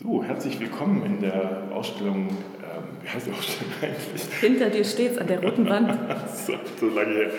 So, 0.00 0.22
herzlich 0.22 0.60
willkommen 0.60 1.04
in 1.04 1.20
der 1.22 1.72
Ausstellung. 1.72 2.28
Ähm, 2.28 2.36
wie 3.02 3.08
heißt 3.08 3.26
die 3.26 3.32
Ausstellung 3.32 3.72
eigentlich? 3.82 4.22
Hinter 4.40 4.70
dir 4.70 4.84
steht's 4.84 5.18
an 5.18 5.26
der 5.26 5.42
roten 5.42 5.68
Wand. 5.68 5.98
so, 6.46 6.52
so, 6.78 6.88
lange 6.88 7.14
her, 7.14 7.32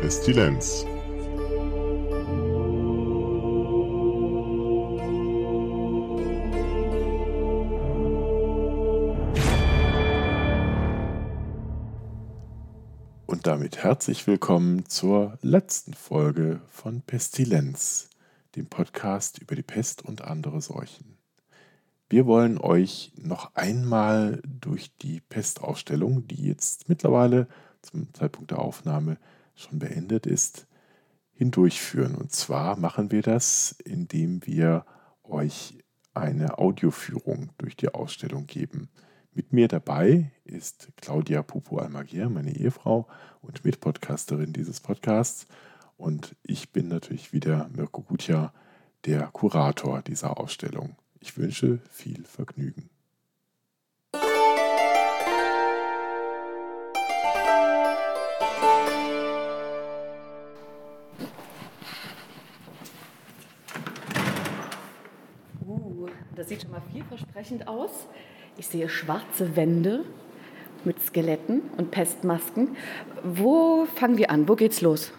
Pestilenz 0.00 0.84
damit 13.44 13.84
herzlich 13.84 14.26
willkommen 14.26 14.86
zur 14.86 15.36
letzten 15.42 15.92
Folge 15.92 16.62
von 16.70 17.02
Pestilenz, 17.02 18.08
dem 18.56 18.68
Podcast 18.68 19.38
über 19.38 19.54
die 19.54 19.62
Pest 19.62 20.02
und 20.02 20.22
andere 20.22 20.62
Seuchen. 20.62 21.18
Wir 22.08 22.24
wollen 22.24 22.56
euch 22.56 23.12
noch 23.16 23.54
einmal 23.54 24.40
durch 24.46 24.96
die 24.96 25.20
Pestausstellung, 25.20 26.26
die 26.26 26.42
jetzt 26.42 26.88
mittlerweile 26.88 27.46
zum 27.82 28.14
Zeitpunkt 28.14 28.50
der 28.50 28.60
Aufnahme 28.60 29.18
schon 29.54 29.78
beendet 29.78 30.24
ist, 30.24 30.66
hindurchführen. 31.34 32.14
Und 32.14 32.32
zwar 32.32 32.78
machen 32.78 33.12
wir 33.12 33.20
das, 33.20 33.76
indem 33.84 34.46
wir 34.46 34.86
euch 35.22 35.84
eine 36.14 36.56
Audioführung 36.56 37.50
durch 37.58 37.76
die 37.76 37.92
Ausstellung 37.92 38.46
geben. 38.46 38.88
Mit 39.36 39.52
mir 39.52 39.66
dabei 39.66 40.30
ist 40.44 40.92
Claudia 40.94 41.42
Pupo 41.42 41.78
Almagier, 41.78 42.28
meine 42.28 42.56
Ehefrau 42.56 43.08
und 43.42 43.64
Mitpodcasterin 43.64 44.52
dieses 44.52 44.78
Podcasts. 44.78 45.48
Und 45.96 46.36
ich 46.44 46.70
bin 46.70 46.86
natürlich 46.86 47.32
wieder 47.32 47.68
Mirko 47.74 48.02
Gutja, 48.02 48.52
der 49.06 49.26
Kurator 49.32 50.02
dieser 50.02 50.38
Ausstellung. 50.38 50.94
Ich 51.18 51.36
wünsche 51.36 51.80
viel 51.90 52.22
Vergnügen. 52.24 52.88
Uh, 65.66 66.06
das 66.36 66.48
sieht 66.48 66.62
schon 66.62 66.70
mal 66.70 66.82
vielversprechend 66.92 67.66
aus. 67.66 68.06
Ich 68.56 68.68
sehe 68.68 68.88
schwarze 68.88 69.56
Wände 69.56 70.04
mit 70.84 71.02
Skeletten 71.02 71.62
und 71.76 71.90
Pestmasken. 71.90 72.76
Wo 73.24 73.84
fangen 73.96 74.16
wir 74.16 74.30
an? 74.30 74.48
Wo 74.48 74.54
geht's 74.54 74.80
los? 74.80 75.12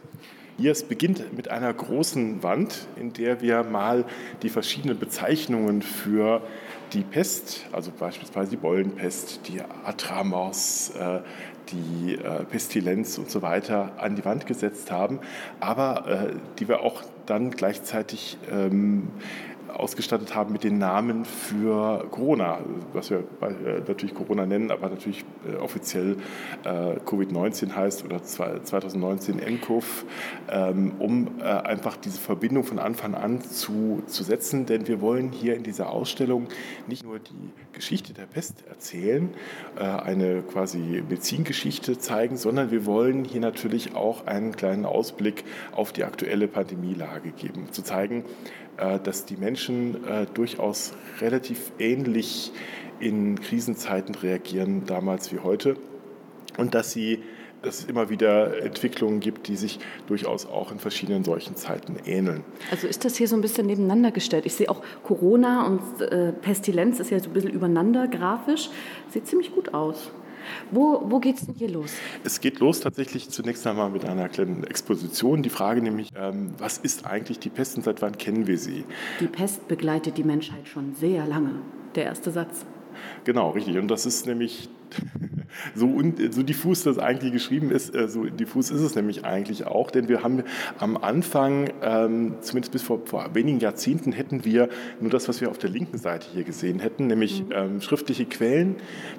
Hier, 0.58 0.72
es 0.72 0.84
beginnt 0.84 1.36
mit 1.36 1.52
einer 1.52 1.74
großen 1.74 2.42
Wand, 2.44 2.88
in 2.96 3.12
der 3.12 3.42
wir 3.42 3.64
mal 3.64 4.06
die 4.42 4.48
verschiedenen 4.48 4.98
Bezeichnungen 4.98 5.82
für 5.82 6.42
die 6.94 7.02
Pest, 7.02 7.66
also 7.74 7.92
beispielsweise 7.92 8.52
die 8.52 8.58
Bollenpest, 8.58 9.42
die 9.50 9.60
Atramos, 9.84 10.94
äh, 10.98 11.20
die 11.72 12.16
äh, 12.16 12.46
Pestilenz 12.46 13.18
und 13.18 13.30
so 13.30 13.42
weiter 13.42 13.92
an 13.98 14.16
die 14.16 14.24
Wand 14.24 14.46
gesetzt 14.46 14.92
haben, 14.92 15.20
aber 15.60 16.08
äh, 16.08 16.36
die 16.58 16.70
wir 16.70 16.80
auch 16.80 17.04
dann 17.26 17.52
gleichzeitig 17.52 18.38
ähm, 18.50 19.10
ausgestattet 19.76 20.36
haben 20.36 20.54
mit 20.54 20.64
den 20.64 20.78
Namen 20.78 21.26
für 21.26 22.08
Corona, 22.12 22.60
was 22.94 23.10
wir 23.10 23.20
äh, 23.42 23.82
natürlich 23.88 24.14
Corona 24.14 24.46
nennen, 24.46 24.72
aber 24.72 24.90
natürlich 24.90 25.26
äh, 25.48 25.56
offiziell 25.58 26.18
äh, 26.64 27.00
Covid-19 27.06 27.76
heißt 27.76 28.06
oder 28.06 28.24
2019 28.24 29.40
NCOV, 29.40 30.06
ähm, 30.50 30.94
um 31.00 31.42
einfach 31.42 31.98
diese 31.98 32.20
Verbindung 32.20 32.64
von 32.64 32.80
Anfang 32.80 33.16
an 33.16 33.42
zu, 33.42 34.04
zu 34.08 34.24
setzen. 34.24 34.66
Denn 34.66 34.88
wir 34.88 35.02
wollen 35.02 35.32
hier 35.32 35.56
in 35.56 35.64
dieser 35.64 35.90
Ausstellung 35.90 36.48
nicht 36.88 37.04
nur 37.04 37.20
die 37.20 37.52
Geschichte 37.74 38.14
der 38.14 38.26
Pest 38.26 38.64
erzählen, 38.68 39.30
eine 39.76 40.42
quasi 40.42 41.04
Medizingeschichte 41.08 41.98
zeigen, 41.98 42.38
sondern 42.38 42.72
wir 42.72 42.86
wollen 42.86 43.26
hier 43.26 43.42
natürlich 43.42 43.96
auch 43.96 44.28
einen 44.28 44.56
kleinen 44.56 44.86
Ausblick 44.86 45.44
auf 45.74 45.92
die 45.92 46.04
aktuelle 46.04 46.48
Pandemielage 46.48 47.32
geben, 47.32 47.72
zu 47.72 47.82
zeigen, 47.82 48.24
dass 48.78 49.26
die 49.26 49.38
Menschen 49.38 50.06
äh, 50.06 50.26
durchaus 50.34 50.94
relativ 51.22 51.72
ähnlich 51.80 52.52
in 53.00 53.40
Krisenzeiten 53.40 54.16
reagieren, 54.16 54.86
damals 54.86 55.32
wie 55.34 55.40
heute, 55.40 55.76
und 56.58 56.74
dass 56.74 56.92
sie 56.92 57.20
dass 57.66 57.80
es 57.80 57.86
immer 57.86 58.10
wieder 58.10 58.62
Entwicklungen 58.62 59.20
gibt, 59.20 59.48
die 59.48 59.56
sich 59.56 59.80
durchaus 60.08 60.46
auch 60.46 60.72
in 60.72 60.78
verschiedenen 60.78 61.24
solchen 61.24 61.56
Zeiten 61.56 61.98
ähneln. 62.06 62.44
Also 62.70 62.88
ist 62.88 63.04
das 63.04 63.16
hier 63.16 63.28
so 63.28 63.36
ein 63.36 63.42
bisschen 63.42 63.66
nebeneinander 63.66 64.12
gestellt? 64.12 64.46
Ich 64.46 64.54
sehe 64.54 64.70
auch 64.70 64.84
Corona 65.04 65.66
und 65.66 66.02
äh, 66.02 66.32
Pestilenz 66.32 67.00
ist 67.00 67.10
ja 67.10 67.20
so 67.20 67.30
ein 67.30 67.34
bisschen 67.34 67.50
übereinander 67.50 68.08
grafisch. 68.08 68.70
Sieht 69.10 69.26
ziemlich 69.26 69.52
gut 69.52 69.74
aus. 69.74 70.12
Wo, 70.72 71.04
wo 71.06 71.20
geht 71.20 71.38
es 71.38 71.46
denn 71.46 71.56
hier 71.56 71.70
los? 71.70 71.94
Es 72.24 72.42
geht 72.42 72.60
los 72.60 72.80
tatsächlich 72.80 73.30
zunächst 73.30 73.66
einmal 73.68 73.90
mit 73.90 74.06
einer 74.06 74.30
kleinen 74.30 74.64
Exposition. 74.64 75.44
Die 75.44 75.50
Frage 75.50 75.82
nämlich, 75.82 76.10
ähm, 76.16 76.52
was 76.58 76.78
ist 76.78 77.06
eigentlich 77.06 77.40
die 77.40 77.50
Pest 77.50 77.78
und 77.78 77.84
seit 77.84 78.02
wann 78.02 78.18
kennen 78.18 78.48
wir 78.48 78.58
sie? 78.58 78.86
Die 79.20 79.28
Pest 79.28 79.68
begleitet 79.68 80.18
die 80.18 80.24
Menschheit 80.24 80.68
schon 80.68 80.96
sehr 80.96 81.26
lange. 81.26 81.62
Der 81.96 82.06
erste 82.06 82.32
Satz. 82.32 82.66
Genau, 83.24 83.52
richtig. 83.52 83.78
Und 83.78 83.88
das 83.90 84.06
ist 84.06 84.26
nämlich 84.26 84.70
so, 85.76 86.02
so 86.32 86.44
diffus 86.44 86.84
das 86.84 87.00
eigentlich 87.00 87.32
geschrieben 87.32 87.72
ist, 87.72 87.96
äh, 87.96 88.08
so 88.08 88.26
diffus 88.26 88.72
ist 88.72 88.82
es 88.82 88.96
nämlich 88.96 89.26
eigentlich 89.26 89.66
auch, 89.66 89.92
denn 89.92 90.08
wir 90.08 90.24
haben 90.24 90.44
am 90.80 90.98
Anfang, 90.98 91.70
ähm, 91.82 92.36
zumindest 92.42 92.72
bis 92.72 92.82
vor, 92.84 93.02
vor, 93.06 93.30
wenigen 93.34 93.60
Jahrzehnten, 93.60 94.12
hätten 94.12 94.46
wir 94.46 94.70
nur 95.00 95.10
das, 95.10 95.28
was 95.28 95.42
wir 95.42 95.50
auf 95.50 95.58
der 95.58 95.70
linken 95.70 95.98
Seite 95.98 96.28
hier 96.34 96.44
gesehen 96.44 96.80
hätten, 96.80 97.08
nämlich 97.08 97.44
mhm. 97.44 97.52
ähm, 97.54 97.82
schriftliche 97.82 98.26
Quellen. 98.26 98.76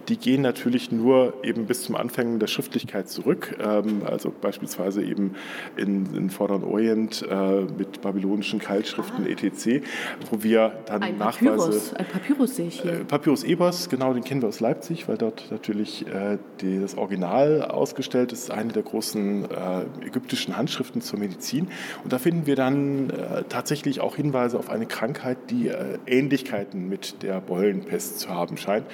Die 0.08 0.16
gehen 0.16 0.42
natürlich 0.42 0.92
nur 0.92 1.34
eben 1.42 1.66
bis 1.66 1.82
zum 1.82 1.96
Anfang 1.96 2.38
der 2.38 2.46
Schriftlichkeit 2.46 3.08
zurück, 3.08 3.56
ähm, 3.60 4.02
also 4.04 4.32
beispielsweise 4.40 5.02
eben 5.02 5.34
in, 5.76 6.14
in 6.14 6.30
Vorderen 6.30 6.64
Orient 6.64 7.24
äh, 7.28 7.62
mit 7.62 8.00
babylonischen 8.00 8.58
Keilschriften 8.58 9.24
ah. 9.24 9.28
etc., 9.28 9.86
wo 10.30 10.42
wir 10.42 10.72
dann 10.86 11.02
ein 11.02 11.18
Nachweise... 11.18 11.56
Papyrus, 11.56 11.94
ein 11.94 12.06
Papyrus 12.06 12.56
sehe 12.56 12.68
ich 12.68 12.80
hier. 12.80 12.92
Äh, 12.92 13.04
Papyrus 13.04 13.44
Ebers, 13.44 13.88
genau, 13.88 14.12
den 14.12 14.24
kennen 14.24 14.42
wir 14.42 14.48
aus 14.48 14.60
Leipzig, 14.60 15.08
weil 15.08 15.16
dort 15.16 15.50
natürlich 15.56 16.06
äh, 16.06 16.38
die, 16.60 16.78
das 16.78 16.96
Original 16.96 17.62
ausgestellt 17.62 18.30
ist, 18.32 18.50
eine 18.50 18.72
der 18.72 18.82
großen 18.82 19.44
äh, 19.50 20.06
ägyptischen 20.06 20.56
Handschriften 20.56 21.00
zur 21.00 21.18
Medizin. 21.18 21.68
Und 22.04 22.12
da 22.12 22.18
finden 22.18 22.46
wir 22.46 22.56
dann 22.56 23.10
äh, 23.10 23.44
tatsächlich 23.48 24.00
auch 24.00 24.16
Hinweise 24.16 24.58
auf 24.58 24.68
eine 24.68 24.86
Krankheit, 24.86 25.38
die 25.50 25.68
äh, 25.68 25.98
Ähnlichkeiten 26.06 26.88
mit 26.88 27.22
der 27.22 27.40
Beulenpest 27.40 28.20
zu 28.20 28.28
haben 28.28 28.58
scheint. 28.58 28.86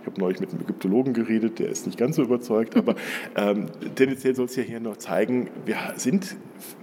Ich 0.00 0.06
habe 0.06 0.20
neulich 0.20 0.40
mit 0.40 0.50
einem 0.50 0.60
Ägyptologen 0.62 1.14
geredet, 1.14 1.58
der 1.58 1.68
ist 1.68 1.86
nicht 1.86 1.98
ganz 1.98 2.16
so 2.16 2.22
überzeugt, 2.22 2.76
aber 2.76 2.94
ähm, 3.36 3.66
tendenziell 3.94 4.34
soll 4.34 4.46
es 4.46 4.56
ja 4.56 4.62
hier 4.62 4.80
nur 4.80 4.98
zeigen, 4.98 5.50
wir 5.64 5.76
sind 5.96 6.36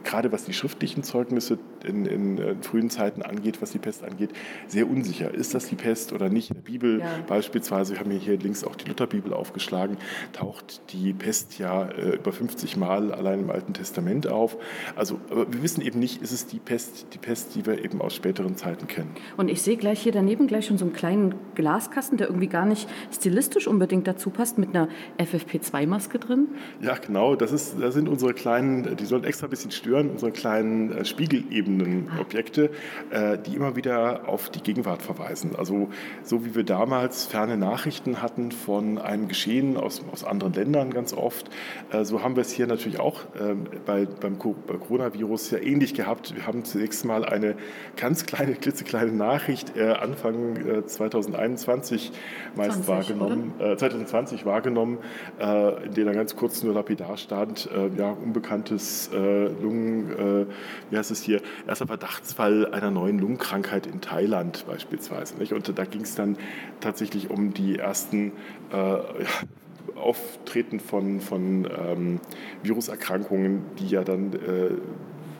gerade 0.03 0.31
was 0.31 0.46
die 0.46 0.53
schriftlichen 0.53 1.03
Zeugnisse 1.03 1.58
in, 1.84 2.06
in, 2.06 2.38
in, 2.38 2.64
frühen 2.64 2.90
Zeiten 2.90 3.22
angeht, 3.22 3.62
was 3.62 3.72
die 3.72 3.80
Pest 3.80 4.03
angeht, 4.03 4.31
sehr 4.68 4.90
unsicher. 4.90 5.34
Ist 5.34 5.53
das 5.53 5.68
die 5.68 5.76
Pest 5.76 6.14
oder 6.14 6.30
nicht? 6.30 6.50
In 6.50 6.56
der 6.56 6.62
Bibel 6.62 7.00
ja. 7.00 7.08
beispielsweise, 7.28 7.94
wir 7.94 8.00
haben 8.00 8.12
hier 8.12 8.38
links 8.38 8.64
auch 8.64 8.76
die 8.76 8.88
Lutherbibel 8.88 9.34
aufgeschlagen, 9.34 9.97
taucht 10.34 10.82
die 10.94 11.14
Pest 11.14 11.59
ja 11.59 11.86
äh, 11.86 12.16
über 12.16 12.32
50 12.32 12.78
Mal 12.78 13.12
allein 13.12 13.42
im 13.42 13.52
Alten 13.52 13.74
Testament 13.74 14.28
auf. 14.28 14.58
Also, 14.96 15.20
aber 15.30 15.52
wir 15.52 15.64
wissen 15.64 15.82
eben 15.82 16.00
nicht, 16.00 16.22
ist 16.22 16.32
es 16.32 16.47
die 16.47 16.59
Pest, 16.59 17.08
die 17.14 17.18
Pest, 17.18 17.56
die 17.56 17.66
wir 17.66 17.84
eben 17.84 18.02
aus 18.02 18.16
späteren 18.16 18.56
Zeiten 18.56 18.88
kennen. 18.88 19.09
Und 19.38 19.50
ich 19.50 19.62
sehe 19.62 19.78
gleich 19.78 20.02
hier 20.02 20.11
daneben 20.11 20.47
gleich 20.47 20.68
schon 20.68 20.78
so 20.78 20.85
einen 20.85 20.94
kleinen 20.94 21.35
Glaskasten, 21.56 22.18
der 22.18 22.28
irgendwie 22.28 22.47
gar 22.47 22.66
nicht 22.66 22.88
stilistisch 23.11 23.67
unbedingt 23.67 24.07
dazu 24.07 24.29
passt, 24.29 24.57
mit 24.57 24.69
einer 24.69 24.87
FFP2-Maske 25.19 26.19
drin. 26.19 26.47
Ja, 26.81 26.96
genau. 26.96 27.35
Das, 27.35 27.52
ist, 27.52 27.75
das 27.81 27.93
sind 27.93 28.07
unsere 28.07 28.34
kleinen, 28.34 28.96
die 28.96 29.05
sollen 29.05 29.23
extra 29.23 29.47
ein 29.47 29.49
bisschen 29.49 29.72
stören, 29.72 30.11
unsere 30.11 30.31
kleinen 30.31 30.91
äh, 30.91 31.05
spiegelebenen 31.05 32.09
ah. 32.16 32.22
Objekte, 32.22 32.69
äh, 33.09 33.37
die 33.37 33.55
immer 33.55 33.75
wieder 33.75 34.28
auf 34.28 34.49
die 34.49 34.61
Gegenwart 34.61 35.02
verweisen. 35.02 35.55
Also 35.57 35.90
so 36.23 36.46
wie 36.46 36.55
wir 36.55 36.63
damals 36.63 37.25
ferne 37.25 37.57
Nachrichten 37.57 38.22
hatten 38.22 38.52
von 38.52 38.97
einem 38.97 39.16
ein 39.16 39.28
Geschehen 39.28 39.78
aus, 39.78 40.01
aus 40.11 40.23
anderen 40.23 40.53
Ländern 40.53 40.91
ganz 40.91 41.13
oft. 41.13 41.49
Äh, 41.91 42.05
so 42.05 42.22
haben 42.23 42.35
wir 42.35 42.41
es 42.41 42.51
hier 42.51 42.67
natürlich 42.67 42.99
auch 42.99 43.22
ähm, 43.40 43.66
bei, 43.85 44.05
beim 44.05 44.37
Coronavirus 44.37 45.51
ja 45.51 45.58
ähnlich 45.59 45.93
gehabt. 45.93 46.35
Wir 46.35 46.46
haben 46.46 46.63
zunächst 46.63 47.05
mal 47.05 47.25
eine 47.25 47.55
ganz 47.96 48.25
kleine, 48.25 48.53
klitzekleine 48.55 49.11
Nachricht 49.11 49.75
äh, 49.75 49.91
Anfang 49.91 50.85
2021 50.85 52.11
meist 52.55 52.84
20, 52.84 52.87
wahrgenommen, 52.97 53.53
äh, 53.59 53.76
2020 53.76 54.46
wahrgenommen, 54.46 54.97
in 55.40 55.94
der 55.94 56.06
dann 56.06 56.14
ganz 56.14 56.36
kurz 56.36 56.64
nur 56.64 56.74
lapidar 56.74 57.18
stand, 57.18 57.70
ja, 57.97 58.12
unbekanntes 58.12 59.09
Lungen, 59.12 60.47
wie 60.90 60.97
heißt 60.97 61.12
es 61.12 61.22
hier, 61.22 61.42
erster 61.68 61.88
Verdachtsfall 61.88 62.68
einer 62.72 62.92
neuen 62.92 63.20
Lungenkrankheit 63.20 63.88
in 63.88 64.02
Thailand 64.02 64.66
beispielsweise. 64.68 65.38
Nicht? 65.38 65.53
Und 65.53 65.78
da 65.78 65.86
ging 65.86 66.02
es 66.02 66.16
dann 66.16 66.38
tatsächlich 66.80 67.30
um 67.30 67.53
die 67.53 67.78
ersten 67.78 68.32
äh, 68.72 68.97
Auftreten 69.96 70.80
von, 70.80 71.22
von 71.22 71.66
ähm, 71.66 72.20
Viruserkrankungen, 72.64 73.62
die 73.80 73.88
ja 73.88 74.03
dann, 74.03 74.34
äh, 74.34 74.72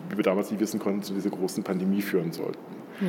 wie 0.10 0.18
wir 0.18 0.24
damals 0.24 0.52
nicht 0.52 0.60
wissen 0.60 0.80
konnten, 0.80 1.04
zu 1.04 1.14
dieser 1.14 1.30
großen 1.30 1.64
Pandemie 1.64 2.02
führen 2.02 2.32
sollten. 2.32 2.60
Ja. 3.02 3.08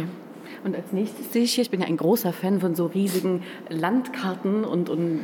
Und 0.67 0.75
als 0.75 0.91
nächstes 0.91 1.33
sehe 1.33 1.45
ich 1.45 1.55
hier, 1.55 1.63
ich 1.63 1.71
bin 1.71 1.81
ja 1.81 1.87
ein 1.87 1.97
großer 1.97 2.33
Fan 2.33 2.59
von 2.59 2.75
so 2.75 2.87
riesigen 2.87 3.45
Landkarten 3.69 4.65
und, 4.65 4.91
und 4.91 5.21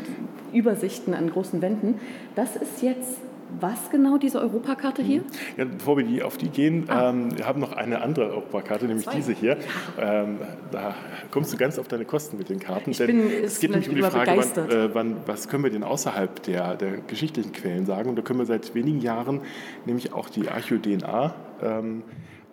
Übersichten 0.52 1.14
an 1.14 1.28
großen 1.28 1.60
Wänden. 1.60 1.96
Das 2.36 2.54
ist 2.54 2.80
jetzt 2.80 3.18
was 3.60 3.90
genau, 3.90 4.18
diese 4.18 4.40
Europakarte 4.40 5.02
hier? 5.02 5.24
Ja, 5.56 5.64
bevor 5.64 5.96
wir 5.96 6.04
die, 6.04 6.22
auf 6.22 6.38
die 6.38 6.48
gehen, 6.48 6.88
ah. 6.88 7.10
ähm, 7.10 7.36
wir 7.36 7.44
haben 7.44 7.60
noch 7.60 7.72
eine 7.72 8.02
andere 8.02 8.30
Europakarte, 8.30 8.86
nämlich 8.86 9.04
Zwei. 9.04 9.16
diese 9.16 9.32
hier. 9.32 9.56
Ähm, 10.00 10.38
da 10.70 10.94
kommst 11.32 11.52
du 11.52 11.56
ganz 11.56 11.76
auf 11.76 11.88
deine 11.88 12.04
Kosten 12.04 12.38
mit 12.38 12.48
den 12.48 12.60
Karten. 12.60 12.92
Ich 12.92 12.98
denn 12.98 13.08
bin, 13.08 13.44
es 13.44 13.58
geht 13.58 13.70
nämlich 13.70 13.88
um 13.88 13.96
die 13.96 14.02
Frage, 14.02 14.32
wann, 14.36 14.70
äh, 14.70 14.94
wann, 14.94 15.16
was 15.26 15.48
können 15.48 15.64
wir 15.64 15.70
denn 15.70 15.82
außerhalb 15.82 16.40
der, 16.44 16.76
der 16.76 16.98
geschichtlichen 16.98 17.52
Quellen 17.52 17.84
sagen? 17.84 18.08
Und 18.08 18.16
da 18.16 18.22
können 18.22 18.38
wir 18.38 18.46
seit 18.46 18.76
wenigen 18.76 19.00
Jahren 19.00 19.40
nämlich 19.86 20.12
auch 20.12 20.30
die 20.30 20.48
Archäo-DNA 20.48 21.34
ähm, 21.62 22.04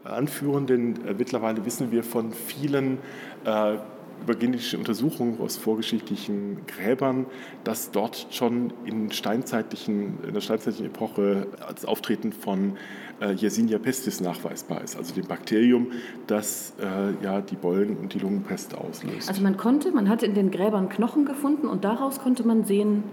anführen, 0.03 0.65
denn 0.67 1.05
äh, 1.05 1.13
mittlerweile 1.17 1.65
wissen 1.65 1.91
wir 1.91 2.03
von 2.03 2.31
vielen 2.31 2.99
äh, 3.45 3.77
über 4.23 4.35
genetische 4.35 4.77
Untersuchungen 4.77 5.39
aus 5.39 5.57
vorgeschichtlichen 5.57 6.57
Gräbern, 6.67 7.25
dass 7.63 7.91
dort 7.91 8.27
schon 8.31 8.73
in, 8.85 9.11
steinzeitlichen, 9.11 10.17
in 10.25 10.33
der 10.33 10.41
steinzeitlichen 10.41 10.87
Epoche 10.87 11.47
das 11.73 11.85
Auftreten 11.85 12.33
von 12.33 12.77
äh, 13.21 13.33
Yersinia 13.33 13.79
pestis 13.79 14.21
nachweisbar 14.21 14.81
ist, 14.81 14.97
also 14.97 15.13
dem 15.13 15.25
Bakterium, 15.25 15.87
das 16.27 16.73
äh, 16.81 17.23
ja 17.23 17.41
die 17.41 17.55
Bollen- 17.55 17.97
und 17.97 18.13
die 18.13 18.19
Lungenpest 18.19 18.75
auslöst. 18.75 19.29
Also 19.29 19.41
man 19.41 19.57
konnte, 19.57 19.91
man 19.91 20.09
hatte 20.09 20.25
in 20.25 20.33
den 20.33 20.51
Gräbern 20.51 20.89
Knochen 20.89 21.25
gefunden 21.25 21.67
und 21.67 21.83
daraus 21.83 22.19
konnte 22.19 22.45
man 22.45 22.65
sehen, 22.65 23.03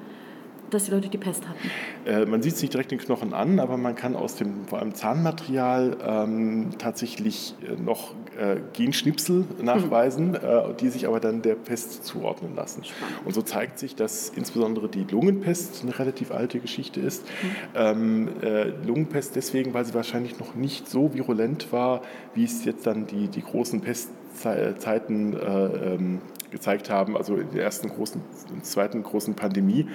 dass 0.70 0.84
die 0.84 0.90
Leute 0.90 1.08
die 1.08 1.18
Pest 1.18 1.44
hatten? 1.48 1.70
Äh, 2.04 2.26
man 2.26 2.42
sieht 2.42 2.54
es 2.54 2.62
nicht 2.62 2.72
direkt 2.72 2.90
den 2.90 2.98
Knochen 2.98 3.32
an, 3.32 3.60
aber 3.60 3.76
man 3.76 3.94
kann 3.94 4.16
aus 4.16 4.36
dem 4.36 4.66
vor 4.66 4.78
allem 4.80 4.94
Zahnmaterial 4.94 5.96
ähm, 6.04 6.70
tatsächlich 6.78 7.54
äh, 7.62 7.80
noch 7.80 8.14
äh, 8.38 8.56
Genschnipsel 8.72 9.44
nachweisen, 9.62 10.30
mhm. 10.30 10.34
äh, 10.36 10.74
die 10.80 10.88
sich 10.88 11.06
aber 11.06 11.20
dann 11.20 11.42
der 11.42 11.54
Pest 11.54 12.04
zuordnen 12.04 12.54
lassen. 12.54 12.84
Spannend. 12.84 13.26
Und 13.26 13.34
so 13.34 13.42
zeigt 13.42 13.78
sich, 13.78 13.96
dass 13.96 14.28
insbesondere 14.30 14.88
die 14.88 15.04
Lungenpest 15.04 15.82
eine 15.82 15.98
relativ 15.98 16.30
alte 16.30 16.60
Geschichte 16.60 17.00
ist. 17.00 17.24
Mhm. 17.24 17.48
Ähm, 17.74 18.28
äh, 18.42 18.64
Lungenpest 18.86 19.36
deswegen, 19.36 19.74
weil 19.74 19.84
sie 19.84 19.94
wahrscheinlich 19.94 20.38
noch 20.38 20.54
nicht 20.54 20.88
so 20.88 21.14
virulent 21.14 21.72
war, 21.72 22.02
wie 22.34 22.44
es 22.44 22.64
jetzt 22.64 22.86
dann 22.86 23.06
die, 23.06 23.28
die 23.28 23.42
großen 23.42 23.80
Pestzeiten 23.80 25.34
äh, 25.34 25.94
ähm, 25.94 26.20
gezeigt 26.50 26.90
haben, 26.90 27.16
also 27.16 27.36
in 27.36 27.50
der 27.50 27.64
ersten 27.64 27.88
großen, 27.88 28.20
zweiten 28.62 29.02
großen 29.02 29.34
Pandemie. 29.34 29.88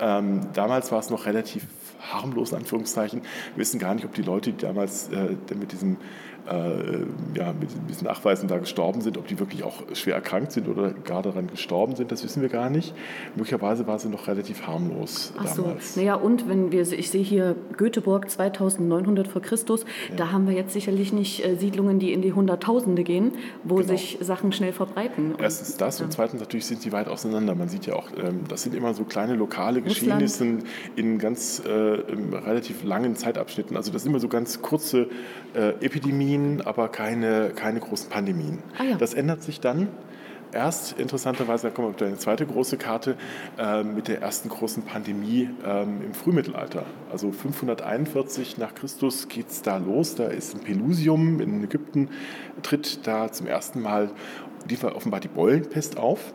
Ähm, 0.00 0.48
damals 0.52 0.92
war 0.92 1.00
es 1.00 1.10
noch 1.10 1.26
relativ 1.26 1.66
harmlos, 2.00 2.52
in 2.52 2.58
Anführungszeichen. 2.58 3.22
Wir 3.54 3.58
wissen 3.58 3.78
gar 3.78 3.94
nicht, 3.94 4.04
ob 4.04 4.14
die 4.14 4.22
Leute, 4.22 4.52
die 4.52 4.58
damals 4.58 5.08
äh, 5.08 5.36
mit 5.54 5.72
diesem 5.72 5.96
ja, 6.48 7.52
mit 7.52 7.70
diesen 7.88 8.06
Nachweisen 8.06 8.48
da 8.48 8.58
gestorben 8.58 9.00
sind, 9.00 9.18
ob 9.18 9.26
die 9.26 9.38
wirklich 9.38 9.64
auch 9.64 9.82
schwer 9.92 10.14
erkrankt 10.14 10.52
sind 10.52 10.68
oder 10.68 10.90
gar 10.90 11.22
daran 11.22 11.48
gestorben 11.48 11.94
sind, 11.96 12.10
das 12.10 12.24
wissen 12.24 12.42
wir 12.42 12.48
gar 12.48 12.70
nicht. 12.70 12.94
Möglicherweise 13.36 13.86
war 13.86 13.98
sie 13.98 14.08
noch 14.08 14.28
relativ 14.28 14.66
harmlos 14.66 15.32
Ach 15.36 15.54
damals. 15.54 15.94
So. 15.94 16.00
Naja, 16.00 16.14
und 16.14 16.48
wenn 16.48 16.72
wir, 16.72 16.80
ich 16.80 17.10
sehe 17.10 17.22
hier 17.22 17.54
Göteborg 17.76 18.30
2900 18.30 19.28
vor 19.28 19.42
Christus, 19.42 19.84
ja. 20.08 20.16
da 20.16 20.32
haben 20.32 20.46
wir 20.46 20.54
jetzt 20.54 20.72
sicherlich 20.72 21.12
nicht 21.12 21.44
äh, 21.44 21.56
Siedlungen, 21.56 21.98
die 21.98 22.12
in 22.12 22.22
die 22.22 22.32
Hunderttausende 22.32 23.04
gehen, 23.04 23.32
wo 23.64 23.76
genau. 23.76 23.88
sich 23.88 24.18
Sachen 24.20 24.52
schnell 24.52 24.72
verbreiten. 24.72 25.34
Erstens 25.38 25.76
das 25.76 25.98
ja. 25.98 26.04
und 26.04 26.12
zweitens 26.12 26.40
natürlich 26.40 26.66
sind 26.66 26.80
sie 26.80 26.92
weit 26.92 27.08
auseinander. 27.08 27.54
Man 27.54 27.68
sieht 27.68 27.86
ja 27.86 27.94
auch, 27.94 28.08
ähm, 28.16 28.40
das 28.48 28.62
sind 28.62 28.74
immer 28.74 28.94
so 28.94 29.04
kleine 29.04 29.34
lokale 29.34 29.82
Geschehnisse 29.82 30.58
in 30.96 31.18
ganz 31.18 31.62
äh, 31.64 31.70
relativ 31.70 32.84
langen 32.84 33.16
Zeitabschnitten. 33.16 33.76
Also 33.76 33.92
das 33.92 34.02
sind 34.02 34.10
immer 34.10 34.20
so 34.20 34.28
ganz 34.28 34.62
kurze 34.62 35.08
äh, 35.54 35.70
Epidemien 35.84 36.37
Epidemien, 36.38 36.66
aber 36.66 36.88
keine, 36.88 37.50
keine 37.54 37.80
großen 37.80 38.10
Pandemien. 38.10 38.62
Ah, 38.78 38.84
ja. 38.84 38.96
Das 38.96 39.14
ändert 39.14 39.42
sich 39.42 39.60
dann 39.60 39.88
erst 40.50 40.98
interessanterweise, 40.98 41.68
da 41.68 41.70
kommen 41.74 41.88
wir 41.88 41.94
auf 41.94 42.02
eine 42.02 42.16
zweite 42.16 42.46
große 42.46 42.78
Karte, 42.78 43.16
äh, 43.58 43.82
mit 43.82 44.08
der 44.08 44.22
ersten 44.22 44.48
großen 44.48 44.82
Pandemie 44.82 45.50
ähm, 45.64 46.00
im 46.02 46.14
Frühmittelalter. 46.14 46.86
Also 47.12 47.32
541 47.32 48.56
nach 48.56 48.74
Christus 48.74 49.28
geht 49.28 49.50
es 49.50 49.60
da 49.60 49.76
los. 49.76 50.14
Da 50.14 50.28
ist 50.28 50.54
ein 50.54 50.60
Pelusium 50.60 51.40
in 51.40 51.62
Ägypten, 51.62 52.08
tritt 52.62 53.06
da 53.06 53.30
zum 53.30 53.46
ersten 53.46 53.82
Mal 53.82 54.10
die, 54.70 54.82
offenbar 54.82 55.20
die 55.20 55.28
Beulenpest 55.28 55.98
auf. 55.98 56.32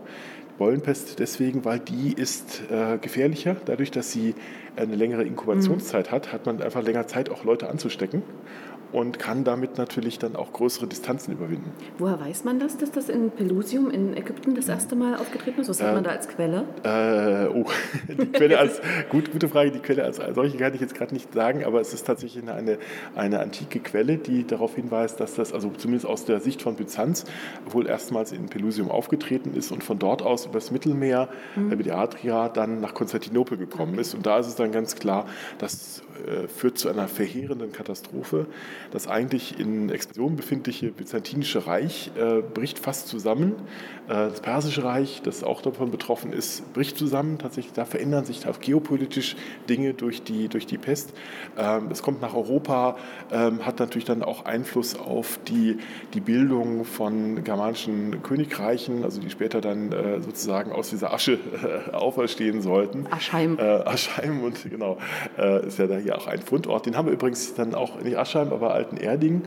Beulenpest 0.60 1.18
deswegen, 1.18 1.66
weil 1.66 1.80
die 1.80 2.14
ist 2.14 2.62
äh, 2.70 3.00
gefährlicher. 3.00 3.56
Dadurch, 3.66 3.90
dass 3.90 4.12
sie 4.12 4.36
eine 4.76 4.96
längere 4.96 5.24
Inkubationszeit 5.24 6.12
mhm. 6.12 6.16
hat, 6.16 6.32
hat 6.32 6.46
man 6.46 6.62
einfach 6.62 6.84
länger 6.84 7.08
Zeit, 7.08 7.32
auch 7.32 7.44
Leute 7.44 7.68
anzustecken 7.68 8.22
und 8.94 9.19
kann 9.19 9.44
damit 9.44 9.78
natürlich 9.78 10.19
dann 10.19 10.36
auch 10.36 10.54
größere 10.54 10.88
Distanzen 10.88 11.34
überwinden. 11.34 11.72
Woher 11.98 12.19
weiß 12.19 12.44
man 12.44 12.60
das, 12.60 12.78
dass 12.78 12.92
das 12.92 13.10
in 13.10 13.31
Pelusium 13.31 13.90
in 13.90 14.16
Ägypten 14.16 14.56
das 14.56 14.69
erste 14.69 14.95
Mal 14.95 15.16
aufgetreten 15.16 15.62
ist? 15.62 15.69
Was 15.69 15.81
hat 15.81 15.92
äh, 15.92 15.95
man 15.95 16.04
da 16.04 16.12
als 16.12 16.28
Quelle? 16.28 16.66
Äh, 16.84 17.48
oh, 17.48 17.66
die 18.07 18.28
Quelle 18.28 18.60
als, 18.60 18.81
gut, 19.10 19.31
gute 19.31 19.50
Frage, 19.50 19.72
die 19.72 19.80
Quelle 19.80 20.04
als 20.04 20.22
solche 20.34 20.57
kann 20.57 20.74
ich 20.74 20.81
jetzt 20.81 20.95
gerade 20.95 21.13
nicht 21.13 21.34
sagen, 21.34 21.63
aber 21.66 21.81
es 21.81 21.94
ist 21.94 22.06
tatsächlich 22.06 22.48
eine, 22.48 22.78
eine 23.16 23.40
antike 23.40 23.80
Quelle, 23.80 24.18
die 24.18 24.45
darauf 24.45 24.75
hinweist, 24.75 25.19
dass 25.19 25.36
das, 25.36 25.54
also 25.54 25.72
zumindest 25.72 26.06
aus 26.06 26.25
der 26.25 26.39
Sicht 26.39 26.62
von 26.62 26.75
Byzanz, 26.75 27.25
wohl 27.66 27.88
erstmals 27.88 28.31
in 28.31 28.46
Pelusium 28.46 28.92
aufgetreten 28.92 29.54
ist 29.56 29.72
und 29.72 29.84
von 29.84 30.00
dort 30.00 30.22
aus 30.22 30.46
übers 30.46 30.72
Mittelmeer, 30.72 31.30
mhm. 31.56 31.72
über 31.72 31.84
die 31.84 31.92
Adria, 31.92 32.50
dann 32.50 32.80
nach 32.80 32.94
Konstantinopel 32.94 33.57
gekommen 33.57 33.94
okay. 33.94 34.01
ist. 34.01 34.13
Und 34.13 34.25
da 34.25 34.39
ist 34.39 34.48
es 34.48 34.56
dann 34.56 34.72
ganz 34.72 34.96
klar, 34.96 35.25
das 35.57 36.04
äh, 36.25 36.48
führt 36.48 36.78
zu 36.78 36.89
einer 36.89 37.07
verheerenden 37.07 37.72
Katastrophe. 37.72 38.46
Das 38.92 39.08
eigentlich 39.08 39.60
in 39.60 39.90
Expansion 39.90 40.36
befindliche 40.36 40.92
Byzantinische 40.92 41.68
Reich 41.68 42.12
äh, 42.18 42.42
bricht 42.42 42.80
fast 42.80 43.08
zusammen. 43.08 43.54
Äh, 44.08 44.14
das 44.30 44.42
Persische 44.42 44.84
Reich, 44.84 45.22
das 45.24 45.44
auch 45.44 45.62
davon 45.62 45.92
betroffen 45.92 46.34
ist, 46.34 46.74
bricht 46.74 46.98
zusammen. 46.98 47.38
Tatsächlich, 47.38 47.74
da 47.74 47.86
verändern 47.86 48.26
sich 48.26 48.48
auch 48.48 48.60
geopolitisch 48.60 49.36
Dinge 49.70 49.94
durch 49.94 50.24
die, 50.24 50.48
durch 50.50 50.66
die 50.66 50.78
Pest. 50.78 51.14
Ähm, 51.58 51.90
es 51.92 52.04
kommt 52.04 52.22
nach 52.22 52.36
Europa, 52.36 52.98
ähm, 53.32 53.66
hat 53.66 53.80
natürlich 53.80 54.06
dann 54.06 54.24
auch 54.24 54.46
Einfluss 54.46 55.00
auf 55.00 55.40
die, 55.48 55.78
die 56.14 56.20
Bildung 56.20 56.86
von 56.86 57.44
germanischen 57.44 58.22
Königreichen, 58.24 59.04
also 59.04 59.22
die 59.22 59.30
später 59.30 59.62
dann 59.62 59.92
äh, 59.92 60.22
sozusagen 60.22 60.72
aus 60.72 60.90
dieser 60.90 61.13
Asche 61.13 61.34
äh, 61.34 61.92
auferstehen 61.92 62.62
sollten. 62.62 63.08
Aschheim. 63.10 63.58
Äh, 63.60 63.62
Aschheim 63.62 64.44
und 64.44 64.70
genau, 64.70 64.98
äh, 65.38 65.68
ist 65.68 65.80
ja 65.80 65.88
da 65.88 65.98
hier 65.98 66.18
auch 66.18 66.28
ein 66.28 66.42
Fundort. 66.42 66.86
Den 66.86 66.98
haben 66.98 67.08
wir 67.08 67.13
übrigens 67.13 67.54
dann 67.54 67.75
auch 67.75 68.02
nicht 68.02 68.18
Aschheim, 68.18 68.52
aber 68.52 68.73
Alten-Erding 68.74 69.44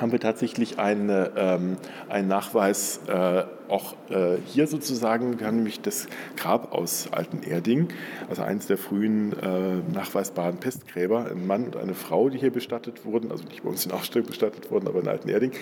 haben 0.00 0.12
wir 0.12 0.20
tatsächlich 0.20 0.78
eine, 0.78 1.32
ähm, 1.36 1.76
einen 2.08 2.28
Nachweis 2.28 3.00
äh, 3.06 3.44
auch 3.68 3.94
äh, 4.10 4.36
hier 4.46 4.66
sozusagen. 4.66 5.38
Wir 5.38 5.46
haben 5.46 5.56
nämlich 5.56 5.80
das 5.80 6.08
Grab 6.36 6.72
aus 6.72 7.08
Alten-Erding, 7.12 7.88
also 8.28 8.42
eines 8.42 8.66
der 8.66 8.78
frühen 8.78 9.32
äh, 9.38 9.92
nachweisbaren 9.92 10.56
Pestgräber, 10.56 11.30
ein 11.30 11.46
Mann 11.46 11.66
und 11.66 11.76
eine 11.76 11.94
Frau, 11.94 12.30
die 12.30 12.38
hier 12.38 12.50
bestattet 12.50 13.04
wurden, 13.04 13.30
also 13.30 13.44
nicht 13.44 13.62
bei 13.62 13.68
uns 13.68 13.86
in 13.86 13.92
Ausstellung 13.92 14.26
bestattet 14.28 14.70
wurden, 14.70 14.88
aber 14.88 15.00
in 15.00 15.08
Alten-Erding, 15.08 15.52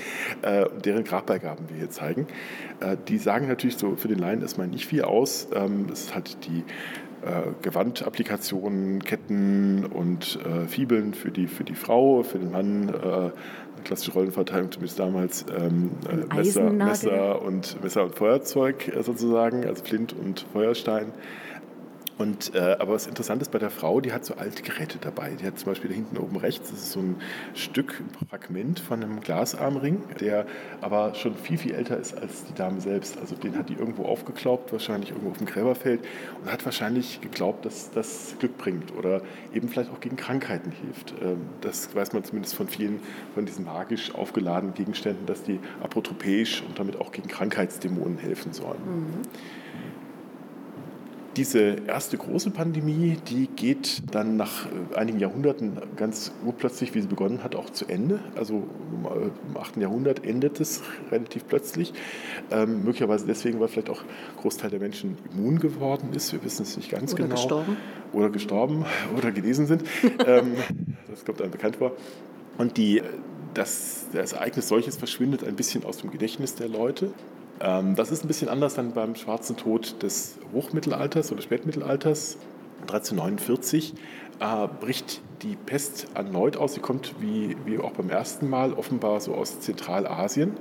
äh, 0.43 0.67
deren 0.85 1.05
Grabbeigaben 1.05 1.69
wir 1.69 1.77
hier 1.77 1.91
zeigen. 1.91 2.27
Äh, 2.81 2.97
die 3.09 3.19
sagen 3.19 3.49
natürlich 3.49 3.77
so 3.77 3.97
für 3.97 4.09
den 4.09 4.19
Laien 4.19 4.41
erstmal 4.41 4.69
nicht 4.69 4.87
viel 4.87 5.03
aus. 5.03 5.49
Ähm, 5.55 5.87
es 5.93 6.05
ist 6.05 6.15
halt 6.15 6.47
die 6.47 6.65
Gewandapplikationen, 7.63 9.03
Ketten 9.03 9.85
und 9.87 10.39
äh, 10.45 10.67
Fibeln 10.67 11.15
für 11.15 11.31
die, 11.31 11.47
für 11.47 11.65
die 11.65 11.75
Frau, 11.75 12.23
für 12.23 12.39
den 12.39 12.51
Mann, 12.51 12.89
äh, 12.89 13.31
klassische 13.85 14.13
Rollenverteilung 14.13 14.71
zumindest 14.71 14.99
damals, 14.99 15.47
ähm, 15.57 15.91
äh, 16.09 16.35
Messer, 16.35 16.71
Messer, 16.71 17.43
und, 17.43 17.83
Messer 17.83 18.05
und 18.05 18.15
Feuerzeug 18.15 18.89
äh, 18.89 19.03
sozusagen, 19.03 19.65
also 19.65 19.83
Flint 19.85 20.13
und 20.13 20.47
Feuerstein. 20.53 21.13
Und, 22.19 22.53
äh, 22.55 22.77
aber 22.81 22.95
was 22.95 23.07
interessant 23.07 23.43
ist 23.43 23.53
bei 23.53 23.61
der 23.61 23.71
Frau, 23.71 24.01
die 24.01 24.13
hat 24.13 24.25
so 24.25 24.35
alte 24.35 24.63
Geräte 24.65 24.99
dabei. 25.01 25.31
Die 25.41 25.47
hat 25.47 25.57
zum 25.59 25.71
Beispiel 25.71 25.89
da 25.89 25.95
hinten 25.95 26.19
oben 26.19 26.37
rechts, 26.37 26.71
das 26.71 26.81
ist 26.81 26.91
so 26.91 26.99
ein 26.99 27.17
Stück, 27.55 28.01
ein 28.01 28.27
Fragment 28.29 28.81
von 28.81 29.03
einem 29.03 29.21
Glasarmring, 29.21 30.03
der 30.21 30.45
aber 30.81 31.15
schon 31.15 31.37
viel, 31.37 31.59
viel 31.59 31.75
älter 31.75 31.97
ist 31.97 32.19
als 32.19 32.45
die 32.45 32.55
Dame 32.55 32.81
selbst. 32.81 33.19
Also 33.19 33.37
den 33.37 33.57
hat 33.57 33.69
die 33.69 33.75
irgendwo 33.75 34.05
aufgeklaubt, 34.05 34.73
wahrscheinlich 34.73 35.11
irgendwo 35.11 35.31
auf 35.31 35.39
dem 35.39 35.47
Gräberfeld 35.47 36.01
und 36.43 36.51
hat 36.51 36.65
wahrscheinlich 36.65 37.21
geglaubt, 37.21 37.65
dass 37.65 37.93
das 37.93 38.35
Glück 38.41 38.59
bringt 38.59 38.95
oder 38.97 39.23
eben 39.55 39.69
vielleicht 39.69 39.93
auch 39.93 40.01
gegen 40.01 40.17
Krankheiten 40.17 40.73
hilft. 40.73 41.15
Ähm, 41.23 41.39
das 41.61 41.95
weiß 41.95 42.13
man 42.15 42.25
zumindest 42.25 42.57
von 42.57 42.67
vielen 42.67 42.99
von 43.35 43.47
diesen 43.47 43.65
magisch 43.65 44.13
aufgeladenen 44.13 44.75
Gegenständen, 44.75 45.25
dass 45.27 45.45
die 45.45 45.61
apotropäisch 45.81 46.65
und 46.67 46.81
damit 46.81 47.01
auch 47.01 47.13
gegen 47.13 47.29
Krankheitsdämonen 47.29 48.19
helfen 48.19 48.53
sollen. 48.53 48.81
Mhm 48.85 49.58
diese 51.39 51.77
erste 51.87 52.19
große 52.19 52.51
Pandemie, 52.51 53.17
die 53.29 53.47
geht 53.47 54.03
dann 54.11 54.37
nach 54.37 54.67
äh, 54.67 54.97
einigen 54.97 55.21
Jahrhunderten 55.21 55.79
ganz 55.95 56.33
urplötzlich, 56.45 56.97
wie 56.97 57.01
sie 57.01 57.07
begonnen 57.07 57.45
hat, 57.45 57.55
auch 57.55 57.71
zu 57.71 57.87
Ende. 57.87 58.19
Also 58.35 58.65
im 58.93 59.57
8. 59.57 59.77
Jahrhundert 59.77 60.25
endet 60.25 60.59
es 60.59 60.83
relativ 61.13 61.47
plötzlich. 61.47 61.93
Ähm, 62.51 62.83
möglicherweise 62.83 63.25
deswegen, 63.25 63.61
weil 63.61 63.69
vielleicht 63.69 63.89
auch 63.89 64.03
ein 64.03 64.37
Großteil 64.41 64.71
der 64.71 64.81
Menschen 64.81 65.17
immun 65.33 65.61
geworden 65.61 66.09
ist. 66.13 66.33
Wir 66.33 66.43
wissen 66.43 66.63
es 66.63 66.77
nicht 66.77 66.91
ganz 66.91 67.15
oder 67.15 67.23
genau. 67.23 67.35
Oder 67.35 67.41
gestorben. 67.41 67.77
Oder 68.13 68.31
gestorben 68.31 68.85
oder 69.17 69.31
genesen 69.31 69.67
sind. 69.67 69.85
ähm, 70.27 70.55
das 71.09 71.25
kommt 71.25 71.41
einem 71.41 71.53
bekannt 71.53 71.77
vor. 71.77 71.93
Und 72.57 72.77
die, 72.77 73.01
das, 73.55 74.07
das 74.13 74.33
Ereignis 74.33 74.67
solches 74.67 74.97
verschwindet 74.97 75.45
ein 75.45 75.55
bisschen 75.55 75.85
aus 75.85 75.99
dem 75.99 76.11
Gedächtnis 76.11 76.57
der 76.57 76.69
Leute. 76.69 77.13
Ähm, 77.61 77.95
das 77.95 78.11
ist 78.11 78.25
ein 78.25 78.29
bisschen 78.29 78.49
anders 78.49 78.75
dann 78.75 78.93
beim 78.93 79.15
Schwarzen 79.15 79.57
Tod 79.57 80.03
des 80.03 80.39
Hochmittelalters 80.53 81.33
oder 81.33 81.43
Spätmittelalters. 81.43 82.39
1349 82.83 83.95
äh, 84.41 84.69
bricht 84.81 85.21
die 85.43 85.57
Pest 85.57 86.09
erneut 86.15 86.57
aus. 86.57 86.75
Sie 86.75 86.81
kommt 86.81 87.15
wie, 87.21 87.57
wie 87.65 87.79
auch 87.79 87.93
beim 87.93 88.11
ersten 88.11 88.49
Mal 88.49 88.73
offenbar 88.73 89.21
so 89.21 89.35
aus 89.35 89.61
Zentralasien, 89.61 90.53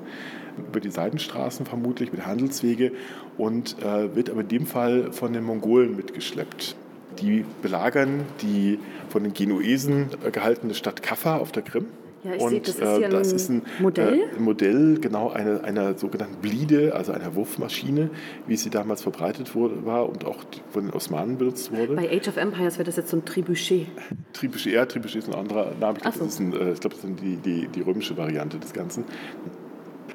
über 0.57 0.79
die 0.79 0.89
Seidenstraßen 0.89 1.65
vermutlich, 1.65 2.11
mit 2.11 2.25
Handelswege 2.25 2.91
und 3.37 3.77
äh, 3.83 4.15
wird 4.15 4.29
aber 4.29 4.41
in 4.41 4.47
dem 4.47 4.65
Fall 4.65 5.11
von 5.13 5.33
den 5.33 5.43
Mongolen 5.43 5.95
mitgeschleppt. 5.95 6.75
Die 7.21 7.45
belagern 7.61 8.25
die 8.41 8.79
von 9.09 9.23
den 9.23 9.33
Genuesen 9.33 10.09
gehaltene 10.31 10.73
Stadt 10.73 11.01
Kaffa 11.01 11.37
auf 11.37 11.51
der 11.51 11.63
Krim 11.63 11.87
ja, 12.27 12.35
ich 12.35 12.43
sehe, 12.43 12.59
das 12.59 12.75
ist 12.75 12.97
hier 12.97 13.07
äh, 13.07 13.09
das 13.09 13.29
ein, 13.29 13.35
ist 13.35 13.49
ein 13.49 13.61
Modell. 13.79 14.21
Äh, 14.35 14.39
Modell, 14.39 14.99
genau, 14.99 15.29
einer 15.29 15.63
eine 15.63 15.97
sogenannten 15.97 16.37
Blide, 16.41 16.93
also 16.93 17.11
einer 17.11 17.35
Wurfmaschine, 17.35 18.09
wie 18.47 18.57
sie 18.57 18.69
damals 18.69 19.01
verbreitet 19.01 19.55
wurde, 19.55 19.85
war 19.85 20.09
und 20.09 20.25
auch 20.25 20.43
von 20.71 20.85
den 20.85 20.93
Osmanen 20.93 21.37
benutzt 21.37 21.71
wurde. 21.71 21.93
Bei 21.93 22.09
Age 22.09 22.27
of 22.27 22.37
Empires 22.37 22.75
wäre 22.75 22.85
das 22.85 22.97
jetzt 22.97 23.09
so 23.09 23.17
ein 23.17 23.25
Trebuchet. 23.25 23.87
Trebuchet, 24.33 24.73
ja, 24.73 24.85
Trebuchet 24.85 25.23
ist 25.23 25.29
ein 25.29 25.35
anderer 25.35 25.73
Name. 25.79 25.97
Ich 25.97 26.01
glaube, 26.03 26.17
so. 26.17 26.25
das, 26.25 26.33
ist, 26.33 26.39
ein, 26.39 26.53
äh, 26.53 26.73
glaub, 26.79 26.93
das 26.93 27.03
ist 27.03 27.19
die, 27.21 27.37
die, 27.37 27.67
die 27.67 27.81
römische 27.81 28.17
Variante 28.17 28.59
des 28.59 28.73
Ganzen. 28.73 29.05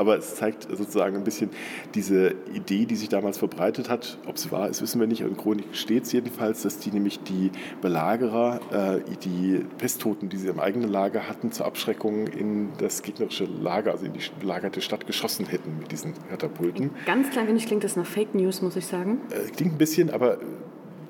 Aber 0.03 0.19
es 0.19 0.35
zeigt 0.35 0.67
sozusagen 0.69 1.15
ein 1.15 1.23
bisschen 1.23 1.51
diese 1.95 2.35
Idee, 2.53 2.87
die 2.87 2.97
sich 2.97 3.09
damals 3.09 3.39
verbreitet 3.39 3.89
hat. 3.89 4.19
Ob 4.27 4.37
sie 4.37 4.51
wahr 4.51 4.69
ist, 4.69 4.83
wissen 4.83 4.99
wir 5.01 5.07
nicht. 5.07 5.21
In 5.21 5.37
Chronik 5.37 5.77
steht 5.77 6.03
es 6.03 6.13
jedenfalls, 6.13 6.63
dass 6.63 6.79
die 6.79 6.91
nämlich 6.91 7.21
die 7.21 7.53
Belagerer, 7.81 8.59
äh, 9.07 9.17
die 9.23 9.65
Pesttoten, 9.79 10.29
die 10.29 10.39
sie 10.39 10.49
im 10.49 10.59
eigenen 10.59 10.91
Lager 10.91 11.29
hatten, 11.29 11.53
zur 11.53 11.67
Abschreckung 11.67 12.27
in 12.27 12.71
das 12.79 13.03
gegnerische 13.03 13.45
Lager, 13.45 13.93
also 13.93 14.07
in 14.07 14.13
die 14.13 14.19
belagerte 14.41 14.81
Stadt 14.81 15.07
geschossen 15.07 15.47
hätten 15.47 15.79
mit 15.79 15.93
diesen 15.93 16.15
Katapulten. 16.31 16.91
Ganz 17.07 17.31
klein 17.31 17.47
wenig 17.47 17.67
klingt 17.67 17.85
das 17.85 17.95
nach 17.95 18.07
Fake 18.07 18.35
News, 18.35 18.61
muss 18.61 18.75
ich 18.75 18.87
sagen. 18.87 19.21
Äh, 19.31 19.53
klingt 19.53 19.75
ein 19.75 19.79
bisschen, 19.79 20.11
aber 20.11 20.39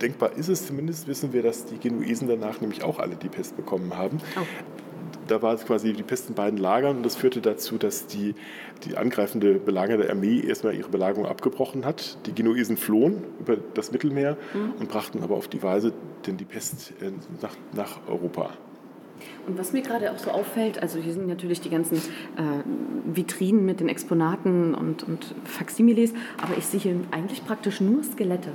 denkbar 0.03 0.33
ist 0.37 0.49
es 0.49 0.67
zumindest, 0.67 1.09
wissen 1.09 1.33
wir, 1.33 1.43
dass 1.43 1.65
die 1.65 1.79
Genuesen 1.79 2.29
danach 2.29 2.61
nämlich 2.61 2.83
auch 2.83 2.99
alle 2.99 3.17
die 3.17 3.31
Pest 3.31 3.57
bekommen 3.57 3.97
haben. 3.97 4.21
Oh 4.37 4.45
da 5.29 5.43
war 5.43 5.55
es 5.55 5.65
quasi 5.65 5.93
die 5.93 6.03
Pest 6.03 6.29
in 6.29 6.35
beiden 6.35 6.59
Lagern 6.59 6.99
und 6.99 7.03
das 7.03 7.17
führte 7.17 7.41
dazu, 7.41 7.79
dass 7.79 8.07
die, 8.07 8.35
die 8.85 8.97
angreifende 8.97 9.55
belagernde 9.55 10.11
Armee 10.11 10.41
erstmal 10.41 10.75
ihre 10.75 10.89
Belagerung 10.89 11.27
abgebrochen 11.27 11.85
hat. 11.85 12.19
Die 12.27 12.35
Genuesen 12.35 12.77
flohen 12.77 13.25
über 13.41 13.57
das 13.75 13.93
Mittelmeer 13.93 14.37
mhm. 14.55 14.73
und 14.79 14.89
brachten 14.89 15.23
aber 15.23 15.37
auf 15.37 15.49
die 15.49 15.63
Weise 15.63 15.93
denn 16.27 16.37
die 16.37 16.45
Pest 16.45 16.93
äh, 17.01 17.11
nach, 17.41 17.57
nach 17.75 17.99
Europa. 18.09 18.51
Und 19.47 19.59
was 19.59 19.73
mir 19.73 19.83
gerade 19.83 20.11
auch 20.13 20.19
so 20.19 20.31
auffällt, 20.31 20.81
also 20.81 20.99
hier 20.99 21.13
sind 21.13 21.27
natürlich 21.27 21.61
die 21.61 21.71
ganzen 21.71 21.97
äh, 21.97 22.63
Vitrinen 23.05 23.65
mit 23.65 23.81
den 23.81 23.89
Exponaten 23.89 24.75
und, 24.75 25.03
und 25.03 25.35
Faximiles, 25.45 26.13
aber 26.41 26.57
ich 26.57 26.67
sehe 26.67 26.81
hier 26.81 26.97
eigentlich 27.11 27.45
praktisch 27.45 27.81
nur 27.81 28.03
Skelette. 28.05 28.51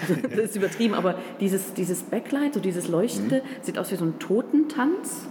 Also, 0.00 0.14
das 0.28 0.50
ist 0.50 0.56
übertrieben, 0.56 0.94
aber 0.94 1.16
dieses, 1.40 1.74
dieses 1.74 2.02
Backlight, 2.02 2.54
so 2.54 2.60
dieses 2.60 2.88
Leuchtende, 2.88 3.36
mhm. 3.36 3.62
sieht 3.62 3.78
aus 3.78 3.90
wie 3.92 3.96
so 3.96 4.04
ein 4.04 4.18
Totentanz. 4.18 5.28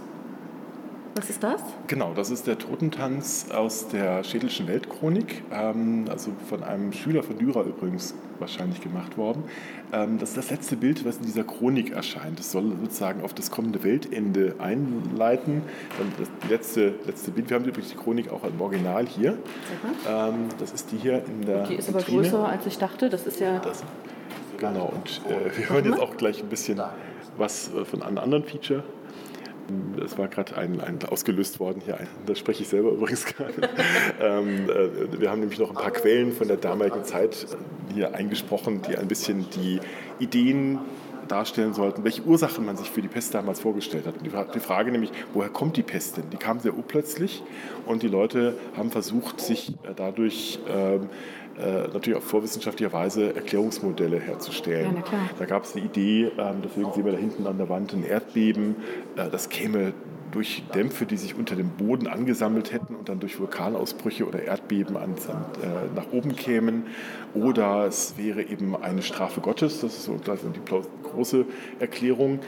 Was 1.14 1.28
ist 1.28 1.42
das? 1.42 1.60
Genau, 1.88 2.14
das 2.14 2.30
ist 2.30 2.46
der 2.46 2.56
Totentanz 2.56 3.46
aus 3.52 3.88
der 3.88 4.24
Schädelschen 4.24 4.66
Weltchronik, 4.66 5.42
ähm, 5.52 6.06
also 6.08 6.32
von 6.48 6.62
einem 6.62 6.92
Schüler 6.92 7.22
von 7.22 7.36
Dürer 7.36 7.64
übrigens 7.64 8.14
wahrscheinlich 8.38 8.80
gemacht 8.80 9.18
worden. 9.18 9.44
Ähm, 9.92 10.18
das 10.18 10.30
ist 10.30 10.38
das 10.38 10.50
letzte 10.50 10.76
Bild, 10.76 11.04
was 11.04 11.18
in 11.18 11.24
dieser 11.24 11.44
Chronik 11.44 11.92
erscheint. 11.92 12.38
Das 12.38 12.50
soll 12.50 12.74
sozusagen 12.80 13.22
auf 13.22 13.34
das 13.34 13.50
kommende 13.50 13.84
Weltende 13.84 14.54
einleiten. 14.58 15.62
Das 16.18 16.50
letzte, 16.50 16.94
letzte 17.06 17.30
Bild, 17.30 17.50
wir 17.50 17.58
haben 17.58 17.66
übrigens 17.66 17.90
die 17.90 17.96
Chronik 17.96 18.32
auch 18.32 18.44
im 18.44 18.58
Original 18.58 19.06
hier. 19.06 19.36
Ähm, 20.08 20.48
das 20.58 20.72
ist 20.72 20.92
die 20.92 20.96
hier 20.96 21.22
in 21.26 21.44
der. 21.44 21.64
Die 21.64 21.74
ist 21.74 21.90
aber 21.90 22.00
Vitrine. 22.00 22.22
größer, 22.22 22.48
als 22.48 22.64
ich 22.64 22.78
dachte. 22.78 23.10
Das 23.10 23.26
ist 23.26 23.38
ja. 23.38 23.58
Das, 23.58 23.84
genau, 24.56 24.90
und 24.94 25.20
äh, 25.30 25.58
wir 25.58 25.68
hören 25.68 25.84
jetzt 25.84 26.00
auch 26.00 26.16
gleich 26.16 26.42
ein 26.42 26.48
bisschen 26.48 26.80
was 27.36 27.70
äh, 27.74 27.84
von 27.84 28.02
einem 28.02 28.18
anderen 28.18 28.44
Feature. 28.44 28.82
Es 30.04 30.18
war 30.18 30.28
gerade 30.28 30.56
ein, 30.56 30.80
ein, 30.80 30.98
ausgelöst 31.08 31.60
worden 31.60 31.82
hier, 31.84 31.98
da 32.26 32.34
spreche 32.34 32.62
ich 32.62 32.68
selber 32.68 32.90
übrigens 32.92 33.24
gerade. 33.24 33.54
ähm, 34.20 34.68
äh, 34.68 35.20
wir 35.20 35.30
haben 35.30 35.40
nämlich 35.40 35.58
noch 35.58 35.70
ein 35.70 35.76
paar 35.76 35.90
Quellen 35.90 36.32
von 36.32 36.48
der 36.48 36.56
damaligen 36.56 37.04
Zeit 37.04 37.46
hier 37.94 38.14
eingesprochen, 38.14 38.82
die 38.82 38.96
ein 38.96 39.08
bisschen 39.08 39.46
die 39.50 39.80
Ideen 40.18 40.80
darstellen 41.28 41.72
sollten, 41.72 42.04
welche 42.04 42.22
Ursachen 42.22 42.64
man 42.64 42.76
sich 42.76 42.90
für 42.90 43.00
die 43.00 43.08
Pest 43.08 43.34
damals 43.34 43.60
vorgestellt 43.60 44.06
hat. 44.06 44.14
Die 44.54 44.60
Frage 44.60 44.92
nämlich, 44.92 45.10
woher 45.32 45.48
kommt 45.48 45.76
die 45.76 45.82
Pest 45.82 46.18
denn? 46.18 46.28
Die 46.30 46.36
kam 46.36 46.60
sehr 46.60 46.74
urplötzlich 46.76 47.42
und 47.86 48.02
die 48.02 48.08
Leute 48.08 48.54
haben 48.76 48.90
versucht, 48.90 49.40
sich 49.40 49.70
äh, 49.70 49.94
dadurch 49.96 50.58
ähm, 50.68 51.08
äh, 51.58 51.88
natürlich 51.92 52.16
auf 52.16 52.24
vorwissenschaftlicher 52.24 52.92
Weise 52.92 53.34
Erklärungsmodelle 53.34 54.18
herzustellen. 54.18 54.96
Ja, 54.96 55.02
da 55.38 55.44
gab 55.44 55.64
es 55.64 55.74
eine 55.74 55.84
Idee, 55.84 56.30
ähm, 56.38 56.62
deswegen 56.64 56.92
sehen 56.92 57.04
wir 57.04 57.12
da 57.12 57.18
hinten 57.18 57.46
an 57.46 57.58
der 57.58 57.68
Wand 57.68 57.92
ein 57.92 58.04
Erdbeben, 58.04 58.76
äh, 59.16 59.28
das 59.30 59.48
käme 59.48 59.92
durch 60.32 60.64
Dämpfe, 60.74 61.06
die 61.06 61.16
sich 61.16 61.36
unter 61.36 61.54
dem 61.54 61.70
Boden 61.70 62.06
angesammelt 62.06 62.72
hätten 62.72 62.94
und 62.96 63.08
dann 63.08 63.20
durch 63.20 63.38
Vulkanausbrüche 63.38 64.26
oder 64.26 64.42
Erdbeben 64.42 64.96
an, 64.96 65.10
äh, 65.12 65.94
nach 65.94 66.10
oben 66.12 66.34
kämen. 66.34 66.84
Oder 67.34 67.86
es 67.86 68.14
wäre 68.16 68.42
eben 68.42 68.74
eine 68.76 69.02
Strafe 69.02 69.40
Gottes, 69.40 69.80
das 69.80 69.94
ist 69.94 70.04
so 70.04 70.16
die 70.16 70.60
große 71.04 71.44
Erklärung. 71.78 72.40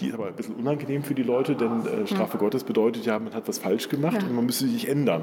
Die 0.00 0.08
ist 0.08 0.14
aber 0.14 0.28
ein 0.28 0.34
bisschen 0.34 0.54
unangenehm 0.56 1.02
für 1.02 1.14
die 1.14 1.22
Leute, 1.22 1.54
denn 1.54 1.86
äh, 1.86 2.06
Strafe 2.06 2.34
ja. 2.34 2.40
Gottes 2.40 2.64
bedeutet 2.64 3.04
ja, 3.04 3.18
man 3.18 3.34
hat 3.34 3.46
was 3.48 3.58
falsch 3.58 3.88
gemacht 3.88 4.18
ja. 4.20 4.28
und 4.28 4.34
man 4.34 4.46
müsste 4.46 4.66
sich 4.66 4.88
ändern. 4.88 5.22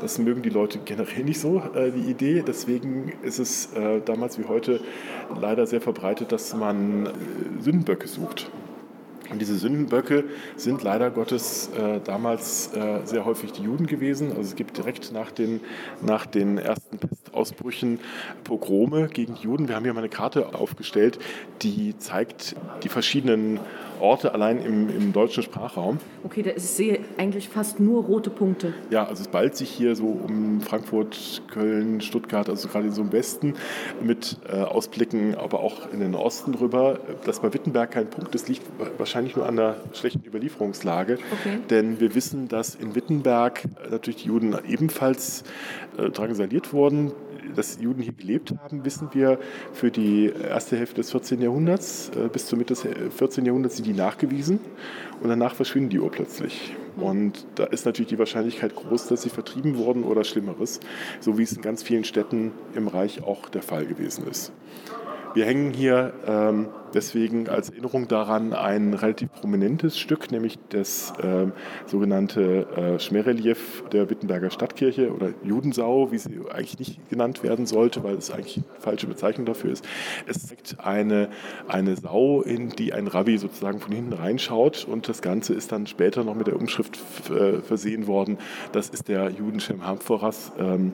Das 0.00 0.18
mögen 0.18 0.42
die 0.42 0.48
Leute 0.48 0.80
generell 0.84 1.24
nicht 1.24 1.38
so, 1.38 1.62
äh, 1.74 1.92
die 1.92 2.10
Idee. 2.10 2.42
Deswegen 2.46 3.12
ist 3.22 3.38
es 3.38 3.72
äh, 3.74 4.00
damals 4.04 4.38
wie 4.38 4.44
heute 4.44 4.80
leider 5.40 5.66
sehr 5.66 5.80
verbreitet, 5.80 6.32
dass 6.32 6.54
man 6.54 7.06
äh, 7.06 7.10
Sündenböcke 7.60 8.08
sucht. 8.08 8.50
Und 9.30 9.40
diese 9.40 9.56
Sündenböcke 9.56 10.24
sind 10.56 10.82
leider 10.82 11.10
Gottes 11.10 11.70
äh, 11.76 12.00
damals 12.00 12.72
äh, 12.74 13.00
sehr 13.04 13.24
häufig 13.24 13.52
die 13.52 13.62
Juden 13.62 13.86
gewesen. 13.86 14.30
Also 14.30 14.42
es 14.42 14.56
gibt 14.56 14.76
direkt 14.76 15.12
nach 15.12 15.30
den, 15.30 15.60
nach 16.02 16.26
den 16.26 16.58
ersten 16.58 16.98
Pestausbrüchen 16.98 18.00
Pogrome 18.44 19.08
gegen 19.08 19.34
Juden. 19.36 19.68
Wir 19.68 19.76
haben 19.76 19.84
hier 19.84 19.94
mal 19.94 20.00
eine 20.00 20.08
Karte 20.08 20.54
aufgestellt, 20.54 21.18
die 21.62 21.96
zeigt 21.98 22.56
die 22.82 22.88
verschiedenen 22.88 23.60
Orte 24.00 24.32
allein 24.32 24.58
im, 24.58 24.88
im 24.88 25.12
deutschen 25.12 25.42
Sprachraum. 25.42 25.98
Okay, 26.24 26.42
da 26.42 26.50
ist, 26.50 26.64
ich 26.64 26.70
sehe 26.70 27.00
eigentlich 27.18 27.48
fast 27.48 27.80
nur 27.80 28.04
rote 28.04 28.30
Punkte. 28.30 28.74
Ja, 28.90 29.06
also 29.06 29.22
es 29.22 29.28
ballt 29.28 29.56
sich 29.56 29.70
hier 29.70 29.96
so 29.96 30.06
um 30.06 30.60
Frankfurt, 30.60 31.42
Köln, 31.50 32.00
Stuttgart, 32.00 32.48
also 32.48 32.68
gerade 32.68 32.90
so 32.92 33.02
im 33.02 33.12
Westen 33.12 33.54
mit 34.02 34.36
äh, 34.48 34.56
Ausblicken, 34.56 35.34
aber 35.34 35.60
auch 35.60 35.92
in 35.92 36.00
den 36.00 36.14
Osten 36.14 36.54
rüber. 36.54 37.00
Dass 37.24 37.40
bei 37.40 37.52
Wittenberg 37.52 37.90
kein 37.90 38.08
Punkt 38.08 38.34
ist, 38.34 38.48
liegt 38.48 38.62
wahrscheinlich 38.98 39.36
nur 39.36 39.46
an 39.46 39.56
der 39.56 39.76
schlechten 39.92 40.24
Überlieferungslage. 40.26 41.18
Okay. 41.40 41.58
Denn 41.70 42.00
wir 42.00 42.14
wissen, 42.14 42.48
dass 42.48 42.74
in 42.74 42.94
Wittenberg 42.94 43.62
natürlich 43.90 44.22
die 44.22 44.28
Juden 44.28 44.56
ebenfalls 44.68 45.44
äh, 45.98 46.10
drangsaliert 46.10 46.72
wurden 46.72 47.12
dass 47.54 47.80
Juden 47.80 48.02
hier 48.02 48.12
gelebt 48.12 48.52
haben, 48.58 48.84
wissen 48.84 49.08
wir 49.12 49.38
für 49.72 49.90
die 49.90 50.32
erste 50.32 50.76
Hälfte 50.76 50.96
des 50.96 51.10
14. 51.10 51.40
Jahrhunderts. 51.40 52.10
Äh, 52.16 52.28
bis 52.28 52.46
zur 52.46 52.58
Mitte 52.58 52.74
des 52.74 52.86
14. 53.16 53.44
Jahrhunderts 53.44 53.76
sind 53.76 53.86
die 53.86 53.92
nachgewiesen 53.92 54.60
und 55.20 55.28
danach 55.28 55.54
verschwinden 55.54 55.90
die 55.90 56.00
urplötzlich. 56.00 56.74
Und 56.96 57.46
da 57.56 57.64
ist 57.64 57.84
natürlich 57.84 58.08
die 58.08 58.18
Wahrscheinlichkeit 58.18 58.74
groß, 58.74 59.08
dass 59.08 59.22
sie 59.22 59.28
vertrieben 59.28 59.76
wurden 59.76 60.02
oder 60.02 60.24
Schlimmeres, 60.24 60.80
so 61.20 61.36
wie 61.38 61.42
es 61.42 61.52
in 61.52 61.62
ganz 61.62 61.82
vielen 61.82 62.04
Städten 62.04 62.52
im 62.74 62.88
Reich 62.88 63.22
auch 63.22 63.48
der 63.48 63.62
Fall 63.62 63.86
gewesen 63.86 64.26
ist. 64.26 64.52
Wir 65.36 65.44
hängen 65.44 65.74
hier 65.74 66.14
ähm, 66.26 66.68
deswegen 66.94 67.50
als 67.50 67.68
Erinnerung 67.68 68.08
daran 68.08 68.54
ein 68.54 68.94
relativ 68.94 69.30
prominentes 69.32 69.98
Stück, 69.98 70.32
nämlich 70.32 70.58
das 70.70 71.12
äh, 71.22 71.48
sogenannte 71.84 72.66
äh, 72.74 72.98
Schmerrelief 72.98 73.84
der 73.92 74.08
Wittenberger 74.08 74.50
Stadtkirche 74.50 75.12
oder 75.12 75.34
Judensau, 75.44 76.10
wie 76.10 76.16
sie 76.16 76.40
eigentlich 76.50 76.78
nicht 76.78 77.10
genannt 77.10 77.42
werden 77.42 77.66
sollte, 77.66 78.02
weil 78.02 78.14
es 78.14 78.30
eigentlich 78.30 78.56
eine 78.56 78.80
falsche 78.80 79.08
Bezeichnung 79.08 79.44
dafür 79.44 79.72
ist. 79.72 79.86
Es 80.26 80.46
zeigt 80.46 80.80
eine, 80.80 81.28
eine 81.68 81.96
Sau, 81.96 82.40
in 82.40 82.70
die 82.70 82.94
ein 82.94 83.06
Rabbi 83.06 83.36
sozusagen 83.36 83.78
von 83.78 83.92
hinten 83.92 84.14
reinschaut 84.14 84.86
und 84.90 85.06
das 85.06 85.20
Ganze 85.20 85.52
ist 85.52 85.70
dann 85.70 85.86
später 85.86 86.24
noch 86.24 86.34
mit 86.34 86.46
der 86.46 86.56
Umschrift 86.56 86.98
äh, 87.28 87.60
versehen 87.60 88.06
worden. 88.06 88.38
Das 88.72 88.88
ist 88.88 89.08
der 89.08 89.28
Judenschem 89.28 89.86
Hamforas. 89.86 90.52
Ähm, 90.58 90.92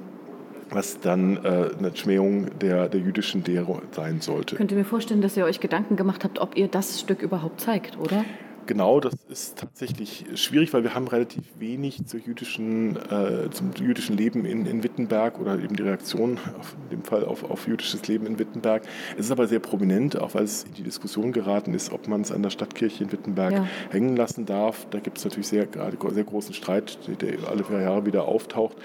was 0.74 1.00
dann 1.00 1.36
äh, 1.44 1.70
eine 1.78 1.94
Schmähung 1.94 2.58
der, 2.58 2.88
der 2.88 3.00
jüdischen 3.00 3.44
Dero 3.44 3.82
sein 3.92 4.20
sollte. 4.20 4.56
Könnt 4.56 4.70
ihr 4.72 4.78
mir 4.78 4.84
vorstellen, 4.84 5.20
dass 5.20 5.36
ihr 5.36 5.44
euch 5.44 5.60
Gedanken 5.60 5.96
gemacht 5.96 6.24
habt, 6.24 6.38
ob 6.38 6.56
ihr 6.56 6.68
das 6.68 7.00
Stück 7.00 7.22
überhaupt 7.22 7.60
zeigt, 7.60 7.98
oder? 7.98 8.24
Genau, 8.66 9.00
das 9.00 9.14
ist 9.28 9.58
tatsächlich 9.58 10.24
schwierig, 10.34 10.72
weil 10.72 10.84
wir 10.84 10.94
haben 10.94 11.08
relativ 11.08 11.42
wenig 11.58 12.06
zur 12.06 12.20
jüdischen, 12.20 12.96
äh, 12.96 13.50
zum 13.50 13.72
jüdischen 13.74 14.16
Leben 14.16 14.44
in, 14.44 14.66
in 14.66 14.84
Wittenberg 14.84 15.40
oder 15.40 15.58
eben 15.58 15.74
die 15.74 15.82
Reaktion 15.82 16.38
auf, 16.58 16.76
in 16.84 16.98
dem 16.98 17.04
Fall 17.04 17.24
auf, 17.24 17.42
auf 17.42 17.66
jüdisches 17.66 18.06
Leben 18.06 18.26
in 18.26 18.38
Wittenberg. 18.38 18.82
Es 19.16 19.26
ist 19.26 19.32
aber 19.32 19.48
sehr 19.48 19.58
prominent, 19.58 20.20
auch 20.20 20.34
weil 20.34 20.44
es 20.44 20.64
in 20.64 20.74
die 20.74 20.82
Diskussion 20.82 21.32
geraten 21.32 21.74
ist, 21.74 21.92
ob 21.92 22.06
man 22.06 22.20
es 22.20 22.30
an 22.30 22.42
der 22.42 22.50
Stadtkirche 22.50 23.02
in 23.02 23.10
Wittenberg 23.10 23.52
ja. 23.52 23.66
hängen 23.90 24.16
lassen 24.16 24.46
darf. 24.46 24.86
Da 24.90 25.00
gibt 25.00 25.18
es 25.18 25.24
natürlich 25.24 25.48
sehr, 25.48 25.66
gerade 25.66 25.96
sehr 26.12 26.24
großen 26.24 26.54
Streit, 26.54 26.98
der 27.20 27.48
alle 27.48 27.64
vier 27.64 27.80
Jahre 27.80 28.06
wieder 28.06 28.24
auftaucht. 28.26 28.76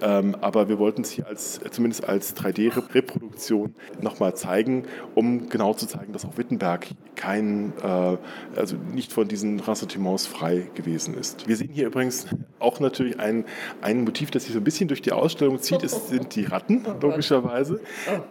Ähm, 0.00 0.36
aber 0.40 0.68
wir 0.68 0.78
wollten 0.78 1.02
es 1.02 1.10
hier 1.10 1.26
als, 1.26 1.60
zumindest 1.70 2.08
als 2.08 2.36
3D-Reproduktion 2.36 3.74
nochmal 4.00 4.36
zeigen, 4.36 4.84
um 5.14 5.48
genau 5.48 5.74
zu 5.74 5.86
zeigen, 5.86 6.12
dass 6.12 6.24
auch 6.24 6.36
Wittenberg 6.38 6.86
kein, 7.16 7.72
äh, 7.82 8.16
also 8.56 8.76
nicht 8.92 9.12
von 9.12 9.23
von 9.24 9.28
diesen 9.30 9.58
Ressentiments 9.58 10.26
frei 10.26 10.68
gewesen 10.74 11.14
ist. 11.14 11.48
Wir 11.48 11.56
sehen 11.56 11.70
hier 11.72 11.86
übrigens 11.86 12.26
auch 12.58 12.78
natürlich 12.78 13.18
ein, 13.18 13.46
ein 13.80 14.04
Motiv, 14.04 14.30
das 14.30 14.44
sich 14.44 14.52
so 14.52 14.60
ein 14.60 14.64
bisschen 14.64 14.86
durch 14.86 15.00
die 15.00 15.12
Ausstellung 15.12 15.62
zieht, 15.62 15.82
ist, 15.82 16.08
sind 16.10 16.34
die 16.36 16.44
Ratten, 16.44 16.84
logischerweise. 17.00 17.80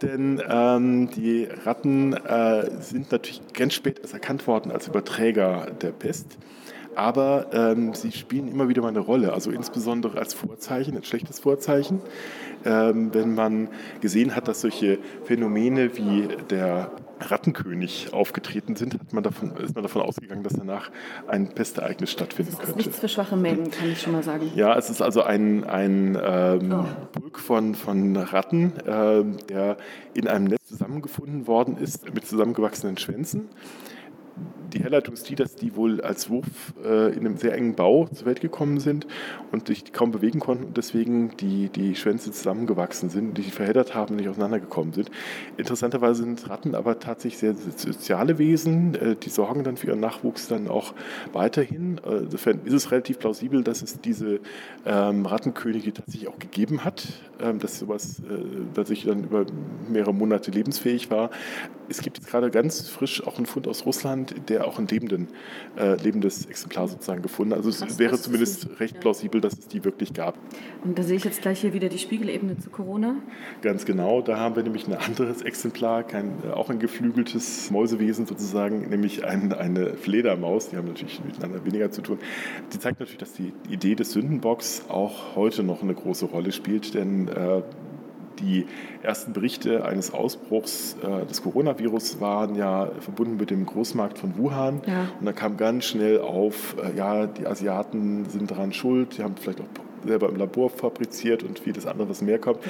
Denn 0.02 0.40
ähm, 0.48 1.10
die 1.10 1.48
Ratten 1.64 2.12
äh, 2.12 2.80
sind 2.80 3.10
natürlich 3.10 3.42
ganz 3.54 3.74
spät 3.74 3.98
erst 3.98 4.14
erkannt 4.14 4.46
worden 4.46 4.70
als 4.70 4.86
Überträger 4.86 5.66
der 5.80 5.90
Pest 5.90 6.38
aber 6.96 7.46
ähm, 7.52 7.94
sie 7.94 8.12
spielen 8.12 8.48
immer 8.48 8.68
wieder 8.68 8.82
mal 8.82 8.88
eine 8.88 9.00
Rolle, 9.00 9.32
also 9.32 9.50
insbesondere 9.50 10.18
als 10.18 10.34
Vorzeichen, 10.34 10.96
als 10.96 11.06
schlechtes 11.06 11.40
Vorzeichen. 11.40 12.00
Ähm, 12.64 13.12
wenn 13.12 13.34
man 13.34 13.68
gesehen 14.00 14.34
hat, 14.34 14.48
dass 14.48 14.62
solche 14.62 14.98
Phänomene 15.24 15.96
wie 15.96 16.28
der 16.50 16.90
Rattenkönig 17.20 18.12
aufgetreten 18.12 18.76
sind, 18.76 18.94
hat 18.94 19.12
man 19.12 19.22
davon, 19.22 19.56
ist 19.56 19.74
man 19.74 19.82
davon 19.82 20.02
ausgegangen, 20.02 20.42
dass 20.42 20.54
danach 20.54 20.90
ein 21.26 21.48
Pestereignis 21.48 22.10
stattfinden 22.10 22.52
das 22.52 22.60
ist 22.60 22.66
könnte. 22.66 22.78
Nichts 22.78 22.98
für 22.98 23.08
schwache 23.08 23.36
Mägen, 23.36 23.70
kann 23.70 23.90
ich 23.90 24.00
schon 24.00 24.12
mal 24.12 24.22
sagen. 24.22 24.50
Ja, 24.54 24.76
es 24.76 24.90
ist 24.90 25.02
also 25.02 25.22
ein, 25.22 25.64
ein 25.64 26.18
ähm, 26.22 26.72
oh. 26.72 27.18
Pulk 27.18 27.38
von, 27.38 27.74
von 27.74 28.16
Ratten, 28.16 28.72
äh, 28.86 29.24
der 29.48 29.76
in 30.14 30.28
einem 30.28 30.46
Netz 30.46 30.66
zusammengefunden 30.66 31.46
worden 31.46 31.76
ist 31.78 32.12
mit 32.14 32.26
zusammengewachsenen 32.26 32.98
Schwänzen 32.98 33.48
die 34.74 34.82
Herleitung 34.82 35.14
ist 35.14 35.28
die, 35.28 35.36
dass 35.36 35.54
die 35.54 35.76
wohl 35.76 36.00
als 36.00 36.28
Wurf 36.28 36.74
äh, 36.84 37.12
in 37.12 37.20
einem 37.20 37.36
sehr 37.36 37.54
engen 37.54 37.74
Bau 37.74 38.08
zur 38.08 38.26
Welt 38.26 38.40
gekommen 38.40 38.80
sind 38.80 39.06
und 39.52 39.68
sich 39.68 39.92
kaum 39.92 40.10
bewegen 40.10 40.40
konnten 40.40 40.64
und 40.64 40.76
deswegen 40.76 41.36
die, 41.36 41.68
die 41.68 41.94
Schwänze 41.94 42.32
zusammengewachsen 42.32 43.08
sind, 43.08 43.38
die 43.38 43.42
sich 43.42 43.54
verheddert 43.54 43.94
haben 43.94 44.10
und 44.12 44.16
nicht 44.16 44.28
auseinandergekommen 44.28 44.92
sind. 44.92 45.10
Interessanterweise 45.56 46.24
sind 46.24 46.48
Ratten 46.50 46.74
aber 46.74 46.98
tatsächlich 46.98 47.38
sehr 47.38 47.54
soziale 47.54 48.38
Wesen, 48.38 48.94
äh, 48.96 49.16
die 49.16 49.30
sorgen 49.30 49.62
dann 49.62 49.76
für 49.76 49.88
ihren 49.88 50.00
Nachwuchs 50.00 50.48
dann 50.48 50.68
auch 50.68 50.94
weiterhin. 51.32 52.00
Äh, 52.04 52.24
insofern 52.24 52.60
ist 52.64 52.72
es 52.72 52.90
relativ 52.90 53.20
plausibel, 53.20 53.62
dass 53.62 53.82
es 53.82 54.00
diese 54.00 54.40
ähm, 54.84 55.26
Rattenkönige 55.26 55.92
tatsächlich 55.92 56.28
auch 56.28 56.38
gegeben 56.38 56.84
hat, 56.84 57.06
ähm, 57.40 57.60
dass 57.60 57.78
sowas 57.78 58.20
äh, 58.20 58.74
tatsächlich 58.74 59.06
dann 59.06 59.24
über 59.24 59.46
mehrere 59.88 60.14
Monate 60.14 60.50
lebensfähig 60.50 61.10
war. 61.10 61.30
Es 61.88 62.00
gibt 62.00 62.18
jetzt 62.18 62.28
gerade 62.28 62.50
ganz 62.50 62.88
frisch 62.88 63.24
auch 63.26 63.36
einen 63.36 63.46
Fund 63.46 63.68
aus 63.68 63.86
Russland, 63.86 64.23
der 64.24 64.66
auch 64.66 64.78
ein 64.78 64.86
lebenden, 64.86 65.28
äh, 65.76 65.96
lebendes 66.02 66.46
Exemplar 66.46 66.88
sozusagen 66.88 67.22
gefunden. 67.22 67.52
Also 67.54 67.68
es 67.68 67.80
Krass, 67.80 67.98
wäre 67.98 68.18
zumindest 68.18 68.68
recht 68.80 69.00
plausibel, 69.00 69.40
dass 69.40 69.54
es 69.54 69.68
die 69.68 69.84
wirklich 69.84 70.12
gab. 70.12 70.38
Und 70.84 70.98
da 70.98 71.02
sehe 71.02 71.16
ich 71.16 71.24
jetzt 71.24 71.42
gleich 71.42 71.60
hier 71.60 71.72
wieder 71.72 71.88
die 71.88 71.98
Spiegelebene 71.98 72.58
zu 72.58 72.70
Corona. 72.70 73.16
Ganz 73.62 73.84
genau, 73.84 74.22
da 74.22 74.38
haben 74.38 74.56
wir 74.56 74.62
nämlich 74.62 74.86
ein 74.86 74.94
anderes 74.94 75.42
Exemplar, 75.42 76.02
kein, 76.02 76.32
äh, 76.44 76.52
auch 76.52 76.70
ein 76.70 76.78
geflügeltes 76.78 77.70
Mäusewesen 77.70 78.26
sozusagen, 78.26 78.88
nämlich 78.88 79.24
ein, 79.24 79.52
eine 79.52 79.94
Fledermaus, 79.94 80.70
die 80.70 80.76
haben 80.76 80.88
natürlich 80.88 81.22
miteinander 81.24 81.64
weniger 81.64 81.90
zu 81.90 82.02
tun. 82.02 82.18
Die 82.72 82.78
zeigt 82.78 83.00
natürlich, 83.00 83.18
dass 83.18 83.32
die 83.32 83.52
Idee 83.68 83.94
des 83.94 84.12
Sündenbocks 84.12 84.84
auch 84.88 85.36
heute 85.36 85.62
noch 85.62 85.82
eine 85.82 85.94
große 85.94 86.26
Rolle 86.26 86.52
spielt, 86.52 86.94
denn 86.94 87.28
äh, 87.28 87.62
die 88.40 88.66
ersten 89.02 89.32
Berichte 89.32 89.84
eines 89.84 90.12
Ausbruchs 90.12 90.96
äh, 91.02 91.26
des 91.26 91.42
Coronavirus 91.42 92.20
waren 92.20 92.54
ja 92.54 92.90
verbunden 93.00 93.36
mit 93.36 93.50
dem 93.50 93.66
Großmarkt 93.66 94.18
von 94.18 94.36
Wuhan. 94.38 94.80
Ja. 94.86 95.08
Und 95.18 95.26
da 95.26 95.32
kam 95.32 95.56
ganz 95.56 95.84
schnell 95.84 96.20
auf, 96.20 96.76
äh, 96.82 96.96
ja, 96.96 97.26
die 97.26 97.46
Asiaten 97.46 98.26
sind 98.28 98.50
daran 98.50 98.72
schuld, 98.72 99.18
die 99.18 99.22
haben 99.22 99.34
vielleicht 99.36 99.60
auch 99.60 99.83
selber 100.06 100.28
im 100.28 100.36
Labor 100.36 100.70
fabriziert 100.70 101.42
und 101.42 101.58
vieles 101.58 101.86
andere, 101.86 102.08
was 102.08 102.22
mehr 102.22 102.38
kommt. 102.38 102.60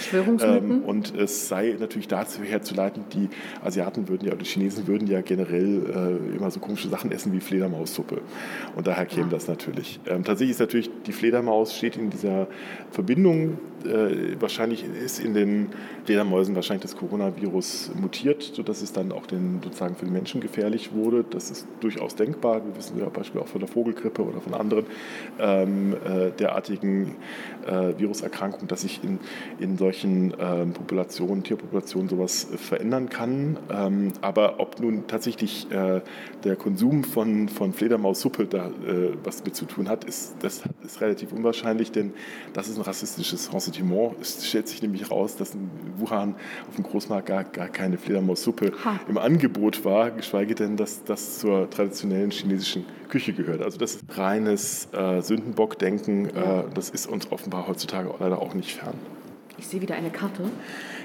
Ähm, 0.43 0.83
und 0.85 1.15
es 1.17 1.49
sei 1.49 1.77
natürlich 1.79 2.09
dazu 2.09 2.43
herzuleiten, 2.43 3.05
die 3.13 3.29
Asiaten 3.63 4.09
würden 4.09 4.27
ja, 4.27 4.33
oder 4.33 4.43
die 4.43 4.49
Chinesen 4.49 4.87
würden 4.87 5.09
ja 5.09 5.21
generell 5.21 6.21
äh, 6.33 6.37
immer 6.37 6.51
so 6.51 6.61
komische 6.61 6.89
Sachen 6.89 7.13
essen 7.13 7.33
wie 7.33 7.41
Fledermaussuppe. 7.41 8.21
Und 8.77 8.87
daher 8.87 9.07
käme 9.07 9.27
ja. 9.27 9.31
das 9.31 9.49
natürlich. 9.49 10.01
Ähm, 10.07 10.25
tatsächlich 10.25 10.53
ist 10.53 10.61
natürlich, 10.61 10.91
die 11.07 11.13
Fledermaus 11.13 11.77
steht 11.77 11.97
in 11.97 12.11
dieser 12.11 12.47
Verbindung, 12.91 13.59
äh, 13.85 14.41
wahrscheinlich 14.41 14.85
ist 14.85 15.19
in 15.19 15.35
den 15.35 15.69
Fledermäusen 16.05 16.55
wahrscheinlich 16.55 16.83
das 16.83 16.97
Coronavirus 16.97 17.93
mutiert, 18.01 18.43
sodass 18.43 18.83
es 18.83 18.93
dann 18.93 19.13
auch 19.13 19.27
den, 19.27 19.61
sozusagen 19.63 19.95
für 19.95 20.07
den 20.07 20.13
Menschen 20.13 20.41
gefährlich 20.41 20.93
wurde. 20.93 21.25
Das 21.29 21.51
ist 21.51 21.67
durchaus 21.81 22.15
denkbar. 22.15 22.65
Wir 22.65 22.77
wissen 22.77 22.99
ja 22.99 23.09
Beispiel 23.09 23.41
auch 23.41 23.47
von 23.47 23.61
der 23.61 23.69
Vogelgrippe 23.69 24.23
oder 24.23 24.41
von 24.41 24.55
anderen 24.55 24.87
ähm, 25.39 25.95
äh, 26.05 26.31
derartigen 26.31 27.17
äh, 27.67 27.99
Viruserkrankungen, 27.99 28.69
dass 28.69 28.83
sich 28.83 29.03
in, 29.03 29.19
in 29.59 29.79
solchen 29.79 30.35
ähm, 30.39 30.73
Populationen, 30.73 31.43
Tierpopulationen 31.43 32.09
sowas 32.09 32.49
äh, 32.53 32.59
verändern 32.59 33.09
kann. 33.09 33.59
Ähm, 33.71 34.13
aber 34.21 34.61
ob 34.61 34.81
nun 34.81 35.07
tatsächlich 35.07 35.71
äh, 35.71 36.01
der 36.45 36.57
Konsum 36.57 37.05
von, 37.05 37.49
von 37.49 37.73
Fledermaussuppe 37.73 38.47
da 38.47 38.67
äh, 38.67 39.17
was 39.23 39.45
mit 39.45 39.57
zu 39.57 39.65
tun 39.65 39.89
hat, 39.89 40.05
ist, 40.05 40.37
das 40.41 40.63
ist 40.85 41.01
relativ 41.01 41.33
unwahrscheinlich, 41.33 41.93
denn 41.93 42.13
das 42.53 42.69
ist 42.69 42.77
ein 42.77 42.83
rassistisches 42.83 43.53
Ressentiment. 43.53 44.15
Es 44.21 44.47
stellt 44.47 44.69
sich 44.69 44.83
nämlich 44.83 45.11
raus, 45.11 45.37
dass 45.37 45.55
in 45.55 45.71
Wuhan 45.99 46.35
auf 46.69 46.77
dem 46.77 46.85
Großmarkt 46.85 47.27
gar, 47.27 47.45
gar 47.45 47.69
keine 47.69 47.99
Fledermaussuppe 47.99 48.73
ha. 48.85 49.01
im 49.09 49.19
Angebot 49.19 49.85
war, 49.85 50.11
geschweige 50.11 50.55
denn, 50.55 50.77
dass 50.77 51.05
das 51.05 51.39
zur 51.39 51.69
traditionellen 51.71 52.31
chinesischen 52.31 52.85
Küche 53.15 53.33
gehört. 53.33 53.63
Also 53.63 53.79
das 53.79 53.95
ist 53.95 54.19
reines 54.19 54.89
äh, 54.93 55.21
Sündenbock-Denken. 55.21 56.31
Äh, 56.31 56.65
das 56.75 56.91
ist 56.91 57.07
uns 57.07 57.31
offenbar 57.31 57.69
heutzutage 57.69 58.13
leider 58.19 58.43
auch 58.43 58.55
nicht 58.55 58.73
fern. 58.73 58.95
Ich 59.57 59.69
sehe 59.69 59.81
wieder 59.81 59.95
eine 59.95 60.11
Karte. 60.11 60.43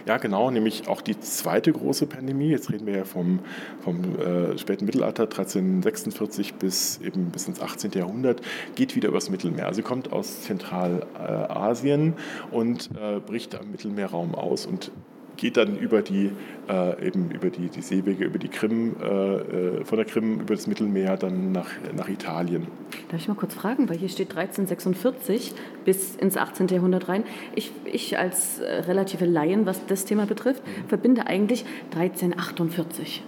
Ja, 0.08 0.18
genau, 0.18 0.50
nämlich 0.50 0.88
auch 0.88 1.02
die 1.02 1.20
zweite 1.20 1.72
große 1.72 2.08
Pandemie. 2.08 2.50
Jetzt 2.50 2.72
reden 2.72 2.88
wir 2.88 2.98
ja 2.98 3.04
vom, 3.06 3.42
vom 3.84 4.20
äh, 4.20 4.58
späten 4.58 4.86
Mittelalter, 4.86 5.26
1346 5.26 6.56
bis 6.56 7.00
eben 7.04 7.26
bis 7.30 7.48
ins 7.48 7.62
18. 7.62 7.92
Jahrhundert, 7.92 8.42
geht 8.74 8.96
wieder 8.96 9.10
übers 9.10 9.30
Mittelmeer. 9.30 9.68
Also 9.68 9.84
kommt 9.84 10.12
aus 10.12 10.42
Zentralasien 10.42 12.16
und 12.50 12.90
äh, 13.00 13.20
bricht 13.20 13.54
am 13.54 13.70
Mittelmeerraum 13.70 14.34
aus 14.34 14.66
und 14.66 14.92
geht 15.40 15.58
dann 15.58 15.78
über 15.78 16.02
die, 16.02 16.32
äh, 16.68 17.08
eben 17.08 17.32
über 17.32 17.50
die, 17.50 17.70
die 17.70 17.82
Seewege, 17.82 18.26
über 18.26 18.38
die 18.38 18.50
Krim, 18.50 18.96
äh, 19.02 19.06
äh 19.06 19.86
von 19.86 19.98
der 19.98 20.06
Krim 20.06 20.42
über 20.42 20.56
das 20.56 20.68
Mittelmeer 20.68 21.18
dann 21.18 21.52
nach, 21.52 21.70
nach 21.96 22.10
Italien. 22.10 22.68
Darf 23.10 23.22
ich 23.22 23.28
mal 23.28 23.36
kurz 23.36 23.54
fragen, 23.54 23.90
weil 23.90 23.98
hier 23.98 24.10
steht 24.10 24.36
1346 24.36 25.54
bis 25.86 26.16
ins 26.16 26.36
18. 26.38 26.68
Jahrhundert 26.68 27.08
rein. 27.08 27.24
Ich, 27.56 27.72
ich 27.86 28.18
als 28.18 28.60
äh, 28.60 28.82
relative 28.82 29.26
Laien, 29.26 29.66
was 29.66 29.86
das 29.86 30.06
Thema 30.06 30.26
betrifft, 30.26 30.62
verbinde 30.88 31.28
eigentlich 31.28 31.66
1348. 31.96 33.24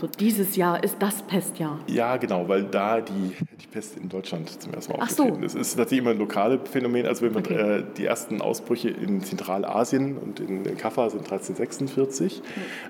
So 0.00 0.06
dieses 0.06 0.54
Jahr 0.54 0.82
ist 0.84 0.96
das 1.00 1.22
Pestjahr. 1.22 1.80
Ja, 1.88 2.16
genau, 2.18 2.48
weil 2.48 2.62
da 2.64 3.00
die, 3.00 3.32
die 3.60 3.66
Pest 3.66 3.96
in 3.96 4.08
Deutschland 4.08 4.48
zum 4.62 4.72
ersten 4.72 4.92
Mal 4.92 4.98
Ach 5.02 5.10
so. 5.10 5.24
aufgetreten 5.24 5.42
ist. 5.44 5.54
Es 5.56 5.60
ist 5.68 5.76
tatsächlich 5.76 6.00
immer 6.02 6.10
ein 6.12 6.18
lokales 6.18 6.60
Phänomen. 6.70 7.04
Also 7.04 7.22
wenn 7.26 7.32
man 7.32 7.42
Okay. 7.42 7.78
äh, 7.78 7.84
die 7.96 8.04
ersten 8.04 8.40
Ausbrüche 8.40 8.90
in 8.90 9.22
Zentralasien 9.22 10.16
und 10.16 10.38
in, 10.38 10.64
in 10.64 10.76
Kaffa 10.76 11.10
sind 11.10 11.22
1346. 11.22 12.42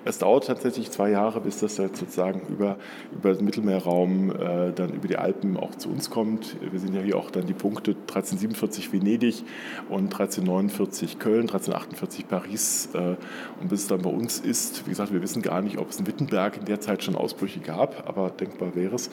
Es 0.04 0.18
dauert 0.18 0.46
tatsächlich 0.48 0.90
zwei 0.90 1.08
Jahre, 1.10 1.40
bis 1.40 1.60
das 1.60 1.78
halt 1.78 1.96
sozusagen 1.96 2.42
über, 2.50 2.76
über 3.12 3.32
den 3.32 3.44
Mittelmeerraum, 3.46 4.30
äh, 4.30 4.72
dann 4.74 4.90
über 4.92 5.08
die 5.08 5.16
Alpen 5.16 5.56
auch 5.56 5.74
zu 5.76 5.88
uns 5.88 6.10
kommt. 6.10 6.56
Wir 6.60 6.78
sind 6.78 6.94
ja 6.94 7.00
hier 7.00 7.16
auch 7.16 7.30
dann 7.30 7.46
die 7.46 7.54
Punkte 7.54 7.92
1347 7.92 8.92
Venedig 8.92 9.44
und 9.88 10.12
1349 10.12 11.18
Köln, 11.18 11.42
1348 11.48 12.28
Paris. 12.28 12.90
Äh, 12.92 13.16
und 13.60 13.68
bis 13.70 13.80
es 13.82 13.86
dann 13.88 14.02
bei 14.02 14.10
uns 14.10 14.40
ist, 14.40 14.84
wie 14.86 14.90
gesagt, 14.90 15.10
wir 15.12 15.22
wissen 15.22 15.40
gar 15.40 15.62
nicht, 15.62 15.78
ob 15.78 15.88
es 15.88 15.98
in 16.00 16.06
Wittenberg 16.06 16.56
in 16.58 16.64
der 16.66 16.80
Zeit 16.80 16.97
schon 17.02 17.16
Ausbrüche 17.16 17.60
gab, 17.60 18.08
aber 18.08 18.30
denkbar 18.30 18.74
wäre 18.74 18.94
es. 18.94 19.10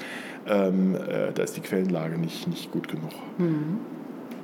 Ähm, 0.48 0.96
äh, 0.96 1.32
da 1.34 1.44
ist 1.44 1.56
die 1.58 1.62
Quellenlage 1.62 2.18
nicht, 2.18 2.48
nicht 2.48 2.72
gut 2.72 2.88
genug. 2.88 3.12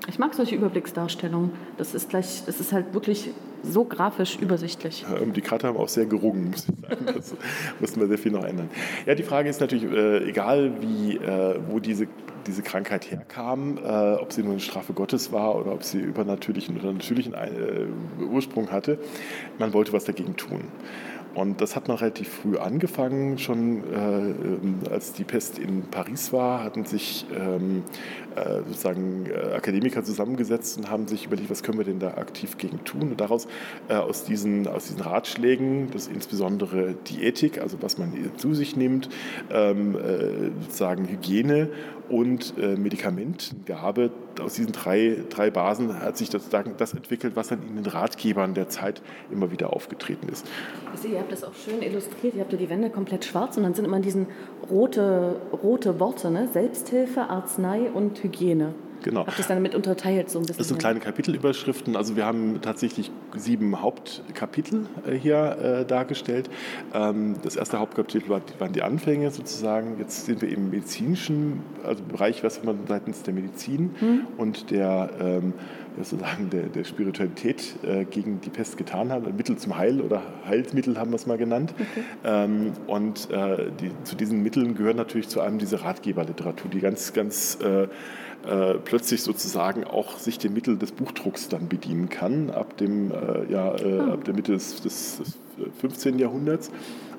Ich 0.08 0.18
mag 0.20 0.34
solche 0.34 0.56
Überblicksdarstellungen. 0.56 1.52
Das 1.78 1.94
ist 1.94 2.10
gleich, 2.10 2.44
das 2.46 2.60
ist 2.60 2.74
halt 2.74 2.94
wirklich 2.94 3.30
so 3.64 3.84
grafisch 3.86 4.38
übersichtlich. 4.40 5.06
Ähm, 5.22 5.34
Die 5.34 5.42
Karte 5.42 5.68
haben 5.68 5.78
auch 5.78 5.88
sehr 5.88 6.06
gerungen, 6.06 6.50
muss 6.50 6.68
ich 6.68 6.90
sagen. 6.90 7.06
Das 7.06 7.36
mussten 7.80 8.00
wir 8.00 8.08
sehr 8.08 8.18
viel 8.18 8.32
noch 8.32 8.44
ändern. 8.44 8.70
Ja, 9.06 9.14
die 9.16 9.24
Frage 9.24 9.50
ist 9.50 9.62
natürlich, 9.62 9.84
äh, 9.84 10.30
egal 10.30 10.74
wie, 10.82 11.18
äh, 11.18 11.60
wo 11.70 11.80
diese, 11.80 12.08
diese 12.48 12.64
Krankheit 12.64 13.12
herkam, 13.12 13.78
äh, 13.78 14.16
ob 14.16 14.34
sie 14.34 14.42
nur 14.42 14.54
eine 14.54 14.62
Strafe 14.62 14.94
Gottes 14.94 15.32
war 15.32 15.56
oder 15.56 15.74
ob 15.74 15.84
sie 15.84 16.00
übernatürlichen 16.00 16.80
oder 16.80 16.92
natürlichen 16.92 17.34
äh, 17.36 17.86
Ursprung 18.24 18.72
hatte, 18.72 18.98
man 19.60 19.74
wollte 19.74 19.94
was 19.94 20.06
dagegen 20.06 20.36
tun. 20.36 20.62
Und 21.34 21.62
das 21.62 21.76
hat 21.76 21.88
man 21.88 21.98
relativ 21.98 22.28
früh 22.28 22.58
angefangen. 22.58 23.38
Schon 23.38 23.84
äh, 23.84 23.98
ähm, 23.98 24.80
als 24.90 25.14
die 25.14 25.24
Pest 25.24 25.60
in 25.60 25.84
Paris 25.84 26.34
war, 26.34 26.64
hatten 26.64 26.86
sich 26.86 27.26
ähm, 27.34 27.84
äh, 28.36 28.58
sozusagen 28.68 29.28
äh, 29.28 29.54
Akademiker 29.54 30.04
zusammengesetzt 30.04 30.78
und 30.78 30.90
haben 30.90 31.08
sich 31.08 31.26
überlegt, 31.26 31.50
was 31.50 31.64
können 31.64 31.78
wir 31.78 31.86
denn 31.86 32.00
da 32.00 32.16
aktiv 32.16 32.58
gegen 32.58 32.84
tun. 32.84 33.04
Und 33.04 33.22
daraus 33.22 33.48
äh, 33.88 33.94
aus, 33.94 34.26
diesen, 34.26 34.68
aus 34.68 34.88
diesen 34.88 35.02
Ratschlägen, 35.02 35.90
das 35.92 36.08
insbesondere 36.08 36.96
die 37.08 37.24
Ethik, 37.24 37.62
also 37.62 37.78
was 37.82 37.98
man 37.98 38.12
zu 38.36 38.54
sich 38.54 38.76
nimmt, 38.76 39.08
ähm, 39.50 39.96
äh, 39.96 40.52
sozusagen 40.62 41.08
Hygiene 41.08 41.70
und 42.10 42.58
Medikamentengabe, 42.58 44.12
aus 44.40 44.54
diesen 44.54 44.72
drei, 44.72 45.18
drei 45.30 45.50
Basen 45.50 46.00
hat 46.00 46.18
sich 46.18 46.30
das, 46.30 46.50
das 46.50 46.94
entwickelt, 46.94 47.36
was 47.36 47.50
dann 47.50 47.62
in 47.64 47.76
den 47.76 47.86
Ratgebern 47.86 48.54
der 48.54 48.70
Zeit 48.70 49.02
immer 49.32 49.52
wieder 49.52 49.74
aufgetreten 49.74 50.30
ist. 50.30 50.46
Ich 50.94 51.02
sehe, 51.02 51.12
ihr 51.14 51.20
habt 51.20 51.32
das 51.32 51.44
auch 51.44 51.54
schön 51.54 51.82
illustriert. 51.82 52.36
Ihr 52.36 52.42
habt 52.42 52.52
ja 52.52 52.58
die 52.58 52.70
Wände 52.70 52.90
komplett 52.90 53.26
schwarz 53.26 53.58
und 53.58 53.64
dann 53.64 53.74
sind 53.74 53.86
immer 53.86 54.00
diesen 54.00 54.28
rote, 54.70 55.42
rote 55.64 56.00
Worte, 56.00 56.32
ne? 56.32 56.48
Selbsthilfe, 56.52 57.22
Arznei 57.30 57.90
und 57.92 58.24
Hygiene. 58.24 58.74
Genau. 59.04 59.26
Habt 59.26 59.40
das 59.40 59.48
dann 59.48 59.62
mit 59.62 59.76
unterteilt 59.76 60.30
so 60.30 60.40
ein 60.40 60.44
bisschen? 60.44 60.58
Das 60.58 60.68
sind 60.68 60.80
kleine 60.80 61.00
Kapitelüberschriften. 61.00 61.96
Also 61.96 62.16
wir 62.16 62.26
haben 62.26 62.62
tatsächlich 62.62 63.12
sieben 63.36 63.82
Hauptkapitel 63.82 64.88
äh, 65.06 65.16
hier 65.16 65.82
äh, 65.82 65.86
dargestellt. 65.86 66.50
Ähm, 66.94 67.36
das 67.44 67.56
erste 67.56 67.80
Hauptkapitel 67.80 68.30
war, 68.30 68.42
waren 68.60 68.74
die 68.74 68.82
Anfänge 68.82 69.32
sozusagen. 69.32 69.98
Jetzt 70.00 70.26
sind 70.26 70.42
wir 70.42 70.50
im 70.50 70.70
medizinischen 70.70 71.62
also 71.84 72.04
Bereich, 72.04 72.44
was 72.44 72.64
man 72.64 72.80
seitens 72.88 73.24
der 73.24 73.34
Medizin 73.34 73.96
und 74.38 74.72
der 74.72 75.10
ähm, 75.20 75.54
sozusagen 75.98 76.50
der, 76.50 76.64
der 76.64 76.84
Spiritualität 76.84 77.76
äh, 77.84 78.06
gegen 78.06 78.42
die 78.42 78.50
Pest 78.50 78.78
getan 78.78 79.12
hat. 79.12 79.36
Mittel 79.36 79.58
zum 79.58 79.78
Heil 79.78 80.02
oder 80.02 80.22
Heilmittel 80.48 80.98
haben 80.98 81.12
wir 81.12 81.16
es 81.16 81.26
mal 81.26 81.38
genannt. 81.38 81.74
Ähm, 82.24 82.74
und 82.88 83.30
äh, 83.32 83.72
die, 83.80 83.92
zu 84.04 84.16
diesen 84.16 84.42
Mitteln 84.44 84.76
gehören 84.76 84.98
natürlich 84.98 85.28
zu 85.28 85.42
einem 85.42 85.58
diese 85.58 85.84
Ratgeberliteratur, 85.84 86.70
die 86.72 86.80
ganz, 86.80 87.14
ganz 87.14 87.58
äh, 88.48 88.72
äh, 88.72 88.80
plötzlich 88.84 89.22
sozusagen 89.22 89.84
auch 89.84 90.18
sich 90.18 90.38
dem 90.38 90.54
Mittel 90.54 90.78
des 90.78 90.92
Buchdrucks 90.92 91.48
dann 91.50 91.68
bedienen 91.68 92.10
kann, 92.10 92.50
ab, 92.50 92.78
dem, 92.78 93.12
äh, 93.12 93.52
ja, 93.52 93.76
äh, 93.76 94.00
ab 94.00 94.24
der 94.26 94.34
Mitte 94.34 94.54
des, 94.54 94.82
des, 94.82 95.18
des 95.18 95.40
15. 95.80 96.20
Jahrhunderts. 96.20 96.72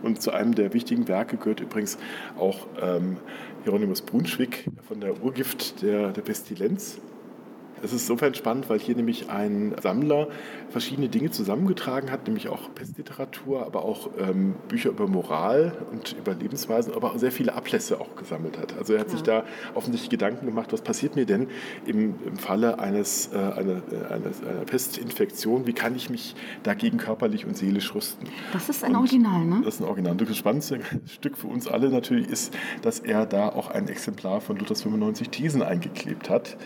Und 0.02 0.20
zu 0.20 0.32
einem 0.32 0.54
der 0.54 0.74
wichtigen 0.74 1.06
Werke 1.06 1.36
gehört 1.36 1.60
übrigens 1.60 1.96
auch 2.36 2.66
ähm, 2.80 3.18
Hieronymus 3.62 4.02
Brunschwig 4.02 4.68
von 4.88 5.00
der 5.00 5.22
Urgift 5.22 5.82
der, 5.82 6.10
der 6.10 6.22
Pestilenz. 6.22 6.98
Es 7.82 7.92
ist 7.92 8.02
insofern 8.02 8.34
spannend, 8.34 8.68
weil 8.70 8.78
hier 8.78 8.96
nämlich 8.96 9.30
ein 9.30 9.74
Sammler 9.82 10.28
verschiedene 10.70 11.08
Dinge 11.08 11.30
zusammengetragen 11.30 12.10
hat, 12.10 12.26
nämlich 12.26 12.48
auch 12.48 12.72
Pestliteratur, 12.74 13.66
aber 13.66 13.84
auch 13.84 14.10
ähm, 14.18 14.54
Bücher 14.68 14.90
über 14.90 15.06
Moral 15.06 15.72
und 15.90 16.16
über 16.18 16.34
Lebensweisen, 16.34 16.94
aber 16.94 17.12
auch 17.12 17.18
sehr 17.18 17.32
viele 17.32 17.54
Ablässe 17.54 18.00
auch 18.00 18.14
gesammelt 18.16 18.58
hat. 18.58 18.76
Also 18.78 18.94
er 18.94 19.00
hat 19.00 19.10
sich 19.10 19.22
da 19.22 19.44
offensichtlich 19.74 20.10
Gedanken 20.10 20.46
gemacht, 20.46 20.72
was 20.72 20.82
passiert 20.82 21.16
mir 21.16 21.26
denn 21.26 21.48
im, 21.86 22.14
im 22.26 22.36
Falle 22.36 22.78
eines, 22.78 23.30
äh, 23.32 23.36
einer, 23.36 23.82
äh, 23.90 24.12
eines, 24.12 24.42
einer 24.42 24.64
Pestinfektion, 24.64 25.66
wie 25.66 25.72
kann 25.72 25.94
ich 25.94 26.08
mich 26.08 26.34
dagegen 26.62 26.98
körperlich 26.98 27.46
und 27.46 27.56
seelisch 27.56 27.94
rüsten. 27.94 28.28
Das 28.52 28.68
ist 28.68 28.84
ein 28.84 28.92
Und 28.92 28.98
Original, 28.98 29.44
ne? 29.44 29.62
Das 29.64 29.74
ist 29.74 29.80
ein 29.80 29.86
Original. 29.86 30.14
Das 30.16 30.36
spannendste 30.36 30.80
Stück 31.06 31.36
für 31.36 31.48
uns 31.48 31.66
alle 31.66 31.90
natürlich 31.90 32.28
ist, 32.28 32.54
dass 32.82 33.00
er 33.00 33.26
da 33.26 33.48
auch 33.48 33.70
ein 33.70 33.88
Exemplar 33.88 34.40
von 34.40 34.56
Luthers 34.56 34.82
95 34.82 35.30
Thesen 35.30 35.62
eingeklebt 35.62 36.30
hat. 36.30 36.56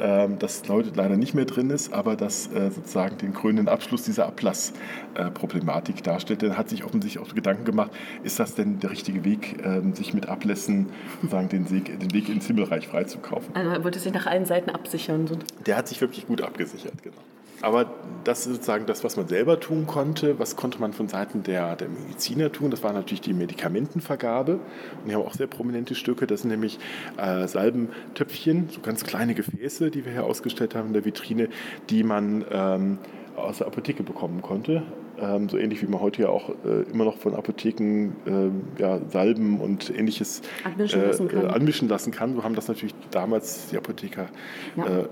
Ähm, 0.00 0.38
das 0.38 0.61
heute 0.68 0.90
leider 0.94 1.16
nicht 1.16 1.34
mehr 1.34 1.44
drin 1.44 1.70
ist, 1.70 1.92
aber 1.92 2.16
das 2.16 2.46
äh, 2.52 2.70
sozusagen 2.70 3.18
den 3.18 3.32
krönenden 3.32 3.68
Abschluss 3.68 4.02
dieser 4.02 4.26
Ablassproblematik 4.26 6.02
darstellt. 6.02 6.42
Denn 6.42 6.50
er 6.50 6.58
hat 6.58 6.68
sich 6.68 6.84
offensichtlich 6.84 7.22
auch 7.22 7.34
Gedanken 7.34 7.64
gemacht, 7.64 7.90
ist 8.22 8.38
das 8.38 8.54
denn 8.54 8.80
der 8.80 8.90
richtige 8.90 9.24
Weg, 9.24 9.64
ähm, 9.64 9.94
sich 9.94 10.14
mit 10.14 10.28
Ablässen 10.28 10.86
sozusagen 11.20 11.48
den, 11.48 11.70
Weg, 11.70 11.98
den 11.98 12.12
Weg 12.12 12.28
ins 12.28 12.46
Himmelreich 12.46 12.88
freizukaufen? 12.88 13.54
Also 13.54 13.70
er 13.70 13.84
wollte 13.84 13.98
sich 13.98 14.12
nach 14.12 14.26
allen 14.26 14.44
Seiten 14.44 14.70
absichern. 14.70 15.28
Der 15.66 15.76
hat 15.76 15.88
sich 15.88 16.00
wirklich 16.00 16.26
gut 16.26 16.42
abgesichert, 16.42 17.02
genau. 17.02 17.16
Aber 17.62 17.86
das 18.24 18.40
ist 18.40 18.54
sozusagen 18.54 18.86
das, 18.86 19.04
was 19.04 19.16
man 19.16 19.28
selber 19.28 19.60
tun 19.60 19.86
konnte. 19.86 20.38
Was 20.38 20.56
konnte 20.56 20.80
man 20.80 20.92
von 20.92 21.08
Seiten 21.08 21.44
der, 21.44 21.76
der 21.76 21.88
Mediziner 21.88 22.50
tun? 22.50 22.70
Das 22.72 22.82
war 22.82 22.92
natürlich 22.92 23.20
die 23.20 23.32
Medikamentenvergabe. 23.32 24.54
Und 24.54 25.08
die 25.08 25.14
haben 25.14 25.22
auch 25.22 25.34
sehr 25.34 25.46
prominente 25.46 25.94
Stücke. 25.94 26.26
Das 26.26 26.42
sind 26.42 26.50
nämlich 26.50 26.80
äh, 27.16 27.46
Salbentöpfchen, 27.46 28.68
so 28.68 28.80
ganz 28.80 29.04
kleine 29.04 29.34
Gefäße, 29.34 29.90
die 29.92 30.04
wir 30.04 30.12
hier 30.12 30.24
ausgestellt 30.24 30.74
haben 30.74 30.88
in 30.88 30.92
der 30.92 31.04
Vitrine, 31.04 31.48
die 31.88 32.02
man 32.02 32.44
ähm, 32.50 32.98
aus 33.36 33.58
der 33.58 33.68
Apotheke 33.68 34.02
bekommen 34.02 34.42
konnte. 34.42 34.82
Ähm, 35.22 35.48
so 35.48 35.56
ähnlich 35.56 35.80
wie 35.82 35.86
man 35.86 36.00
heute 36.00 36.22
ja 36.22 36.28
auch 36.28 36.48
äh, 36.64 36.82
immer 36.92 37.04
noch 37.04 37.16
von 37.16 37.34
Apotheken 37.36 38.10
ähm, 38.26 38.62
ja, 38.76 38.98
Salben 39.08 39.60
und 39.60 39.88
ähnliches 39.96 40.42
Anmischen 40.64 41.02
lassen 41.02 41.28
kann. 41.28 41.44
äh, 41.44 41.46
anmischen 41.48 41.88
lassen 41.88 42.10
kann. 42.10 42.34
So 42.34 42.42
haben 42.42 42.56
das 42.56 42.66
natürlich 42.66 42.94
damals 43.12 43.68
die 43.70 43.76
Apotheker 43.76 44.26
Ja. 44.76 44.84
äh, 44.84 45.00
äh, 45.02 45.06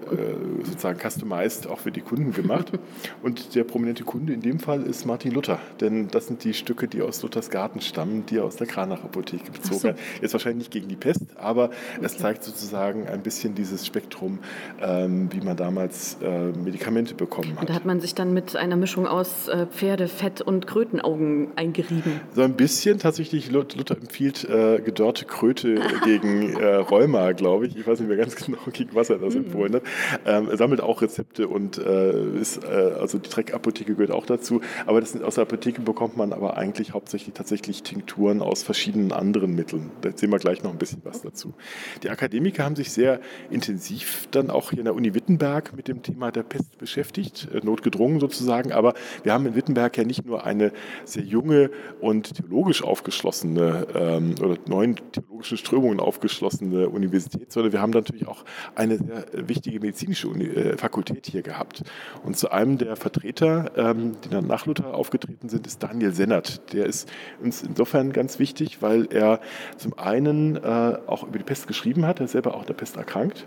sozusagen 0.64 0.98
customized 0.98 1.68
auch 1.68 1.78
für 1.78 1.92
die 1.92 2.00
Kunden 2.00 2.32
gemacht. 2.32 2.72
und 3.22 3.54
der 3.54 3.62
prominente 3.62 4.02
Kunde 4.02 4.32
in 4.32 4.40
dem 4.40 4.58
Fall 4.58 4.82
ist 4.82 5.06
Martin 5.06 5.30
Luther, 5.30 5.60
denn 5.80 6.08
das 6.08 6.26
sind 6.26 6.42
die 6.42 6.54
Stücke, 6.54 6.88
die 6.88 7.02
aus 7.02 7.22
Luthers 7.22 7.48
Garten 7.50 7.80
stammen, 7.80 8.26
die 8.26 8.38
er 8.38 8.44
aus 8.44 8.56
der 8.56 8.66
Kranach-Apotheke 8.66 9.52
bezogen 9.52 9.78
so. 9.78 9.88
hat. 9.90 9.96
Jetzt 10.20 10.32
wahrscheinlich 10.32 10.58
nicht 10.58 10.72
gegen 10.72 10.88
die 10.88 10.96
Pest, 10.96 11.22
aber 11.36 11.70
es 12.02 12.18
zeigt 12.18 12.42
sozusagen 12.42 13.06
ein 13.06 13.22
bisschen 13.22 13.54
dieses 13.54 13.86
Spektrum, 13.86 14.40
ähm, 14.82 15.28
wie 15.32 15.40
man 15.40 15.56
damals 15.56 16.16
äh, 16.20 16.48
Medikamente 16.48 17.14
bekommen 17.14 17.52
hat. 17.52 17.60
Und 17.60 17.70
da 17.70 17.74
hat 17.74 17.84
man 17.84 18.00
sich 18.00 18.16
dann 18.16 18.34
mit 18.34 18.56
einer 18.56 18.76
Mischung 18.76 19.06
aus 19.06 19.46
äh, 19.46 19.66
Pferdefett 20.08 20.40
und 20.40 20.66
Krötenaugen 20.66 21.48
eingerieben. 21.56 22.20
So 22.34 22.42
ein 22.42 22.54
bisschen 22.54 22.98
tatsächlich, 22.98 23.50
Lut- 23.50 23.76
Luther 23.76 23.96
empfiehlt 23.96 24.44
äh, 24.48 24.80
gedörrte 24.80 25.24
Kröte 25.26 25.80
gegen 26.04 26.54
äh, 26.54 26.76
Rheuma, 26.76 27.32
glaube 27.32 27.66
ich. 27.66 27.76
Ich 27.76 27.86
weiß 27.86 28.00
nicht 28.00 28.08
mehr 28.08 28.16
ganz 28.16 28.34
genau, 28.36 28.58
gegen 28.72 28.94
was 28.94 29.10
er 29.10 29.18
das 29.18 29.34
empfohlen 29.34 29.74
hat. 29.74 29.82
Ähm, 30.24 30.48
er 30.48 30.56
sammelt 30.56 30.80
auch 30.80 31.02
Rezepte 31.02 31.48
und 31.48 31.78
äh, 31.78 32.38
ist, 32.40 32.64
äh, 32.64 32.66
also 32.66 33.18
die 33.18 33.28
Dreckapotheke 33.28 33.94
gehört 33.94 34.10
auch 34.10 34.26
dazu. 34.26 34.60
Aber 34.86 35.00
das, 35.00 35.20
aus 35.20 35.34
der 35.34 35.42
Apotheke 35.42 35.82
bekommt 35.82 36.16
man 36.16 36.32
aber 36.32 36.56
eigentlich 36.56 36.92
hauptsächlich 36.94 37.34
tatsächlich 37.34 37.82
Tinkturen 37.82 38.40
aus 38.42 38.62
verschiedenen 38.62 39.12
anderen 39.12 39.54
Mitteln. 39.54 39.90
Da 40.00 40.10
sehen 40.14 40.30
wir 40.30 40.38
gleich 40.38 40.62
noch 40.62 40.72
ein 40.72 40.78
bisschen 40.78 41.02
was 41.04 41.22
dazu. 41.22 41.54
Die 42.02 42.10
Akademiker 42.10 42.64
haben 42.64 42.76
sich 42.76 42.90
sehr 42.92 43.20
intensiv 43.50 44.28
dann 44.30 44.50
auch 44.50 44.70
hier 44.70 44.78
in 44.78 44.84
der 44.86 44.94
Uni 44.94 45.14
Wittenberg 45.14 45.76
mit 45.76 45.88
dem 45.88 46.02
Thema 46.02 46.30
der 46.32 46.42
Pest 46.42 46.78
beschäftigt, 46.78 47.48
äh, 47.52 47.60
notgedrungen 47.64 48.20
sozusagen. 48.20 48.72
Aber 48.72 48.94
wir 49.22 49.32
haben 49.32 49.46
in 49.46 49.54
Wittenberg 49.54 49.89
ja 49.96 50.04
nicht 50.04 50.24
nur 50.26 50.44
eine 50.44 50.72
sehr 51.04 51.22
junge 51.22 51.70
und 52.00 52.34
theologisch 52.34 52.82
aufgeschlossene 52.82 53.86
ähm, 53.94 54.34
oder 54.42 54.56
neuen 54.66 54.96
theologischen 55.12 55.58
Strömungen 55.58 56.00
aufgeschlossene 56.00 56.88
Universität, 56.88 57.52
sondern 57.52 57.72
wir 57.72 57.80
haben 57.80 57.90
natürlich 57.90 58.26
auch 58.26 58.44
eine 58.74 58.98
sehr 58.98 59.26
wichtige 59.32 59.80
medizinische 59.80 60.28
Uni 60.28 60.44
äh, 60.44 60.76
Fakultät 60.76 61.26
hier 61.26 61.42
gehabt. 61.42 61.82
Und 62.24 62.36
zu 62.36 62.50
einem 62.50 62.78
der 62.78 62.96
Vertreter, 62.96 63.72
ähm, 63.76 64.16
die 64.24 64.28
dann 64.28 64.46
nach 64.46 64.66
Luther 64.66 64.94
aufgetreten 64.94 65.48
sind, 65.48 65.66
ist 65.66 65.82
Daniel 65.82 66.12
Sennert. 66.12 66.72
Der 66.72 66.86
ist 66.86 67.08
uns 67.42 67.62
insofern 67.62 68.12
ganz 68.12 68.38
wichtig, 68.38 68.82
weil 68.82 69.06
er 69.10 69.40
zum 69.76 69.98
einen 69.98 70.56
äh, 70.56 70.98
auch 71.06 71.26
über 71.26 71.38
die 71.38 71.44
Pest 71.44 71.66
geschrieben 71.66 72.06
hat, 72.06 72.20
er 72.20 72.26
ist 72.26 72.32
selber 72.32 72.54
auch 72.54 72.64
der 72.64 72.74
Pest 72.74 72.96
erkrankt 72.96 73.46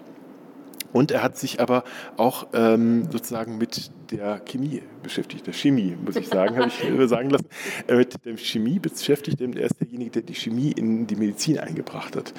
Und 0.94 1.12
er 1.12 1.24
hat 1.24 1.38
sich 1.38 1.60
aber 1.60 1.84
auch 2.18 2.48
ähm, 2.54 3.10
sozusagen 3.12 3.58
mit 3.58 3.92
der 4.12 4.40
Chemie 4.40 4.84
beschäftigt, 5.02 5.48
der 5.48 5.54
Chemie, 5.54 5.98
muss 6.04 6.16
ich 6.16 6.28
sagen, 6.28 6.56
habe 6.56 6.68
ich 6.70 7.10
sagen 7.10 7.32
lassen, 7.32 7.48
äh, 7.88 7.96
mit 7.96 8.24
der 8.26 8.38
Chemie 8.38 8.80
beschäftigt, 8.80 9.40
denn 9.40 9.58
er 9.58 9.66
ist 9.66 9.82
derjenige, 9.82 10.12
der 10.12 10.22
die 10.22 10.36
Chemie 10.36 10.72
in 10.72 11.08
die 11.08 11.16
Medizin 11.16 11.58
eingebracht 11.58 12.16
hat. 12.16 12.34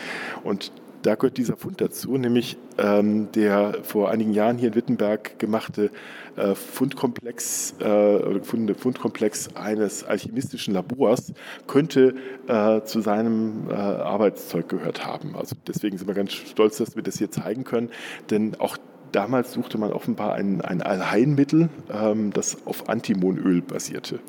Und 0.45 0.73
da 1.05 1.15
gehört 1.17 1.37
dieser 1.37 1.57
Fund 1.57 1.81
dazu, 1.81 2.17
nämlich 2.17 2.57
ähm, 2.79 3.31
der 3.33 3.79
vor 3.83 4.11
einigen 4.11 4.33
Jahren 4.33 4.57
hier 4.57 4.69
in 4.69 4.75
Wittenberg 4.75 5.39
gemachte 5.39 5.91
äh, 6.37 6.55
Fundkomplex, 6.55 7.75
äh, 7.79 8.19
gefundene 8.39 8.75
Fundkomplex 8.75 9.55
eines 9.55 10.03
alchemistischen 10.03 10.73
Labors 10.75 11.33
könnte 11.67 12.15
äh, 12.49 12.83
zu 12.83 13.01
seinem 13.01 13.69
äh, 13.69 13.75
Arbeitszeug 13.75 14.69
gehört 14.69 15.07
haben. 15.07 15.37
Also 15.37 15.57
deswegen 15.67 15.99
sind 15.99 16.07
wir 16.07 16.15
ganz 16.15 16.33
stolz, 16.33 16.79
dass 16.79 16.97
wir 16.97 17.03
das 17.03 17.19
hier 17.19 17.31
zeigen 17.31 17.65
können, 17.65 17.91
denn 18.31 18.59
auch 18.59 18.79
damals 19.13 19.53
suchte 19.53 19.79
man 19.79 19.93
offenbar 19.93 20.35
ein, 20.35 20.61
ein 20.63 20.83
Allheilmittel, 20.83 21.69
ähm, 21.93 22.33
das 22.33 22.67
auf 22.67 22.89
Antimonöl 22.89 23.61
basierte. 23.61 24.21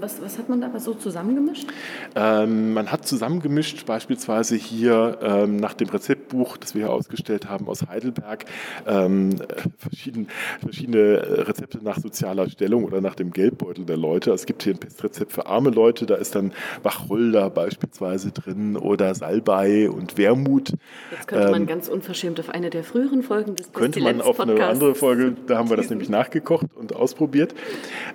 Was, 0.00 0.20
was, 0.22 0.38
hat 0.38 0.48
man 0.48 0.60
da 0.60 0.78
so 0.78 0.94
zusammengemischt? 0.94 1.68
Ähm, 2.14 2.72
man 2.74 2.90
hat 2.90 3.06
zusammengemischt, 3.06 3.86
beispielsweise 3.86 4.56
hier 4.56 5.18
ähm, 5.22 5.56
nach 5.56 5.74
dem 5.74 5.88
Rezeptbuch, 5.88 6.56
das 6.56 6.74
wir 6.74 6.84
hier 6.84 6.92
ausgestellt 6.92 7.48
haben 7.48 7.68
aus 7.68 7.86
Heidelberg, 7.88 8.44
ähm, 8.86 9.36
verschieden, 9.78 10.28
verschiedene 10.60 11.46
Rezepte 11.48 11.78
nach 11.82 11.98
sozialer 11.98 12.48
Stellung 12.48 12.84
oder 12.84 13.00
nach 13.00 13.14
dem 13.14 13.30
Geldbeutel 13.32 13.84
der 13.84 13.96
Leute. 13.96 14.32
Es 14.32 14.46
gibt 14.46 14.62
hier 14.62 14.74
ein 14.74 14.78
Pestrezept 14.78 15.32
für 15.32 15.46
arme 15.46 15.70
Leute, 15.70 16.06
da 16.06 16.16
ist 16.16 16.34
dann 16.34 16.52
Wacholder 16.82 17.50
beispielsweise 17.50 18.32
drin 18.32 18.76
oder 18.76 19.14
Salbei 19.14 19.88
und 19.90 20.18
Wermut. 20.18 20.72
Jetzt 21.10 21.28
könnte 21.28 21.50
man 21.50 21.62
ähm, 21.62 21.66
ganz 21.66 21.88
unverschämt 21.88 22.40
auf 22.40 22.50
eine 22.50 22.70
der 22.70 22.84
früheren 22.84 23.22
Folgen 23.22 23.56
des 23.56 23.72
Könnte 23.72 24.00
man 24.00 24.20
auf 24.20 24.40
eine 24.40 24.64
andere 24.64 24.94
Folge, 24.94 25.34
da 25.46 25.58
haben 25.58 25.70
wir 25.70 25.76
das 25.76 25.90
nämlich 25.90 26.08
nachgekocht 26.08 26.66
und 26.74 26.94
ausprobiert. 26.94 27.54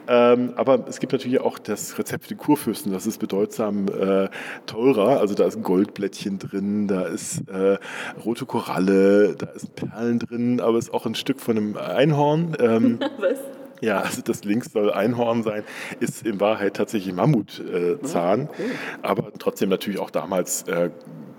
Ähm, 0.08 0.54
aber 0.56 0.86
es 0.88 1.00
gibt 1.00 1.14
natürlich 1.14 1.29
auch 1.38 1.60
das 1.60 2.00
Rezept 2.00 2.26
für 2.26 2.36
Kurfürsten, 2.36 2.92
das 2.92 3.06
ist 3.06 3.20
bedeutsam 3.20 3.88
äh, 3.88 4.30
teurer. 4.66 5.20
Also 5.20 5.36
da 5.36 5.46
ist 5.46 5.58
ein 5.58 5.64
Goldblättchen 5.64 6.40
drin, 6.40 6.88
da 6.88 7.04
ist 7.04 7.48
äh, 7.50 7.78
rote 8.26 8.48
Koralle, 8.48 9.36
da 9.36 9.48
ist 9.48 9.76
Perlen 9.76 10.18
drin, 10.18 10.60
aber 10.60 10.80
es 10.80 10.86
ist 10.86 10.94
auch 10.94 11.06
ein 11.06 11.16
Stück 11.16 11.40
von 11.40 11.58
einem 11.58 11.78
Einhorn. 11.78 12.58
Ähm, 12.60 13.00
Was? 13.20 13.40
Ja, 13.82 14.02
also 14.02 14.22
das 14.22 14.44
links 14.44 14.74
soll 14.74 14.92
Einhorn 14.92 15.44
sein, 15.44 15.64
ist 16.00 16.26
in 16.26 16.40
Wahrheit 16.40 16.76
tatsächlich 16.76 17.14
Mammutzahn, 17.14 18.42
äh, 18.42 18.48
oh, 18.48 18.52
okay. 18.52 18.72
aber 19.02 19.32
trotzdem 19.38 19.70
natürlich 19.70 20.00
auch 20.00 20.10
damals 20.10 20.64
äh, 20.64 20.90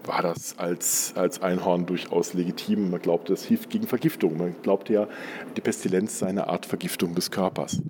war 0.05 0.23
das 0.23 0.59
als, 0.59 1.13
als 1.17 1.43
Einhorn 1.43 1.87
durchaus 1.87 2.35
legitim. 2.35 2.91
Man 2.91 3.01
glaubte, 3.01 3.33
es 3.33 3.45
hilft 3.45 3.71
gegen 3.71 3.87
Vergiftung. 3.87 4.37
Man 4.37 4.55
glaubte 4.63 4.93
ja, 4.93 5.09
die 5.57 5.61
Pestilenz 5.61 6.19
sei 6.19 6.29
eine 6.29 6.49
Art 6.49 6.67
Vergiftung 6.67 7.15
des 7.15 7.31
Körpers. 7.31 7.83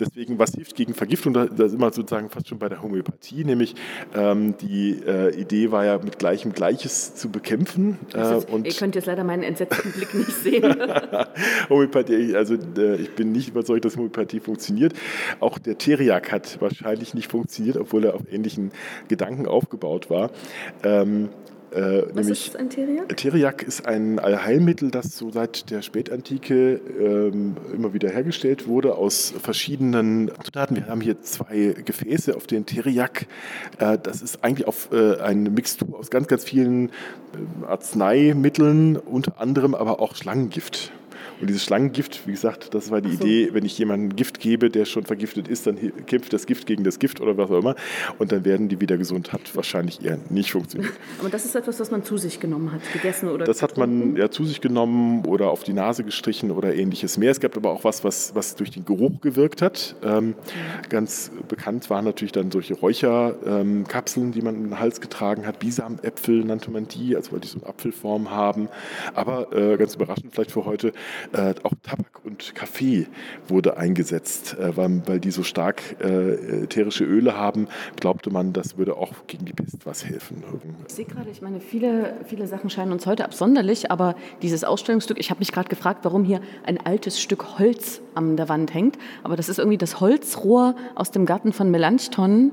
Deswegen, 0.00 0.38
was 0.38 0.52
hilft 0.52 0.74
gegen 0.76 0.94
Vergiftung? 0.94 1.32
Da, 1.32 1.46
da 1.46 1.68
sind 1.68 1.80
wir 1.80 1.90
sozusagen 1.92 2.30
fast 2.30 2.48
schon 2.48 2.58
bei 2.58 2.68
der 2.68 2.82
Homöopathie, 2.82 3.44
nämlich 3.44 3.74
ähm, 4.14 4.56
die 4.58 5.00
äh, 5.06 5.34
Idee 5.40 5.70
war 5.70 5.84
ja, 5.84 5.98
mit 5.98 6.18
Gleichem 6.18 6.52
Gleiches 6.52 7.14
zu 7.14 7.30
bekämpfen. 7.30 7.98
Äh, 8.14 8.34
und 8.50 8.66
ihr 8.66 8.72
könnt 8.72 8.94
jetzt 8.94 9.06
leider 9.06 9.24
meinen 9.24 9.42
entsetzten 9.42 9.92
Blick 9.92 10.14
nicht 10.14 10.32
sehen. 10.32 10.64
Homöopathie, 11.68 12.34
also 12.36 12.54
äh, 12.54 12.96
ich 12.96 13.14
bin 13.14 13.32
nicht 13.32 13.48
überzeugt, 13.48 13.84
dass 13.84 13.96
Homöopathie 13.96 14.40
funktioniert. 14.40 14.94
Auch 15.40 15.58
der 15.58 15.78
Teriak 15.78 16.32
hat 16.32 16.60
wahrscheinlich 16.60 17.14
nicht 17.14 17.30
funktioniert, 17.30 17.76
obwohl 17.76 18.04
er 18.04 18.14
auf 18.14 18.22
ähnlichen 18.30 18.72
Gedanken 19.08 19.46
aufgebaut 19.46 20.10
war. 20.10 20.30
Ähm, 20.82 21.27
äh, 21.70 22.02
Was 22.08 22.14
nämlich, 22.14 22.48
ist 22.48 22.56
ein 22.56 22.70
Teriak? 22.70 23.16
Teriak 23.16 23.62
ist 23.62 23.86
ein 23.86 24.18
Allheilmittel, 24.18 24.90
das 24.90 25.16
so 25.16 25.30
seit 25.30 25.70
der 25.70 25.82
Spätantike 25.82 26.80
ähm, 26.98 27.56
immer 27.74 27.92
wieder 27.92 28.08
hergestellt 28.10 28.66
wurde 28.66 28.94
aus 28.94 29.34
verschiedenen 29.42 30.30
Zutaten. 30.42 30.76
Wir 30.76 30.86
haben 30.86 31.00
hier 31.00 31.20
zwei 31.22 31.74
Gefäße, 31.84 32.36
auf 32.36 32.46
denen 32.46 32.66
Teriak, 32.66 33.26
äh, 33.78 33.98
das 34.02 34.22
ist 34.22 34.42
eigentlich 34.42 34.66
auf 34.66 34.90
äh, 34.92 35.20
eine 35.20 35.50
Mixtur 35.50 35.98
aus 35.98 36.10
ganz, 36.10 36.26
ganz 36.26 36.44
vielen 36.44 36.88
äh, 36.88 37.66
Arzneimitteln, 37.66 38.96
unter 38.96 39.40
anderem 39.40 39.74
aber 39.74 40.00
auch 40.00 40.16
Schlangengift. 40.16 40.92
Und 41.40 41.48
dieses 41.48 41.64
Schlangengift, 41.64 42.26
wie 42.26 42.32
gesagt, 42.32 42.74
das 42.74 42.90
war 42.90 43.00
die 43.00 43.14
so. 43.14 43.24
Idee, 43.24 43.50
wenn 43.52 43.64
ich 43.64 43.78
jemandem 43.78 44.16
Gift 44.16 44.40
gebe, 44.40 44.70
der 44.70 44.84
schon 44.84 45.04
vergiftet 45.04 45.48
ist, 45.48 45.66
dann 45.66 45.78
kämpft 46.06 46.32
das 46.32 46.46
Gift 46.46 46.66
gegen 46.66 46.84
das 46.84 46.98
Gift 46.98 47.20
oder 47.20 47.36
was 47.36 47.50
auch 47.50 47.58
immer 47.58 47.74
und 48.18 48.32
dann 48.32 48.44
werden 48.44 48.68
die 48.68 48.80
wieder 48.80 48.96
gesund. 48.96 49.32
Hat 49.32 49.54
wahrscheinlich 49.54 50.04
eher 50.04 50.18
nicht 50.30 50.52
funktioniert. 50.52 50.92
Aber 51.20 51.28
das 51.28 51.44
ist 51.44 51.54
etwas, 51.54 51.80
was 51.80 51.90
man 51.90 52.02
zu 52.02 52.16
sich 52.16 52.40
genommen 52.40 52.72
hat, 52.72 52.80
gegessen 52.92 53.28
oder 53.28 53.44
Das 53.44 53.62
hat 53.62 53.76
man 53.76 54.16
ja 54.16 54.30
zu 54.30 54.44
sich 54.44 54.60
genommen 54.60 55.24
oder 55.26 55.50
auf 55.50 55.64
die 55.64 55.72
Nase 55.72 56.04
gestrichen 56.04 56.50
oder 56.50 56.74
ähnliches 56.74 57.18
mehr. 57.18 57.30
Es 57.30 57.40
gab 57.40 57.56
aber 57.56 57.70
auch 57.70 57.84
was, 57.84 58.04
was, 58.04 58.34
was 58.34 58.56
durch 58.56 58.70
den 58.70 58.84
Geruch 58.84 59.20
gewirkt 59.20 59.62
hat. 59.62 59.96
Ähm, 60.02 60.34
ja. 60.46 60.88
Ganz 60.88 61.30
bekannt 61.48 61.90
waren 61.90 62.04
natürlich 62.04 62.32
dann 62.32 62.50
solche 62.50 62.74
Räucherkapseln, 62.74 64.26
ähm, 64.26 64.32
die 64.32 64.42
man 64.42 64.54
in 64.56 64.64
den 64.64 64.80
Hals 64.80 65.00
getragen 65.00 65.46
hat. 65.46 65.58
Bisamäpfel 65.58 66.44
nannte 66.44 66.70
man 66.70 66.88
die, 66.88 67.16
also 67.16 67.32
weil 67.32 67.40
die 67.40 67.48
so 67.48 67.58
eine 67.58 67.68
Apfelform 67.68 68.30
haben. 68.30 68.68
Aber 69.14 69.52
äh, 69.52 69.76
ganz 69.76 69.94
überraschend 69.94 70.32
vielleicht 70.32 70.52
für 70.52 70.64
heute, 70.64 70.92
äh, 71.32 71.54
auch 71.62 71.72
Tabak 71.82 72.24
und 72.24 72.54
Kaffee 72.54 73.06
wurde 73.48 73.76
eingesetzt, 73.76 74.56
äh, 74.58 74.76
weil, 74.76 75.02
weil, 75.06 75.20
die 75.20 75.30
so 75.30 75.42
stark 75.42 75.82
äh, 76.00 76.62
ätherische 76.64 77.04
Öle 77.04 77.36
haben, 77.36 77.68
glaubte 77.96 78.30
man, 78.30 78.52
das 78.52 78.78
würde 78.78 78.96
auch 78.96 79.12
gegen 79.26 79.44
die 79.44 79.52
Pest 79.52 79.84
was 79.84 80.04
helfen. 80.04 80.42
Ich 80.86 80.94
sehe 80.94 81.04
gerade, 81.04 81.30
ich 81.30 81.42
meine, 81.42 81.60
viele, 81.60 82.14
viele 82.24 82.46
Sachen 82.46 82.70
scheinen 82.70 82.92
uns 82.92 83.06
heute 83.06 83.24
absonderlich, 83.24 83.90
aber 83.90 84.14
dieses 84.42 84.64
Ausstellungsstück, 84.64 85.18
ich 85.18 85.30
habe 85.30 85.40
mich 85.40 85.52
gerade 85.52 85.68
gefragt, 85.68 86.00
warum 86.04 86.24
hier 86.24 86.40
ein 86.64 86.78
altes 86.78 87.20
Stück 87.20 87.58
Holz 87.58 88.00
an 88.14 88.36
der 88.36 88.48
Wand 88.48 88.74
hängt, 88.74 88.98
aber 89.22 89.36
das 89.36 89.48
ist 89.48 89.58
irgendwie 89.58 89.78
das 89.78 90.00
Holzrohr 90.00 90.74
aus 90.94 91.10
dem 91.10 91.26
Garten 91.26 91.52
von 91.52 91.70
Melanchthon 91.70 92.52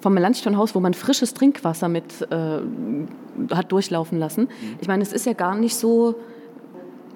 vom 0.00 0.14
Melanchthon-Haus, 0.14 0.74
wo 0.74 0.80
man 0.80 0.94
frisches 0.94 1.34
Trinkwasser 1.34 1.88
mit 1.88 2.26
äh, 2.30 3.54
hat 3.54 3.70
durchlaufen 3.70 4.18
lassen. 4.18 4.48
Ich 4.80 4.88
meine, 4.88 5.02
es 5.02 5.12
ist 5.12 5.26
ja 5.26 5.34
gar 5.34 5.54
nicht 5.54 5.76
so 5.76 6.16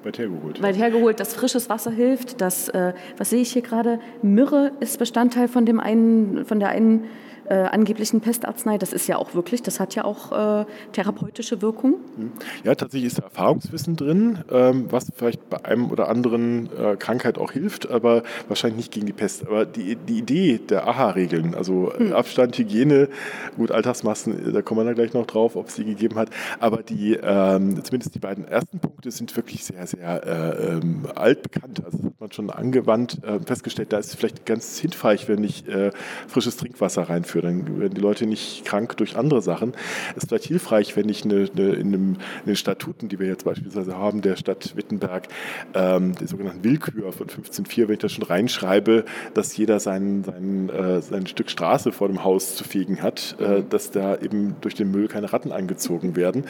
Weit 0.05 0.19
hergeholt. 0.19 0.63
Weit 0.63 0.77
hergeholt, 0.77 1.21
dass 1.21 1.35
frisches 1.35 1.71
Wasser 1.71 1.91
hilft. 1.91 2.41
Das, 2.41 2.69
äh, 2.69 2.93
was 3.17 3.31
sehe 3.31 3.41
ich 3.41 3.53
hier 3.53 3.63
gerade? 3.63 3.99
Myrrhe 4.23 4.73
ist 4.81 4.99
Bestandteil 4.99 5.49
von, 5.49 5.65
dem 5.65 5.81
einen, 5.81 6.45
von 6.45 6.61
der 6.61 6.69
einen 6.69 7.05
äh, 7.49 7.55
angeblichen 7.55 8.21
Pestarznei. 8.21 8.79
Das 8.79 8.93
ist 8.93 9.07
ja 9.07 9.17
auch 9.17 9.35
wirklich, 9.35 9.63
das 9.63 9.81
hat 9.81 9.95
ja 9.95 10.05
auch 10.05 10.33
äh, 10.33 10.65
therapeutische 10.93 11.63
Wirkung. 11.63 11.95
Hm. 12.17 12.33
Ja, 12.65 12.75
tatsächlich 12.75 13.09
ist 13.09 13.19
da 13.19 13.25
Erfahrungswissen 13.25 13.97
drin, 13.97 14.39
ähm, 14.51 14.87
was 14.91 15.13
vielleicht 15.15 15.49
bei 15.51 15.65
einem 15.65 15.91
oder 15.91 16.09
anderen 16.09 16.69
äh, 16.77 16.97
Krankheit 16.97 17.39
auch 17.39 17.53
hilft, 17.53 17.91
aber 17.91 18.23
wahrscheinlich 18.49 18.79
nicht 18.79 18.93
gegen 18.93 19.07
die 19.07 19.13
Pest. 19.13 19.47
Aber 19.47 19.67
die, 19.67 19.97
die 19.97 20.19
Idee 20.19 20.59
der 20.59 20.87
AHA-Regeln, 20.89 21.55
also 21.55 21.93
hm. 21.95 22.13
Abstand, 22.13 22.57
Hygiene, 22.57 23.09
gut, 23.57 23.71
Alltagsmassen, 23.71 24.53
da 24.53 24.63
kommen 24.63 24.81
wir 24.81 24.85
dann 24.85 24.95
gleich 24.95 25.13
noch 25.13 25.27
drauf, 25.27 25.57
ob 25.57 25.69
es 25.69 25.75
die 25.75 25.85
gegeben 25.85 26.17
hat, 26.17 26.31
aber 26.61 26.83
die, 26.83 27.15
ähm, 27.15 27.83
zumindest 27.85 28.15
die 28.15 28.19
beiden 28.19 28.47
ersten 28.47 28.79
Punkte 28.79 29.11
sind 29.11 29.35
wirklich 29.37 29.65
sehr, 29.65 29.87
sehr 29.87 30.27
äh, 30.27 30.77
ähm, 30.77 31.07
altbekannt. 31.15 31.85
Also 31.85 31.99
das 31.99 32.07
hat 32.07 32.21
man 32.21 32.33
schon 32.33 32.51
angewandt, 32.51 33.23
äh, 33.25 33.39
festgestellt, 33.41 33.93
da 33.93 33.99
ist 33.99 34.17
vielleicht 34.17 34.47
ganz 34.47 34.79
hilfreich, 34.79 35.29
wenn 35.29 35.45
ich 35.45 35.69
äh, 35.69 35.91
frisches 36.27 36.57
Trinkwasser 36.57 37.03
reinführe 37.03 37.34
für. 37.35 37.43
Dann 37.43 37.81
werden 37.81 37.95
die 37.95 38.01
Leute 38.01 38.27
nicht 38.27 38.65
krank 38.65 38.97
durch 38.97 39.17
andere 39.17 39.43
Sachen. 39.43 39.73
Es 40.11 40.25
ist 40.25 40.29
vielleicht 40.29 40.45
hilfreich, 40.45 40.97
wenn 40.97 41.09
ich 41.09 41.25
eine, 41.25 41.49
eine, 41.55 41.73
in, 41.73 41.89
einem, 41.89 42.13
in, 42.15 42.47
den 42.47 42.57
Statuten, 42.57 43.09
die 43.09 43.19
wir 43.19 43.27
jetzt 43.27 43.45
beispielsweise 43.45 43.97
haben, 43.97 44.23
der 44.23 44.37
Stadt 44.37 44.77
Wittenberg, 44.77 45.29
ähm, 45.75 46.15
die 46.15 46.27
sogenannten 46.27 46.63
Willkür 46.65 47.13
von 47.13 47.27
15.4, 47.27 47.89
wenn 47.89 47.95
ich 47.95 47.99
da 47.99 48.09
schon 48.09 48.25
reinschreibe, 48.25 49.05
dass 49.35 49.57
jeder 49.57 49.81
sein, 49.81 50.23
sein, 50.25 50.69
äh, 50.69 51.03
sein 51.03 51.27
Stück 51.27 51.51
Straße 51.51 51.93
vor 51.93 52.09
dem 52.09 52.23
Haus 52.23 52.55
zu 52.55 52.65
fegen 52.65 53.03
hat, 53.03 53.37
äh, 53.41 53.63
dass 53.69 53.91
da 53.91 54.17
eben 54.17 54.57
durch 54.61 54.75
den 54.75 54.91
Müll 54.91 55.09
keine 55.09 55.33
Ratten 55.33 55.51
angezogen 55.51 56.17
werden. 56.17 56.45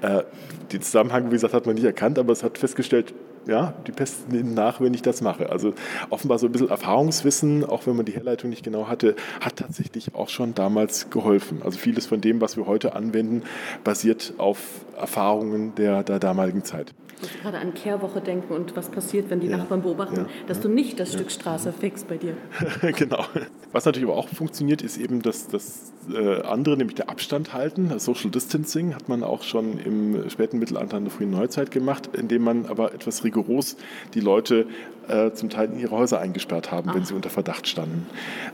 Äh, 0.00 0.22
den 0.72 0.80
Zusammenhang, 0.80 1.26
wie 1.26 1.32
gesagt, 1.32 1.52
hat 1.52 1.66
man 1.66 1.74
nicht 1.74 1.84
erkannt, 1.84 2.18
aber 2.18 2.32
es 2.32 2.42
hat 2.42 2.56
festgestellt, 2.56 3.12
ja, 3.46 3.74
die 3.86 3.92
Pest 3.92 4.30
nimmt 4.30 4.54
nach, 4.54 4.80
wenn 4.80 4.94
ich 4.94 5.02
das 5.02 5.20
mache. 5.20 5.50
Also 5.50 5.74
offenbar 6.10 6.38
so 6.38 6.46
ein 6.46 6.52
bisschen 6.52 6.68
Erfahrungswissen, 6.68 7.64
auch 7.64 7.86
wenn 7.86 7.96
man 7.96 8.04
die 8.04 8.12
Herleitung 8.12 8.50
nicht 8.50 8.64
genau 8.64 8.88
hatte, 8.88 9.16
hat 9.40 9.56
tatsächlich 9.56 10.14
auch 10.14 10.28
schon 10.28 10.54
damals 10.54 11.10
geholfen. 11.10 11.62
Also 11.64 11.78
vieles 11.78 12.06
von 12.06 12.20
dem, 12.20 12.40
was 12.40 12.56
wir 12.56 12.66
heute 12.66 12.94
anwenden, 12.94 13.42
basiert 13.84 14.34
auf 14.38 14.58
Erfahrungen 14.98 15.74
der, 15.74 16.02
der 16.02 16.18
damaligen 16.18 16.64
Zeit. 16.64 16.92
Muss 17.20 17.30
gerade 17.42 17.58
an 17.58 17.74
Kehrwoche 17.74 18.20
denken 18.20 18.52
und 18.52 18.76
was 18.76 18.88
passiert, 18.88 19.30
wenn 19.30 19.40
die 19.40 19.48
ja. 19.48 19.56
Nachbarn 19.56 19.82
beobachten, 19.82 20.16
ja. 20.16 20.26
dass 20.46 20.58
ja. 20.58 20.62
du 20.64 20.68
nicht 20.70 20.98
das 20.98 21.12
Stück 21.12 21.30
Straße 21.30 21.72
fixst 21.72 22.08
bei 22.08 22.16
dir. 22.16 22.36
genau. 22.96 23.24
Was 23.72 23.84
natürlich 23.84 24.08
aber 24.08 24.18
auch 24.18 24.28
funktioniert, 24.28 24.82
ist 24.82 24.96
eben 24.96 25.22
das, 25.22 25.48
das 25.48 25.92
äh, 26.12 26.42
andere, 26.42 26.76
nämlich 26.76 26.96
der 26.96 27.08
Abstand 27.08 27.52
halten. 27.52 27.88
Das 27.90 28.04
Social 28.04 28.30
Distancing 28.30 28.94
hat 28.94 29.08
man 29.08 29.22
auch 29.22 29.42
schon 29.42 29.78
im 29.78 30.28
späten 30.30 30.58
Mittelalter 30.58 30.96
in 30.96 31.04
der 31.04 31.12
frühen 31.12 31.30
Neuzeit 31.30 31.70
gemacht, 31.70 32.10
indem 32.16 32.42
man 32.42 32.66
aber 32.66 32.94
etwas 32.94 33.24
rigoros 33.24 33.76
die 34.14 34.20
Leute 34.20 34.66
äh, 35.10 35.32
zum 35.34 35.50
Teil 35.50 35.70
in 35.72 35.78
ihre 35.78 35.90
Häuser 35.90 36.20
eingesperrt 36.20 36.70
haben, 36.70 36.88
Ach. 36.90 36.94
wenn 36.94 37.04
sie 37.04 37.14
unter 37.14 37.30
Verdacht 37.30 37.66
standen. 37.66 38.06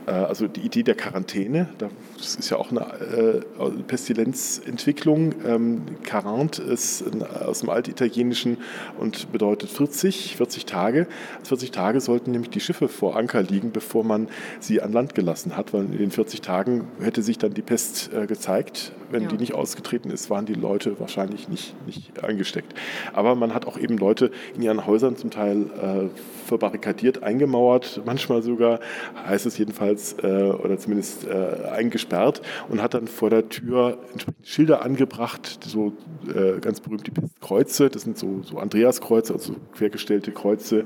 Äh, 0.05 0.11
also 0.11 0.47
die 0.47 0.61
Idee 0.61 0.83
der 0.83 0.95
Quarantäne, 0.95 1.69
das 1.77 2.35
ist 2.35 2.49
ja 2.49 2.57
auch 2.57 2.71
eine 2.71 2.81
äh, 2.81 3.69
Pestilenzentwicklung. 3.87 5.35
Ähm, 5.45 5.81
Quarant 6.03 6.59
ist 6.59 7.03
aus 7.45 7.61
dem 7.61 7.69
Altitalienischen 7.69 8.57
und 8.99 9.31
bedeutet 9.31 9.69
40, 9.69 10.35
40 10.37 10.65
Tage. 10.65 11.07
40 11.43 11.71
Tage 11.71 12.01
sollten 12.01 12.31
nämlich 12.31 12.49
die 12.49 12.59
Schiffe 12.59 12.87
vor 12.87 13.15
Anker 13.15 13.43
liegen, 13.43 13.71
bevor 13.71 14.03
man 14.03 14.27
sie 14.59 14.81
an 14.81 14.91
Land 14.91 15.15
gelassen 15.15 15.55
hat, 15.55 15.73
weil 15.73 15.85
in 15.85 15.97
den 15.97 16.11
40 16.11 16.41
Tagen 16.41 16.87
hätte 16.99 17.21
sich 17.21 17.37
dann 17.37 17.53
die 17.53 17.61
Pest 17.61 18.11
äh, 18.13 18.25
gezeigt. 18.25 18.91
Wenn 19.09 19.23
ja. 19.23 19.29
die 19.29 19.37
nicht 19.37 19.53
ausgetreten 19.53 20.09
ist, 20.09 20.29
waren 20.29 20.45
die 20.45 20.53
Leute 20.53 20.99
wahrscheinlich 20.99 21.47
nicht, 21.49 21.75
nicht 21.85 22.23
eingesteckt. 22.23 22.73
Aber 23.13 23.35
man 23.35 23.53
hat 23.53 23.65
auch 23.65 23.77
eben 23.77 23.97
Leute 23.97 24.31
in 24.55 24.61
ihren 24.61 24.85
Häusern 24.85 25.15
zum 25.15 25.31
Teil 25.31 25.67
äh, 25.81 26.19
verbarrikadiert, 26.45 27.23
eingemauert, 27.23 28.01
manchmal 28.05 28.41
sogar, 28.41 28.79
heißt 29.27 29.45
es 29.45 29.57
jedenfalls, 29.57 30.15
äh, 30.23 30.25
oder 30.25 30.77
zumindest 30.77 31.27
äh, 31.27 31.67
eingesperrt 31.69 32.41
und 32.69 32.81
hat 32.81 32.93
dann 32.93 33.07
vor 33.07 33.29
der 33.29 33.49
Tür 33.49 33.97
entsprechende 34.11 34.47
Schilder 34.47 34.81
angebracht, 34.81 35.59
so 35.65 35.93
äh, 36.33 36.59
ganz 36.59 36.79
berühmt 36.79 37.05
die 37.05 37.11
Pestkreuze, 37.11 37.89
das 37.89 38.03
sind 38.03 38.17
so, 38.17 38.41
so 38.43 38.57
Andreaskreuze, 38.59 39.33
also 39.33 39.55
quergestellte 39.73 40.31
Kreuze, 40.31 40.85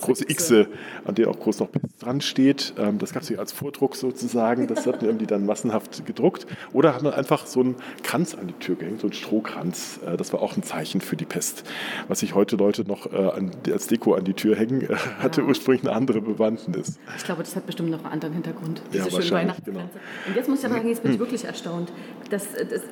große, 0.00 0.28
äh, 0.28 0.34
Xe, 0.34 0.66
an 1.04 1.14
denen 1.14 1.28
auch 1.28 1.38
groß 1.38 1.60
noch 1.60 1.70
Pest 1.70 1.84
dran 2.00 2.20
steht. 2.20 2.74
Ähm, 2.78 2.98
das 2.98 3.12
gab 3.12 3.22
es 3.22 3.28
hier 3.28 3.38
als 3.38 3.52
Vordruck 3.52 3.96
sozusagen, 3.96 4.66
das 4.66 4.86
hatten 4.86 5.04
irgendwie 5.04 5.26
dann 5.26 5.46
massenhaft 5.46 6.04
gedruckt. 6.06 6.46
Oder 6.72 6.94
hat 6.94 7.02
man 7.02 7.12
einfach 7.24 7.46
so 7.46 7.60
einen 7.60 7.76
Kranz 8.02 8.34
an 8.34 8.48
die 8.48 8.54
Tür 8.54 8.76
gehängt, 8.76 9.00
so 9.00 9.06
einen 9.06 9.14
Strohkranz. 9.14 10.00
Äh, 10.06 10.16
das 10.16 10.32
war 10.32 10.42
auch 10.42 10.56
ein 10.56 10.62
Zeichen 10.62 11.00
für 11.00 11.16
die 11.16 11.24
Pest. 11.24 11.64
Was 12.08 12.20
sich 12.20 12.34
heute 12.34 12.56
Leute 12.56 12.84
noch 12.86 13.10
äh, 13.12 13.70
als 13.72 13.86
Deko 13.86 14.14
an 14.14 14.24
die 14.24 14.34
Tür 14.34 14.56
hängen, 14.56 14.82
äh, 14.82 14.94
hatte 15.18 15.40
ja. 15.40 15.46
ursprünglich 15.46 15.84
eine 15.84 15.96
andere 15.96 16.20
Bewandtnis. 16.20 16.98
Ich 17.16 17.24
glaube, 17.24 17.42
das 17.42 17.56
hat 17.56 17.66
bestimmt 17.66 17.90
noch 17.90 18.04
einen 18.04 18.12
anderen 18.12 18.34
Hintergrund. 18.34 18.82
Diese 18.92 19.08
ja, 19.08 19.22
schöne 19.22 19.30
Weihnachtspflanze. 19.30 19.90
Genau. 19.92 20.28
Und 20.28 20.36
jetzt 20.36 20.48
muss 20.48 20.58
ich 20.58 20.66
aber 20.66 20.74
sagen, 20.74 20.88
jetzt 20.88 21.02
bin 21.02 21.12
ich 21.12 21.18
wirklich 21.24 21.44
erstaunt. 21.44 21.92
Das, 22.30 22.48
das 22.52 22.82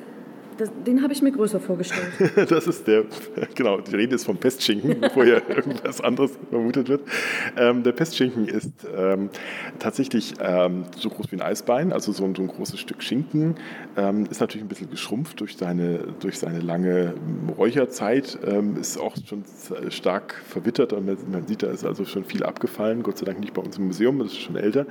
das, 0.57 0.71
den 0.85 1.01
habe 1.01 1.13
ich 1.13 1.21
mir 1.21 1.31
größer 1.31 1.59
vorgestellt. 1.59 2.11
das 2.49 2.67
ist 2.67 2.87
der, 2.87 3.05
genau, 3.55 3.79
die 3.81 3.95
Rede 3.95 4.15
ist 4.15 4.25
vom 4.25 4.37
Pestschinken, 4.37 4.99
bevor 5.01 5.25
ja 5.25 5.41
irgendwas 5.47 6.01
anderes 6.01 6.31
vermutet 6.49 6.89
wird. 6.89 7.01
Ähm, 7.57 7.83
der 7.83 7.91
Pestschinken 7.91 8.47
ist 8.47 8.71
ähm, 8.95 9.29
tatsächlich 9.79 10.33
ähm, 10.39 10.85
so 10.97 11.09
groß 11.09 11.31
wie 11.31 11.37
ein 11.37 11.41
Eisbein, 11.41 11.91
also 11.91 12.11
so 12.11 12.23
ein, 12.25 12.35
so 12.35 12.41
ein 12.41 12.47
großes 12.47 12.79
Stück 12.79 13.03
Schinken. 13.03 13.55
Ähm, 13.97 14.25
ist 14.29 14.41
natürlich 14.41 14.65
ein 14.65 14.69
bisschen 14.69 14.89
geschrumpft 14.89 15.39
durch 15.39 15.57
seine, 15.57 15.99
durch 16.19 16.39
seine 16.39 16.59
lange 16.59 17.13
Räucherzeit, 17.57 18.37
ähm, 18.45 18.77
ist 18.77 18.97
auch 18.97 19.15
schon 19.25 19.43
stark 19.89 20.41
verwittert 20.47 20.93
und 20.93 21.05
man 21.31 21.47
sieht, 21.47 21.63
da 21.63 21.67
ist 21.67 21.85
also 21.85 22.05
schon 22.05 22.25
viel 22.25 22.43
abgefallen. 22.43 23.03
Gott 23.03 23.17
sei 23.17 23.25
Dank 23.25 23.39
nicht 23.39 23.53
bei 23.53 23.61
uns 23.61 23.77
im 23.77 23.87
Museum, 23.87 24.19
das 24.19 24.29
ist 24.29 24.41
schon 24.41 24.55
älter. 24.55 24.85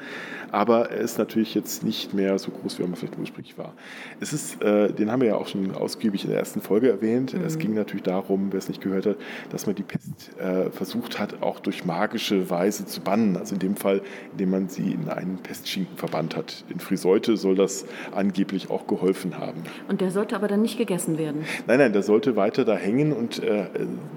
Aber 0.51 0.91
er 0.91 1.01
ist 1.01 1.19
natürlich 1.19 1.55
jetzt 1.55 1.83
nicht 1.85 2.15
mehr 2.15 2.39
so 2.39 2.51
groß, 2.51 2.79
wie 2.79 2.83
er 2.83 2.97
vielleicht 2.97 3.19
ursprünglich 3.19 3.57
war. 3.59 3.75
Es 4.21 4.33
ist, 4.33 4.63
äh, 4.63 4.93
den 4.93 5.11
haben 5.11 5.21
wir 5.21 5.29
ja 5.29 5.37
auch 5.37 5.49
schon 5.53 5.75
ausgiebig 5.75 6.25
in 6.25 6.31
der 6.31 6.39
ersten 6.39 6.61
Folge 6.61 6.91
erwähnt. 6.91 7.35
Mhm. 7.35 7.45
Es 7.45 7.59
ging 7.59 7.75
natürlich 7.75 8.03
darum, 8.03 8.49
wer 8.51 8.59
es 8.59 8.69
nicht 8.69 8.81
gehört 8.81 9.07
hat, 9.07 9.17
dass 9.51 9.67
man 9.67 9.75
die 9.75 9.83
Pest 9.83 10.37
äh, 10.39 10.71
versucht 10.71 11.19
hat, 11.19 11.43
auch 11.43 11.61
durch 11.61 11.85
magische 11.85 12.51
Weise 12.51 12.87
zu 12.87 13.01
bannen. 13.01 13.37
Also 13.37 13.55
in 13.55 13.61
dem 13.61 13.77
Fall, 13.77 14.03
indem 14.33 14.51
man 14.51 14.69
sie 14.69 14.93
in 14.93 15.09
einen 15.09 15.39
Pestschinken 15.39 15.97
verbannt 15.97 16.37
hat. 16.37 16.65
In 16.69 16.81
Friseute 16.81 17.37
soll 17.37 17.55
das 17.55 17.85
angeblich 18.13 18.71
auch 18.71 18.87
geholfen 18.87 19.39
haben. 19.39 19.63
Und 19.89 20.01
der 20.01 20.11
sollte 20.11 20.35
aber 20.35 20.49
dann 20.49 20.63
nicht 20.63 20.79
gegessen 20.79 21.19
werden? 21.19 21.45
Nein, 21.67 21.79
nein, 21.79 21.93
der 21.93 22.03
sollte 22.03 22.37
weiter 22.37 22.65
da 22.65 22.77
hängen 22.77 23.13
und 23.13 23.43
äh, 23.43 23.67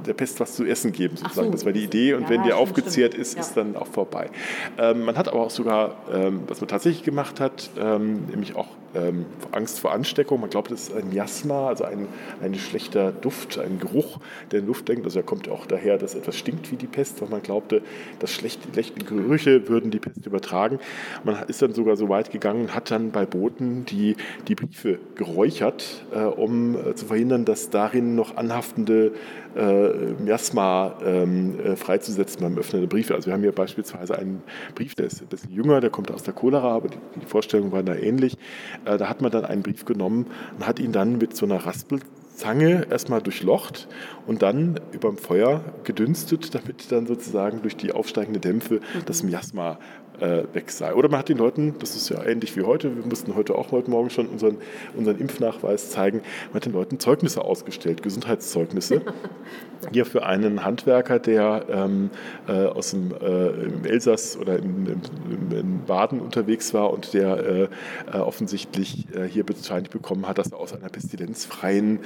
der 0.06 0.14
Pest 0.14 0.40
was 0.40 0.56
zu 0.56 0.66
essen 0.66 0.92
geben, 0.92 1.18
sozusagen. 1.18 1.48
So. 1.48 1.52
Das 1.52 1.66
war 1.66 1.74
die 1.74 1.84
Idee. 1.84 2.14
Und 2.14 2.24
ja, 2.24 2.30
wenn 2.30 2.44
der 2.44 2.58
aufgezehrt 2.58 3.14
stimmt. 3.14 3.22
ist, 3.28 3.36
ja. 3.36 3.42
ist 3.42 3.58
dann 3.58 3.76
auch 3.76 3.88
vorbei. 3.88 4.30
Ähm, 4.78 5.04
man 5.04 5.18
hat 5.18 5.28
aber 5.28 5.42
auch 5.42 5.50
sogar, 5.50 5.96
ähm, 6.12 6.42
was 6.48 6.62
man 6.62 6.68
tatsächlich 6.68 7.04
gemacht 7.04 7.40
hat, 7.40 7.70
ähm, 7.80 8.26
nämlich 8.28 8.56
auch 8.56 8.68
ähm, 8.96 9.26
Angst 9.52 9.80
vor 9.80 9.92
Ansteckung. 9.92 10.42
Man 10.42 10.50
glaubt, 10.50 10.72
das 10.72 10.90
ist 10.90 10.96
ein 10.96 11.10
Miasma, 11.10 11.68
also 11.68 11.84
ein, 11.84 12.08
ein 12.42 12.56
schlechter 12.56 13.12
Duft, 13.12 13.58
ein 13.60 13.80
Geruch, 13.80 14.20
der 14.52 14.60
in 14.60 14.68
Luft 14.68 14.88
denkt. 14.88 15.06
Also 15.06 15.20
er 15.20 15.24
kommt 15.24 15.50
auch 15.50 15.66
daher, 15.66 15.98
dass 15.98 16.16
etwas 16.16 16.38
stinkt 16.38 16.72
wie 16.72 16.76
die 16.76 16.88
Pest, 16.88 17.22
weil 17.22 17.30
man 17.30 17.42
glaubte, 17.42 17.82
dass 18.20 18.32
schlechte, 18.32 18.68
schlechte 18.72 19.04
Gerüche 19.04 19.68
würden 19.70 19.92
die 19.92 20.00
Pest 20.00 20.26
übertragen. 20.26 20.80
Man 21.24 21.44
ist 21.48 21.62
dann 21.62 21.74
sogar 21.74 21.98
so 21.98 22.10
weit 22.10 22.32
gegangen, 22.32 22.74
hat 22.74 22.92
dann 22.92 23.12
bei 23.12 23.26
Booten 23.26 23.86
die, 23.86 24.16
die 24.48 24.56
Briefe 24.56 25.00
geräuchert, 25.16 26.06
äh, 26.14 26.20
um 26.20 26.76
äh, 26.76 26.96
zu 26.96 27.06
verhindern, 27.06 27.46
dass 27.46 27.70
darin 27.70 28.16
noch 28.16 28.38
anhaftende 28.38 29.12
äh, 29.56 30.22
Miasma 30.22 30.98
ähm, 31.04 31.60
äh, 31.60 31.76
freizusetzen 31.76 32.42
beim 32.42 32.58
Öffnen 32.58 32.82
der 32.82 32.88
Briefe. 32.88 33.16
Also 33.16 33.28
wir 33.28 33.34
haben 33.34 33.42
hier 33.42 33.52
beispielsweise 33.52 34.18
einen 34.18 34.44
Brief, 34.76 34.96
der 34.96 35.06
ist 35.06 35.22
ein 35.22 35.28
bisschen 35.28 35.52
jünger, 35.52 35.82
der 35.82 35.90
kommt 35.90 36.12
aus 36.12 36.24
der 36.24 36.34
Cholera, 36.34 36.76
aber 36.76 36.90
die, 36.90 36.98
die 37.22 37.26
Vorstellungen 37.26 37.72
waren 37.72 37.86
da 37.86 37.96
ähnlich. 37.96 38.38
Äh, 38.86 38.98
da 38.98 39.10
hat 39.10 39.22
man 39.22 39.32
dann 39.32 39.46
einen 39.46 39.64
Brief 39.64 39.86
genommen 39.86 40.28
und 40.58 40.68
hat 40.68 40.80
ihn 40.80 40.92
dann 40.92 41.18
mit 41.18 41.36
so 41.36 41.46
einer 41.46 41.66
Raspelzange 41.66 42.88
erstmal 42.90 43.22
durchlocht 43.22 43.88
und 44.28 44.42
dann 44.42 44.80
über 44.92 45.10
dem 45.10 45.18
Feuer 45.18 45.62
gedünstet, 45.84 46.54
damit 46.54 46.92
dann 46.92 47.08
sozusagen 47.08 47.62
durch 47.62 47.78
die 47.78 47.92
aufsteigende 47.92 48.40
Dämpfe 48.40 48.82
das 49.06 49.24
Miasma 49.24 49.72
äh, 49.74 50.05
weg 50.20 50.72
sei. 50.72 50.94
Oder 50.94 51.10
man 51.10 51.20
hat 51.20 51.30
den 51.30 51.38
Leuten, 51.38 51.76
das 51.80 51.96
ist 51.96 52.10
ja 52.10 52.24
ähnlich 52.24 52.56
wie 52.56 52.64
heute, 52.64 52.96
wir 52.96 53.06
mussten 53.06 53.36
heute 53.36 53.56
auch 53.56 53.72
heute 53.72 53.90
Morgen 53.90 54.10
schon 54.10 54.28
unseren, 54.28 54.58
unseren 54.96 55.20
Impfnachweis 55.20 55.90
zeigen, 55.90 56.22
man 56.48 56.56
hat 56.56 56.66
den 56.66 56.74
Leuten 56.74 57.00
Zeugnisse 57.00 57.44
ausgestellt, 57.44 58.04
Gesundheitszeugnisse. 58.04 59.02
Hier 59.92 60.06
für 60.06 60.26
einen 60.26 60.64
Handwerker, 60.64 61.20
der 61.20 61.66
ähm, 61.70 62.10
äh, 62.48 62.66
aus 62.66 62.92
dem 62.92 63.12
äh, 63.12 63.48
im 63.50 63.86
Elsass 63.86 64.38
oder 64.38 64.58
im, 64.58 64.88
im, 64.88 65.58
in 65.58 65.86
Baden 65.86 66.20
unterwegs 66.20 66.74
war 66.74 66.92
und 66.92 67.14
der 67.14 67.38
äh, 67.38 67.68
äh, 68.12 68.18
offensichtlich 68.18 69.08
äh, 69.16 69.28
hier 69.28 69.48
wahrscheinlich 69.48 69.92
bekommen 69.92 70.28
hat, 70.28 70.38
dass 70.38 70.52
er 70.52 70.60
aus 70.60 70.74
einer 70.74 70.90
pestilenzfreien 70.90 72.00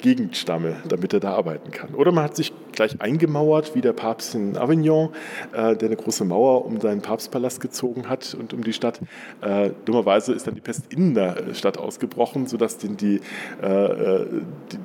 Gegend 0.00 0.36
stamme, 0.36 0.76
damit 0.88 1.12
er 1.14 1.20
da 1.20 1.32
arbeiten 1.32 1.70
kann. 1.70 1.94
Oder 1.94 2.12
man 2.12 2.24
hat 2.24 2.36
sich 2.36 2.52
gleich 2.72 3.00
eingemauert, 3.00 3.74
wie 3.74 3.80
der 3.80 3.92
Papst 3.92 4.34
in 4.34 4.56
Avignon, 4.56 5.10
der 5.52 5.78
eine 5.80 5.96
große 5.96 6.24
Mauer 6.24 6.64
um 6.64 6.80
seinen 6.80 7.02
Papstpalast 7.02 7.42
Palast 7.42 7.60
gezogen 7.60 8.08
hat 8.08 8.34
und 8.38 8.54
um 8.54 8.62
die 8.62 8.72
Stadt. 8.72 9.00
Äh, 9.40 9.70
dummerweise 9.84 10.32
ist 10.32 10.46
dann 10.46 10.54
die 10.54 10.60
Pest 10.60 10.92
in 10.92 11.14
der 11.14 11.54
Stadt 11.54 11.76
ausgebrochen, 11.76 12.46
sodass 12.46 12.78
den 12.78 12.96
die, 12.96 13.20
äh, 13.60 13.66
äh 13.66 14.26
die 14.70 14.78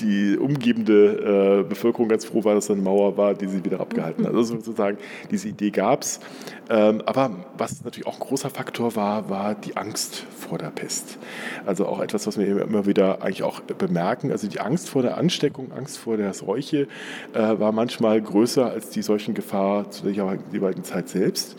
die 0.00 0.36
umgebende 0.38 1.60
äh, 1.60 1.68
Bevölkerung 1.68 2.08
ganz 2.08 2.24
froh 2.24 2.44
war, 2.44 2.54
dass 2.54 2.66
da 2.66 2.74
eine 2.74 2.82
Mauer 2.82 3.16
war, 3.16 3.34
die 3.34 3.46
sie 3.46 3.64
wieder 3.64 3.80
abgehalten 3.80 4.26
hat. 4.26 4.34
Also 4.34 4.56
sozusagen, 4.56 4.98
diese 5.30 5.48
Idee 5.48 5.70
gab 5.70 6.02
es. 6.02 6.20
Ähm, 6.68 7.02
aber 7.04 7.30
was 7.58 7.84
natürlich 7.84 8.06
auch 8.06 8.14
ein 8.14 8.20
großer 8.20 8.50
Faktor 8.50 8.94
war, 8.96 9.28
war 9.28 9.54
die 9.54 9.76
Angst 9.76 10.24
vor 10.38 10.58
der 10.58 10.70
Pest. 10.70 11.18
Also 11.66 11.86
auch 11.86 12.00
etwas, 12.00 12.26
was 12.26 12.38
wir 12.38 12.62
immer 12.62 12.86
wieder 12.86 13.22
eigentlich 13.22 13.42
auch 13.42 13.60
bemerken. 13.60 14.30
Also 14.30 14.46
die 14.46 14.60
Angst 14.60 14.88
vor 14.88 15.02
der 15.02 15.16
Ansteckung, 15.16 15.72
Angst 15.72 15.98
vor 15.98 16.16
der 16.16 16.32
Seuche 16.32 16.86
äh, 17.32 17.58
war 17.58 17.72
manchmal 17.72 18.20
größer 18.20 18.70
als 18.70 18.90
die 18.90 19.02
Seuchengefahr 19.02 19.90
zu 19.90 20.04
der 20.04 20.12
jeweiligen 20.12 20.84
Zeit 20.84 21.08
selbst. 21.08 21.56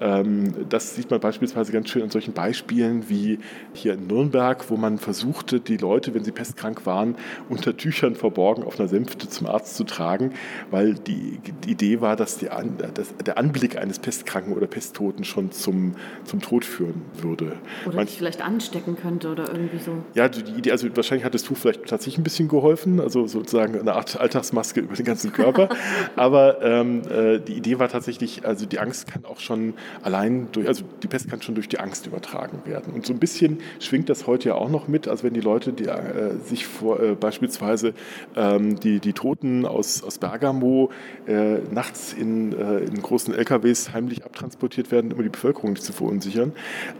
Ähm, 0.00 0.54
das 0.68 0.94
sieht 0.94 1.10
man 1.10 1.20
beispielsweise 1.20 1.72
ganz 1.72 1.90
schön 1.90 2.02
an 2.02 2.10
solchen 2.10 2.32
Beispielen 2.32 3.08
wie 3.08 3.38
hier 3.74 3.94
in 3.94 4.06
Nürnberg, 4.06 4.70
wo 4.70 4.76
man 4.76 4.98
versuchte, 4.98 5.60
die 5.60 5.76
Leute, 5.76 6.14
wenn 6.14 6.24
sie 6.24 6.32
pestkrank 6.32 6.86
waren, 6.86 7.16
unter 7.48 7.76
Tüchern 7.84 8.14
verborgen 8.14 8.64
auf 8.64 8.80
einer 8.80 8.88
Sänfte 8.88 9.28
zum 9.28 9.46
Arzt 9.46 9.76
zu 9.76 9.84
tragen, 9.84 10.32
weil 10.70 10.94
die, 10.94 11.38
die 11.64 11.72
Idee 11.72 12.00
war, 12.00 12.16
dass, 12.16 12.38
die, 12.38 12.48
dass, 12.94 13.14
der 13.18 13.36
Anblick 13.36 13.76
eines 13.76 13.98
Pestkranken 13.98 14.54
oder 14.54 14.66
Pesttoten 14.66 15.24
schon 15.24 15.52
zum, 15.52 15.94
zum 16.24 16.40
Tod 16.40 16.64
führen 16.64 17.02
würde. 17.20 17.58
Oder 17.84 17.96
Manch, 17.96 18.16
vielleicht 18.16 18.40
anstecken 18.40 18.96
könnte 18.96 19.30
oder 19.30 19.52
irgendwie 19.52 19.76
so. 19.78 19.92
Ja, 20.14 20.30
die 20.30 20.52
Idee, 20.52 20.72
also 20.72 20.88
wahrscheinlich 20.96 21.26
hat 21.26 21.34
das 21.34 21.42
Tuch 21.42 21.58
vielleicht 21.58 21.84
tatsächlich 21.84 22.16
ein 22.16 22.24
bisschen 22.24 22.48
geholfen, 22.48 23.00
also 23.00 23.26
sozusagen 23.26 23.78
eine 23.78 23.92
Art 23.92 24.18
Alltagsmaske 24.18 24.80
über 24.80 24.94
den 24.94 25.04
ganzen 25.04 25.34
Körper. 25.34 25.68
Aber 26.16 26.62
ähm, 26.62 27.02
äh, 27.10 27.38
die 27.38 27.52
Idee 27.52 27.78
war 27.78 27.90
tatsächlich, 27.90 28.46
also 28.46 28.64
die 28.64 28.78
Angst 28.78 29.08
kann 29.08 29.26
auch 29.26 29.40
schon 29.40 29.74
allein 30.02 30.48
durch, 30.52 30.68
also 30.68 30.84
die 31.02 31.08
Pest 31.08 31.28
kann 31.28 31.42
schon 31.42 31.54
durch 31.54 31.68
die 31.68 31.80
Angst 31.80 32.06
übertragen 32.06 32.62
werden. 32.64 32.94
Und 32.94 33.04
so 33.04 33.12
ein 33.12 33.18
bisschen 33.18 33.58
schwingt 33.78 34.08
das 34.08 34.26
heute 34.26 34.48
ja 34.48 34.54
auch 34.54 34.70
noch 34.70 34.88
mit, 34.88 35.06
also 35.06 35.24
wenn 35.24 35.34
die 35.34 35.42
Leute 35.42 35.74
die, 35.74 35.84
äh, 35.84 36.38
sich 36.42 36.66
vor, 36.66 36.98
äh, 36.98 37.14
beispielsweise 37.14 37.73
beispielsweise 37.74 37.94
ähm, 38.36 38.78
die, 38.80 39.00
die 39.00 39.12
Toten 39.12 39.66
aus, 39.66 40.02
aus 40.02 40.18
Bergamo 40.18 40.90
äh, 41.26 41.58
nachts 41.70 42.12
in, 42.12 42.52
äh, 42.52 42.78
in 42.78 43.00
großen 43.00 43.34
LKWs 43.34 43.92
heimlich 43.92 44.24
abtransportiert 44.24 44.90
werden, 44.90 45.12
um 45.12 45.22
die 45.22 45.28
Bevölkerung 45.28 45.72
nicht 45.72 45.82
zu 45.82 45.92
verunsichern, 45.92 46.52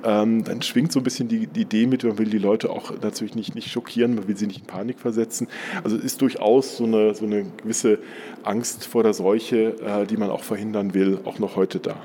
ähm, 0.04 0.44
dann 0.44 0.62
schwingt 0.62 0.92
so 0.92 1.00
ein 1.00 1.04
bisschen 1.04 1.28
die, 1.28 1.46
die, 1.46 1.62
Idee 1.62 1.86
mit, 1.86 2.04
man 2.04 2.18
will 2.18 2.28
die 2.28 2.38
Leute 2.38 2.70
auch 2.70 2.92
natürlich 3.00 3.34
nicht, 3.34 3.54
nicht 3.54 3.70
schockieren, 3.70 4.14
man 4.14 4.28
will 4.28 4.36
sie 4.36 4.46
nicht 4.46 4.60
in 4.60 4.66
Panik 4.66 4.98
versetzen. 4.98 5.48
Also 5.82 5.96
ist 5.96 6.20
durchaus 6.20 6.76
so 6.76 6.84
eine, 6.84 7.14
so 7.14 7.24
eine 7.24 7.46
gewisse 7.62 7.98
Angst 8.42 8.86
vor 8.86 9.02
der 9.02 9.14
Seuche, 9.14 9.76
äh, 9.80 10.06
die 10.06 10.16
man 10.16 10.30
auch 10.30 10.42
verhindern 10.42 10.94
will, 10.94 11.20
auch 11.24 11.38
noch 11.38 11.56
heute 11.56 11.78
da. 11.78 12.02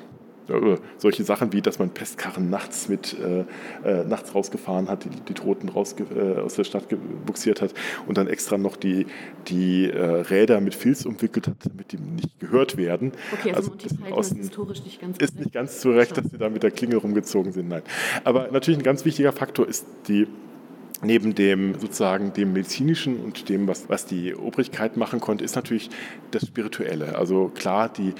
Solche 0.97 1.23
Sachen 1.23 1.53
wie, 1.53 1.61
dass 1.61 1.79
man 1.79 1.89
Pestkarren 1.89 2.49
nachts 2.49 2.89
mit 2.89 3.15
äh, 3.19 3.45
äh, 3.87 4.03
nachts 4.05 4.33
rausgefahren 4.35 4.89
hat, 4.89 5.05
die, 5.05 5.09
die 5.09 5.33
Toten 5.33 5.69
raus, 5.69 5.95
äh, 5.99 6.39
aus 6.39 6.55
der 6.55 6.63
Stadt 6.63 6.85
buxiert 7.25 7.61
hat 7.61 7.73
und 8.07 8.17
dann 8.17 8.27
extra 8.27 8.57
noch 8.57 8.75
die, 8.75 9.05
die 9.47 9.89
äh, 9.89 9.99
Räder 9.99 10.61
mit 10.61 10.75
Filz 10.75 11.05
umwickelt 11.05 11.47
hat, 11.47 11.55
damit 11.63 11.91
die 11.91 11.97
nicht 11.97 12.39
gehört 12.39 12.77
werden. 12.77 13.11
Okay, 13.33 13.53
also, 13.53 13.71
also 13.71 13.71
Monty 13.71 13.87
Python 13.95 14.19
ist 14.19 14.37
historisch 14.37 14.83
nicht 14.83 15.01
ganz 15.01 15.17
Ist 15.17 15.39
nicht 15.39 15.51
ganz 15.51 15.79
zu 15.79 15.91
Recht, 15.91 16.17
dass 16.17 16.25
sie 16.25 16.37
da 16.37 16.49
mit 16.49 16.63
der 16.63 16.71
Klinge 16.71 16.97
rumgezogen 16.97 17.51
sind, 17.51 17.69
nein. 17.69 17.83
Aber 18.23 18.49
natürlich 18.51 18.79
ein 18.79 18.83
ganz 18.83 19.05
wichtiger 19.05 19.31
Faktor 19.31 19.67
ist 19.67 19.85
die 20.07 20.27
neben 21.01 21.35
dem 21.35 21.79
sozusagen 21.79 22.33
dem 22.33 22.53
medizinischen 22.53 23.19
und 23.19 23.49
dem, 23.49 23.67
was, 23.67 23.89
was 23.89 24.05
die 24.05 24.35
Obrigkeit 24.35 24.97
machen 24.97 25.19
konnte, 25.19 25.43
ist 25.43 25.55
natürlich 25.55 25.89
das 26.31 26.45
Spirituelle. 26.45 27.17
Also 27.17 27.49
klar, 27.53 27.89
die, 27.89 28.13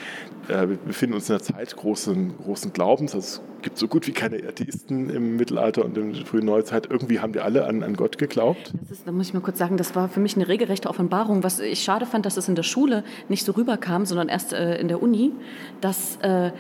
äh, 0.48 0.70
wir 0.70 0.78
befinden 0.78 1.16
uns 1.16 1.30
in 1.30 1.36
einer 1.36 1.44
Zeit 1.44 1.76
großen, 1.76 2.38
großen 2.38 2.72
Glaubens. 2.74 3.14
Also 3.14 3.26
es 3.26 3.42
gibt 3.62 3.78
so 3.78 3.88
gut 3.88 4.08
wie 4.08 4.14
keine 4.14 4.38
Atheisten 4.48 5.10
im 5.10 5.36
Mittelalter 5.36 5.84
und 5.84 5.98
in 5.98 6.14
der 6.14 6.26
frühen 6.26 6.46
Neuzeit. 6.46 6.88
Irgendwie 6.90 7.20
haben 7.20 7.34
die 7.34 7.40
alle 7.40 7.66
an, 7.66 7.84
an 7.84 7.96
Gott 7.96 8.18
geglaubt. 8.18 8.74
Ist, 8.90 9.06
da 9.06 9.12
muss 9.12 9.28
ich 9.28 9.34
mal 9.34 9.42
kurz 9.42 9.58
sagen, 9.58 9.78
das 9.78 9.96
war 9.96 10.08
für 10.08 10.20
mich 10.22 10.36
eine 10.36 10.48
regelrechte 10.48 10.90
Offenbarung. 10.90 11.44
Was 11.44 11.60
ich 11.60 11.84
schade 11.84 12.06
fand, 12.06 12.26
dass 12.26 12.38
es 12.38 12.48
in 12.48 12.56
der 12.56 12.64
Schule 12.64 13.04
nicht 13.28 13.46
so 13.46 13.52
rüberkam, 13.52 14.06
sondern 14.06 14.30
erst 14.30 14.54
äh, 14.54 14.80
in 14.80 14.88
der 14.88 15.02
Uni, 15.02 15.34
dass 15.82 16.18
äh, 16.22 16.52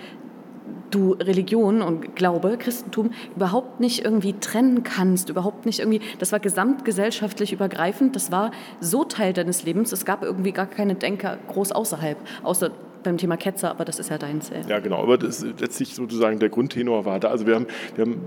du 0.91 1.13
Religion 1.13 1.81
und 1.81 2.15
Glaube, 2.15 2.57
Christentum 2.57 3.11
überhaupt 3.35 3.79
nicht 3.79 4.03
irgendwie 4.03 4.33
trennen 4.33 4.83
kannst, 4.83 5.29
überhaupt 5.29 5.65
nicht 5.65 5.79
irgendwie, 5.79 6.01
das 6.19 6.31
war 6.31 6.39
gesamtgesellschaftlich 6.39 7.53
übergreifend, 7.53 8.15
das 8.15 8.31
war 8.31 8.51
so 8.79 9.03
Teil 9.03 9.33
deines 9.33 9.63
Lebens, 9.63 9.91
es 9.91 10.05
gab 10.05 10.23
irgendwie 10.23 10.51
gar 10.51 10.67
keine 10.67 10.95
Denker 10.95 11.37
groß 11.47 11.71
außerhalb, 11.71 12.17
außer 12.43 12.71
beim 13.03 13.17
Thema 13.17 13.37
Ketzer, 13.37 13.71
aber 13.71 13.85
das 13.85 13.99
ist 13.99 14.09
ja 14.09 14.17
deins. 14.17 14.49
Ja, 14.49 14.61
ja 14.67 14.79
genau, 14.79 15.01
aber 15.01 15.17
das 15.17 15.45
letztlich 15.59 15.95
sozusagen 15.95 16.39
der 16.39 16.49
Grundtenor 16.49 17.05
war 17.05 17.19
da. 17.19 17.29
Also 17.29 17.45
wir 17.47 17.55
haben, 17.55 17.67
wir 17.95 18.05
haben 18.05 18.21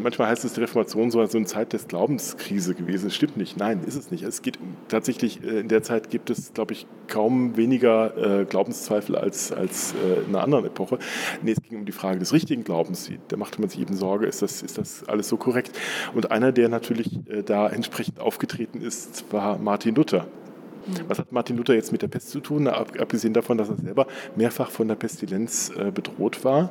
manchmal 0.00 0.28
heißt 0.28 0.44
es, 0.44 0.54
die 0.54 0.60
Reformation 0.60 1.10
so 1.10 1.20
eine 1.20 1.46
Zeit 1.46 1.72
des 1.72 1.88
Glaubenskrise 1.88 2.74
gewesen. 2.74 3.06
Das 3.06 3.14
stimmt 3.14 3.36
nicht, 3.36 3.56
nein, 3.56 3.82
ist 3.86 3.96
es 3.96 4.10
nicht. 4.10 4.22
Es 4.22 4.42
geht 4.42 4.58
tatsächlich, 4.88 5.42
äh, 5.42 5.60
in 5.60 5.68
der 5.68 5.82
Zeit 5.82 6.10
gibt 6.10 6.30
es, 6.30 6.52
glaube 6.54 6.72
ich, 6.72 6.86
kaum 7.08 7.56
weniger 7.56 8.40
äh, 8.40 8.44
Glaubenszweifel 8.44 9.16
als, 9.16 9.52
als 9.52 9.94
äh, 9.94 10.20
in 10.26 10.34
einer 10.34 10.42
anderen 10.42 10.66
Epoche. 10.66 10.98
Nee, 11.42 11.52
es 11.52 11.62
ging 11.62 11.78
um 11.78 11.84
die 11.84 11.92
Frage 11.92 12.18
des 12.18 12.32
richtigen 12.32 12.64
Glaubens. 12.64 13.10
Da 13.28 13.36
machte 13.36 13.60
man 13.60 13.70
sich 13.70 13.80
eben 13.80 13.96
Sorge, 13.96 14.26
ist 14.26 14.42
das, 14.42 14.62
ist 14.62 14.78
das 14.78 15.04
alles 15.08 15.28
so 15.28 15.36
korrekt? 15.36 15.72
Und 16.14 16.30
einer, 16.30 16.52
der 16.52 16.68
natürlich 16.68 17.18
äh, 17.28 17.42
da 17.42 17.68
entsprechend 17.68 18.20
aufgetreten 18.20 18.80
ist, 18.80 19.24
war 19.32 19.58
Martin 19.58 19.94
Luther. 19.94 20.26
Was 21.08 21.18
hat 21.18 21.32
Martin 21.32 21.56
Luther 21.56 21.74
jetzt 21.74 21.92
mit 21.92 22.02
der 22.02 22.08
Pest 22.08 22.30
zu 22.30 22.40
tun? 22.40 22.68
abgesehen 22.68 23.34
davon, 23.34 23.58
dass 23.58 23.68
er 23.68 23.76
selber 23.76 24.06
mehrfach 24.36 24.70
von 24.70 24.88
der 24.88 24.94
Pestilenz 24.94 25.70
äh, 25.76 25.90
bedroht 25.90 26.44
war, 26.44 26.70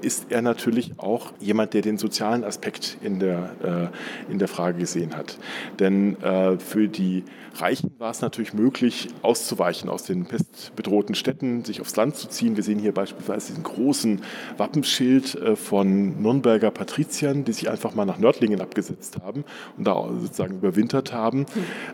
ist 0.00 0.26
er 0.30 0.42
natürlich 0.42 0.92
auch 0.98 1.32
jemand, 1.40 1.74
der 1.74 1.82
den 1.82 1.98
sozialen 1.98 2.44
Aspekt 2.44 2.98
in 3.02 3.18
der, 3.18 3.90
äh, 4.28 4.32
in 4.32 4.38
der 4.38 4.48
Frage 4.48 4.78
gesehen 4.78 5.16
hat. 5.16 5.38
Denn 5.78 6.20
äh, 6.22 6.58
für 6.58 6.88
die 6.88 7.24
Reichen 7.56 7.92
war 7.98 8.10
es 8.10 8.20
natürlich 8.20 8.54
möglich, 8.54 9.08
auszuweichen 9.22 9.88
aus 9.88 10.04
den 10.04 10.26
pestbedrohten 10.26 11.14
Städten, 11.14 11.64
sich 11.64 11.80
aufs 11.80 11.96
Land 11.96 12.16
zu 12.16 12.28
ziehen. 12.28 12.56
Wir 12.56 12.62
sehen 12.62 12.78
hier 12.78 12.92
beispielsweise 12.92 13.48
diesen 13.48 13.64
großen 13.64 14.22
Wappenschild 14.56 15.38
von 15.54 16.22
Nürnberger 16.22 16.70
Patriziern, 16.70 17.44
die 17.44 17.52
sich 17.52 17.70
einfach 17.70 17.94
mal 17.94 18.04
nach 18.04 18.18
Nördlingen 18.18 18.60
abgesetzt 18.60 19.18
haben 19.22 19.44
und 19.76 19.86
da 19.86 20.08
sozusagen 20.20 20.56
überwintert 20.56 21.12
haben 21.12 21.46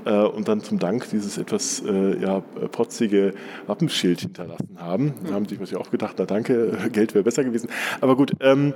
mhm. 0.04 0.12
und 0.34 0.48
dann 0.48 0.60
zum 0.62 0.78
Dank 0.78 1.08
dieses 1.10 1.38
etwas 1.38 1.80
äh, 1.80 2.20
ja, 2.20 2.40
protzige 2.70 3.34
Wappenschild 3.66 4.20
hinterlassen 4.20 4.76
haben. 4.76 5.14
Da 5.26 5.34
haben 5.34 5.46
sich 5.46 5.58
wahrscheinlich 5.58 5.86
auch 5.86 5.90
gedacht, 5.90 6.16
na 6.18 6.26
danke, 6.26 6.78
Geld 6.92 7.14
wäre 7.14 7.24
besser 7.24 7.44
gewesen. 7.44 7.68
Aber 8.00 8.16
gut, 8.16 8.32
ähm, 8.40 8.74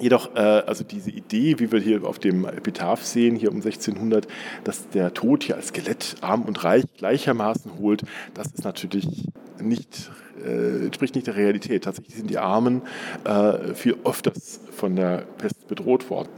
Jedoch, 0.00 0.34
äh, 0.34 0.38
also 0.38 0.82
diese 0.82 1.10
Idee, 1.10 1.58
wie 1.58 1.70
wir 1.70 1.78
hier 1.78 2.04
auf 2.04 2.18
dem 2.18 2.44
Epitaph 2.44 3.04
sehen, 3.04 3.36
hier 3.36 3.50
um 3.50 3.56
1600, 3.56 4.26
dass 4.64 4.88
der 4.88 5.12
Tod 5.12 5.44
hier 5.44 5.56
als 5.56 5.68
Skelett 5.68 6.16
arm 6.22 6.42
und 6.42 6.64
reich 6.64 6.84
gleichermaßen 6.96 7.78
holt, 7.78 8.02
das 8.34 8.48
ist 8.48 8.64
natürlich 8.64 9.28
nicht, 9.60 10.10
äh, 10.44 10.86
entspricht 10.86 11.14
nicht 11.14 11.26
der 11.26 11.36
Realität. 11.36 11.84
Tatsächlich 11.84 12.16
sind 12.16 12.30
die 12.30 12.38
Armen 12.38 12.82
äh, 13.24 13.74
viel 13.74 13.96
öfters 14.04 14.60
von 14.70 14.96
der 14.96 15.24
Pest 15.38 15.68
bedroht 15.68 16.08
worden. 16.08 16.30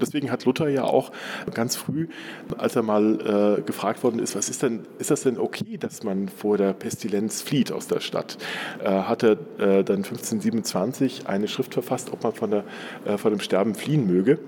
Deswegen 0.00 0.30
hat 0.30 0.44
Luther 0.44 0.68
ja 0.68 0.84
auch 0.84 1.12
ganz 1.52 1.76
früh, 1.76 2.08
als 2.56 2.76
er 2.76 2.82
mal 2.82 3.58
äh, 3.58 3.62
gefragt 3.62 4.02
worden 4.02 4.18
ist, 4.18 4.36
was 4.36 4.48
ist 4.48 4.62
denn, 4.62 4.86
ist 4.98 5.10
das 5.10 5.22
denn 5.22 5.38
okay, 5.38 5.76
dass 5.78 6.02
man 6.02 6.28
vor 6.28 6.56
der 6.56 6.72
Pestilenz 6.72 7.42
flieht 7.42 7.72
aus 7.72 7.86
der 7.86 8.00
Stadt, 8.00 8.38
äh, 8.82 8.88
hat 8.88 9.22
er 9.22 9.32
äh, 9.58 9.84
dann 9.84 9.98
1527 9.98 11.26
eine 11.26 11.48
Schrift 11.48 11.74
verfasst, 11.74 12.12
ob 12.12 12.22
man 12.22 12.32
von, 12.32 12.50
der, 12.50 12.64
äh, 13.04 13.18
von 13.18 13.32
dem 13.32 13.40
Sterben 13.40 13.74
fliehen 13.74 14.06
möge. 14.06 14.38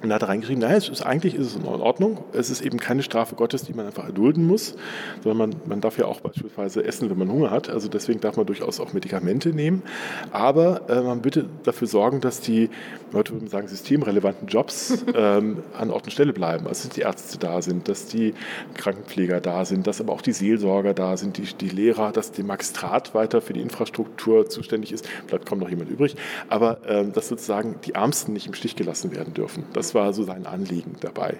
Und 0.00 0.10
da 0.10 0.14
hat 0.14 0.22
er 0.22 0.28
reingeschrieben, 0.28 0.60
naja, 0.60 0.76
ist, 0.76 1.02
eigentlich 1.02 1.34
ist 1.34 1.46
es 1.46 1.56
in 1.56 1.64
Ordnung. 1.64 2.24
Es 2.32 2.50
ist 2.50 2.60
eben 2.60 2.78
keine 2.78 3.02
Strafe 3.02 3.34
Gottes, 3.34 3.62
die 3.62 3.74
man 3.74 3.86
einfach 3.86 4.04
erdulden 4.04 4.46
muss, 4.46 4.76
sondern 5.24 5.50
man, 5.50 5.60
man 5.66 5.80
darf 5.80 5.98
ja 5.98 6.06
auch 6.06 6.20
beispielsweise 6.20 6.84
essen, 6.84 7.10
wenn 7.10 7.18
man 7.18 7.30
Hunger 7.30 7.50
hat. 7.50 7.68
Also 7.68 7.88
deswegen 7.88 8.20
darf 8.20 8.36
man 8.36 8.46
durchaus 8.46 8.78
auch 8.78 8.92
Medikamente 8.92 9.48
nehmen. 9.48 9.82
Aber 10.30 10.88
äh, 10.88 11.00
man 11.00 11.20
bitte 11.20 11.46
dafür 11.64 11.88
sorgen, 11.88 12.20
dass 12.20 12.40
die, 12.40 12.70
heute 13.12 13.32
würde 13.32 13.44
man 13.44 13.50
sagen, 13.50 13.66
systemrelevanten 13.66 14.46
Jobs 14.46 15.04
ähm, 15.14 15.64
an 15.76 15.90
Ort 15.90 16.04
und 16.04 16.12
Stelle 16.12 16.32
bleiben. 16.32 16.68
Also 16.68 16.88
dass 16.88 16.94
die 16.94 17.00
Ärzte 17.00 17.38
da 17.38 17.60
sind, 17.60 17.88
dass 17.88 18.06
die 18.06 18.34
Krankenpfleger 18.74 19.40
da 19.40 19.64
sind, 19.64 19.88
dass 19.88 20.00
aber 20.00 20.12
auch 20.12 20.22
die 20.22 20.32
Seelsorger 20.32 20.94
da 20.94 21.16
sind, 21.16 21.38
die, 21.38 21.42
die 21.42 21.70
Lehrer, 21.70 22.12
dass 22.12 22.30
der 22.30 22.44
Magistrat 22.44 23.14
weiter 23.14 23.40
für 23.40 23.52
die 23.52 23.62
Infrastruktur 23.62 24.48
zuständig 24.48 24.92
ist. 24.92 25.08
Bleibt 25.26 25.46
kaum 25.46 25.58
noch 25.58 25.70
jemand 25.70 25.90
übrig. 25.90 26.14
Aber 26.48 26.78
ähm, 26.86 27.12
dass 27.12 27.26
sozusagen 27.26 27.76
die 27.84 27.94
Ärmsten 27.94 28.32
nicht 28.32 28.46
im 28.46 28.54
Stich 28.54 28.76
gelassen 28.76 29.10
werden 29.10 29.34
dürfen. 29.34 29.64
Das 29.72 29.87
das 29.88 29.94
war 29.94 30.12
so 30.12 30.22
sein 30.22 30.46
Anliegen 30.46 30.96
dabei. 31.00 31.38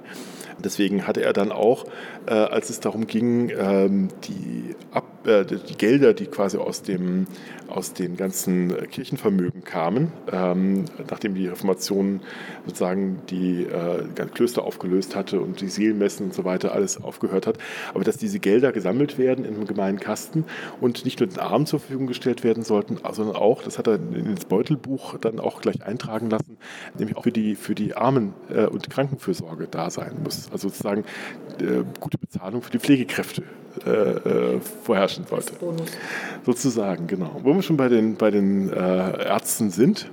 Deswegen 0.59 1.07
hatte 1.07 1.23
er 1.23 1.35
dann 1.35 1.53
auch, 1.53 1.85
äh, 2.27 2.33
als 2.33 2.71
es 2.71 2.81
darum 2.81 3.07
ging, 3.07 3.51
ähm, 3.51 4.09
die, 4.25 4.75
Ab 4.91 5.05
äh, 5.29 5.45
die 5.45 5.77
Gelder, 5.77 6.15
die 6.15 6.27
quasi 6.27 6.57
aus 6.59 6.83
dem, 6.83 7.27
aus 7.69 7.93
den 7.93 8.17
ganzen 8.17 8.75
Kirchenvermögen 8.91 9.65
kamen, 9.65 10.13
ähm, 10.33 10.87
nachdem 11.11 11.35
die 11.35 11.49
Reformation 11.49 12.21
sozusagen 12.67 13.21
die 13.31 13.65
äh, 13.65 14.27
Klöster 14.35 14.65
aufgelöst 14.65 15.17
hatte 15.17 15.41
und 15.41 15.61
die 15.61 15.69
Seelenmessen 15.69 16.27
und 16.27 16.35
so 16.35 16.45
weiter 16.45 16.73
alles 16.73 17.03
aufgehört 17.03 17.47
hat, 17.47 17.59
aber 17.95 18.05
dass 18.05 18.17
diese 18.17 18.39
Gelder 18.39 18.73
gesammelt 18.73 19.19
werden 19.19 19.45
in 19.45 19.55
einem 19.55 19.67
gemeinen 19.67 20.01
Kasten 20.01 20.45
und 20.81 21.05
nicht 21.05 21.21
nur 21.21 21.29
den 21.29 21.39
Armen 21.39 21.67
zur 21.67 21.81
Verfügung 21.81 22.07
gestellt 22.07 22.45
werden 22.45 22.63
sollten, 22.63 22.99
sondern 23.13 23.37
auch, 23.37 23.63
das 23.63 23.79
hat 23.79 23.87
er 23.87 23.95
ins 23.95 24.45
Beutelbuch 24.45 25.19
dann 25.19 25.41
auch 25.41 25.61
gleich 25.61 25.85
eintragen 25.85 26.31
lassen, 26.31 26.59
nämlich 26.99 27.17
auch 27.17 27.25
für 27.25 27.33
die, 27.33 27.55
für 27.55 27.75
die 27.75 27.95
Armen 27.95 28.35
äh, 28.49 28.67
und 28.67 28.89
Krankenfürsorge 28.91 29.69
da 29.71 29.91
sein 29.91 30.17
muss. 30.23 30.51
Also 30.53 30.69
sozusagen 30.69 31.05
äh, 31.61 31.85
gute 32.01 32.19
Bezahlung 32.19 32.63
für 32.63 32.71
die 32.71 32.79
Pflegekräfte 32.79 33.43
äh, 33.87 34.55
äh, 34.57 34.61
vorherrschen 34.85 35.27
sollte. 35.27 35.53
Sozusagen, 36.45 37.07
genau. 37.07 37.41
Wo 37.43 37.55
wir 37.55 37.63
schon 37.63 37.77
bei 37.77 37.89
den, 37.89 38.17
bei 38.17 38.31
den 38.31 38.73
äh, 38.73 39.25
Ärzten 39.27 39.71
sind, 39.71 40.11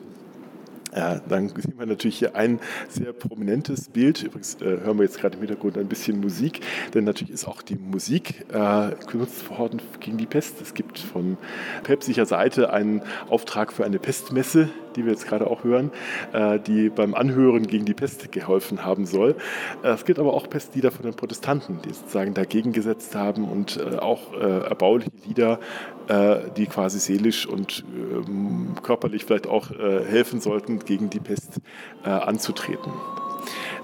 ja, 0.95 1.19
dann 1.27 1.49
sehen 1.49 1.73
wir 1.77 1.85
natürlich 1.85 2.19
hier 2.19 2.35
ein 2.35 2.59
sehr 2.87 3.11
prominentes 3.11 3.89
Bild. 3.89 4.23
Übrigens 4.23 4.55
äh, 4.61 4.79
hören 4.81 4.97
wir 4.97 5.03
jetzt 5.03 5.19
gerade 5.19 5.35
im 5.35 5.41
Hintergrund 5.41 5.77
ein 5.77 5.87
bisschen 5.87 6.21
Musik, 6.21 6.61
denn 6.93 7.03
natürlich 7.03 7.33
ist 7.33 7.47
auch 7.47 7.61
die 7.61 7.75
Musik 7.75 8.45
äh, 8.53 8.91
genutzt 9.11 9.49
worden 9.49 9.81
gegen 9.99 10.17
die 10.17 10.25
Pest. 10.25 10.61
Es 10.61 10.73
gibt 10.73 10.99
von 10.99 11.37
päpstlicher 11.83 12.25
Seite 12.25 12.71
einen 12.71 13.01
Auftrag 13.29 13.73
für 13.73 13.83
eine 13.83 13.99
Pestmesse, 13.99 14.69
die 14.95 15.03
wir 15.03 15.11
jetzt 15.11 15.27
gerade 15.27 15.47
auch 15.47 15.63
hören, 15.63 15.91
äh, 16.31 16.59
die 16.59 16.89
beim 16.89 17.13
Anhören 17.13 17.67
gegen 17.67 17.85
die 17.85 17.93
Pest 17.93 18.31
geholfen 18.31 18.85
haben 18.85 19.05
soll. 19.05 19.35
Äh, 19.83 19.89
es 19.89 20.05
gibt 20.05 20.19
aber 20.19 20.33
auch 20.33 20.49
Pestlieder 20.49 20.91
von 20.91 21.03
den 21.03 21.15
Protestanten, 21.15 21.79
die 21.83 21.93
sozusagen 21.93 22.33
dagegen 22.33 22.71
gesetzt 22.71 23.15
haben 23.15 23.45
und 23.45 23.77
äh, 23.77 23.97
auch 23.97 24.33
äh, 24.33 24.67
erbauliche 24.67 25.11
Lieder, 25.27 25.59
die 26.07 26.67
quasi 26.67 26.99
seelisch 26.99 27.47
und 27.47 27.83
ähm, 27.95 28.75
körperlich 28.83 29.25
vielleicht 29.25 29.47
auch 29.47 29.71
helfen 29.71 30.39
sollten, 30.39 30.79
gegen 30.79 31.09
die 31.09 31.19
Pest 31.19 31.61
äh, 32.03 32.09
anzutreten. 32.09 32.91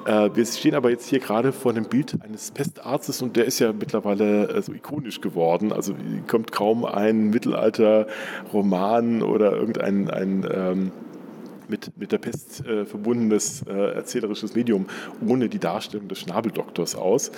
Äh, 0.06 0.30
wir 0.34 0.46
stehen 0.46 0.76
aber 0.76 0.90
jetzt 0.90 1.08
hier 1.08 1.20
gerade 1.20 1.52
vor 1.52 1.72
einem 1.72 1.86
Bild 1.86 2.18
eines 2.24 2.52
Pestarztes 2.52 3.22
und 3.22 3.36
der 3.36 3.46
ist 3.46 3.60
ja 3.60 3.74
mittlerweile 3.74 4.50
äh, 4.50 4.62
so 4.62 4.74
ikonisch 4.74 5.22
geworden. 5.22 5.72
Also 5.72 5.96
kommt 6.28 6.52
kaum 6.52 6.86
ein 6.86 7.30
Mittelalter-Roman 7.30 9.22
oder 9.22 9.54
irgendein 9.54 10.10
ein, 10.10 10.48
ähm, 10.52 10.92
mit, 11.72 11.98
mit 11.98 12.12
der 12.12 12.20
Pest 12.20 12.64
äh, 12.66 12.86
verbundenes 12.86 13.64
äh, 13.68 13.96
erzählerisches 13.96 14.54
Medium 14.54 14.86
ohne 15.26 15.50
die 15.50 15.58
Darstellung 15.58 16.08
des 16.08 16.20
Schnabeldoktors 16.20 16.96
aus, 16.96 17.32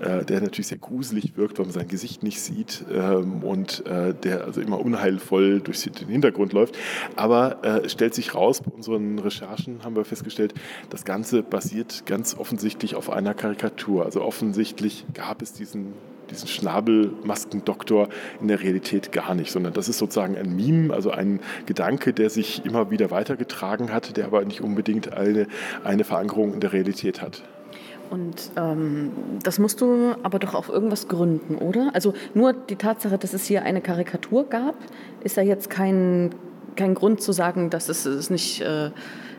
äh, 0.00 0.24
der 0.24 0.40
natürlich 0.40 0.68
sehr 0.68 0.78
gruselig 0.78 1.36
wirkt, 1.36 1.58
weil 1.58 1.66
man 1.66 1.74
sein 1.74 1.88
Gesicht 1.88 2.22
nicht 2.22 2.40
sieht 2.40 2.84
ähm, 2.90 3.42
und 3.42 3.84
äh, 3.86 4.14
der 4.14 4.44
also 4.44 4.62
immer 4.62 4.80
unheilvoll 4.80 5.60
durch 5.60 5.82
den 5.82 6.08
Hintergrund 6.08 6.52
läuft. 6.54 6.78
Aber 7.16 7.58
äh, 7.62 7.86
es 7.86 7.92
stellt 7.92 8.14
sich 8.14 8.34
raus, 8.34 8.62
bei 8.62 8.70
unseren 8.70 9.18
Recherchen 9.18 9.84
haben 9.84 9.96
wir 9.96 10.04
festgestellt, 10.04 10.54
das 10.88 11.04
Ganze 11.04 11.42
basiert 11.42 12.06
ganz 12.06 12.36
offensichtlich 12.36 12.94
auf 12.94 13.10
einer 13.10 13.34
Karikatur. 13.34 14.04
Also 14.04 14.22
offensichtlich 14.22 15.04
gab 15.12 15.42
es 15.42 15.52
diesen 15.52 15.92
diesen 16.30 16.48
Schnabelmaskendoktor 16.48 18.08
in 18.40 18.48
der 18.48 18.60
Realität 18.60 19.12
gar 19.12 19.34
nicht, 19.34 19.50
sondern 19.50 19.72
das 19.72 19.88
ist 19.88 19.98
sozusagen 19.98 20.36
ein 20.36 20.54
Meme, 20.56 20.94
also 20.94 21.10
ein 21.10 21.40
Gedanke, 21.66 22.12
der 22.12 22.30
sich 22.30 22.64
immer 22.64 22.90
wieder 22.90 23.10
weitergetragen 23.10 23.92
hat, 23.92 24.16
der 24.16 24.26
aber 24.26 24.44
nicht 24.44 24.60
unbedingt 24.60 25.12
eine, 25.12 25.46
eine 25.84 26.04
Verankerung 26.04 26.54
in 26.54 26.60
der 26.60 26.72
Realität 26.72 27.20
hat. 27.20 27.42
Und 28.10 28.50
ähm, 28.56 29.12
das 29.44 29.60
musst 29.60 29.80
du 29.80 30.14
aber 30.24 30.40
doch 30.40 30.54
auf 30.54 30.68
irgendwas 30.68 31.06
gründen, 31.06 31.54
oder? 31.54 31.90
Also 31.94 32.12
nur 32.34 32.52
die 32.52 32.74
Tatsache, 32.74 33.18
dass 33.18 33.32
es 33.32 33.46
hier 33.46 33.62
eine 33.62 33.80
Karikatur 33.80 34.48
gab, 34.48 34.74
ist 35.22 35.36
ja 35.36 35.44
jetzt 35.44 35.70
kein, 35.70 36.34
kein 36.74 36.94
Grund 36.94 37.22
zu 37.22 37.30
sagen, 37.30 37.70
dass 37.70 37.88
es, 37.88 38.06
es 38.06 38.28
nicht 38.28 38.62
äh, 38.62 38.90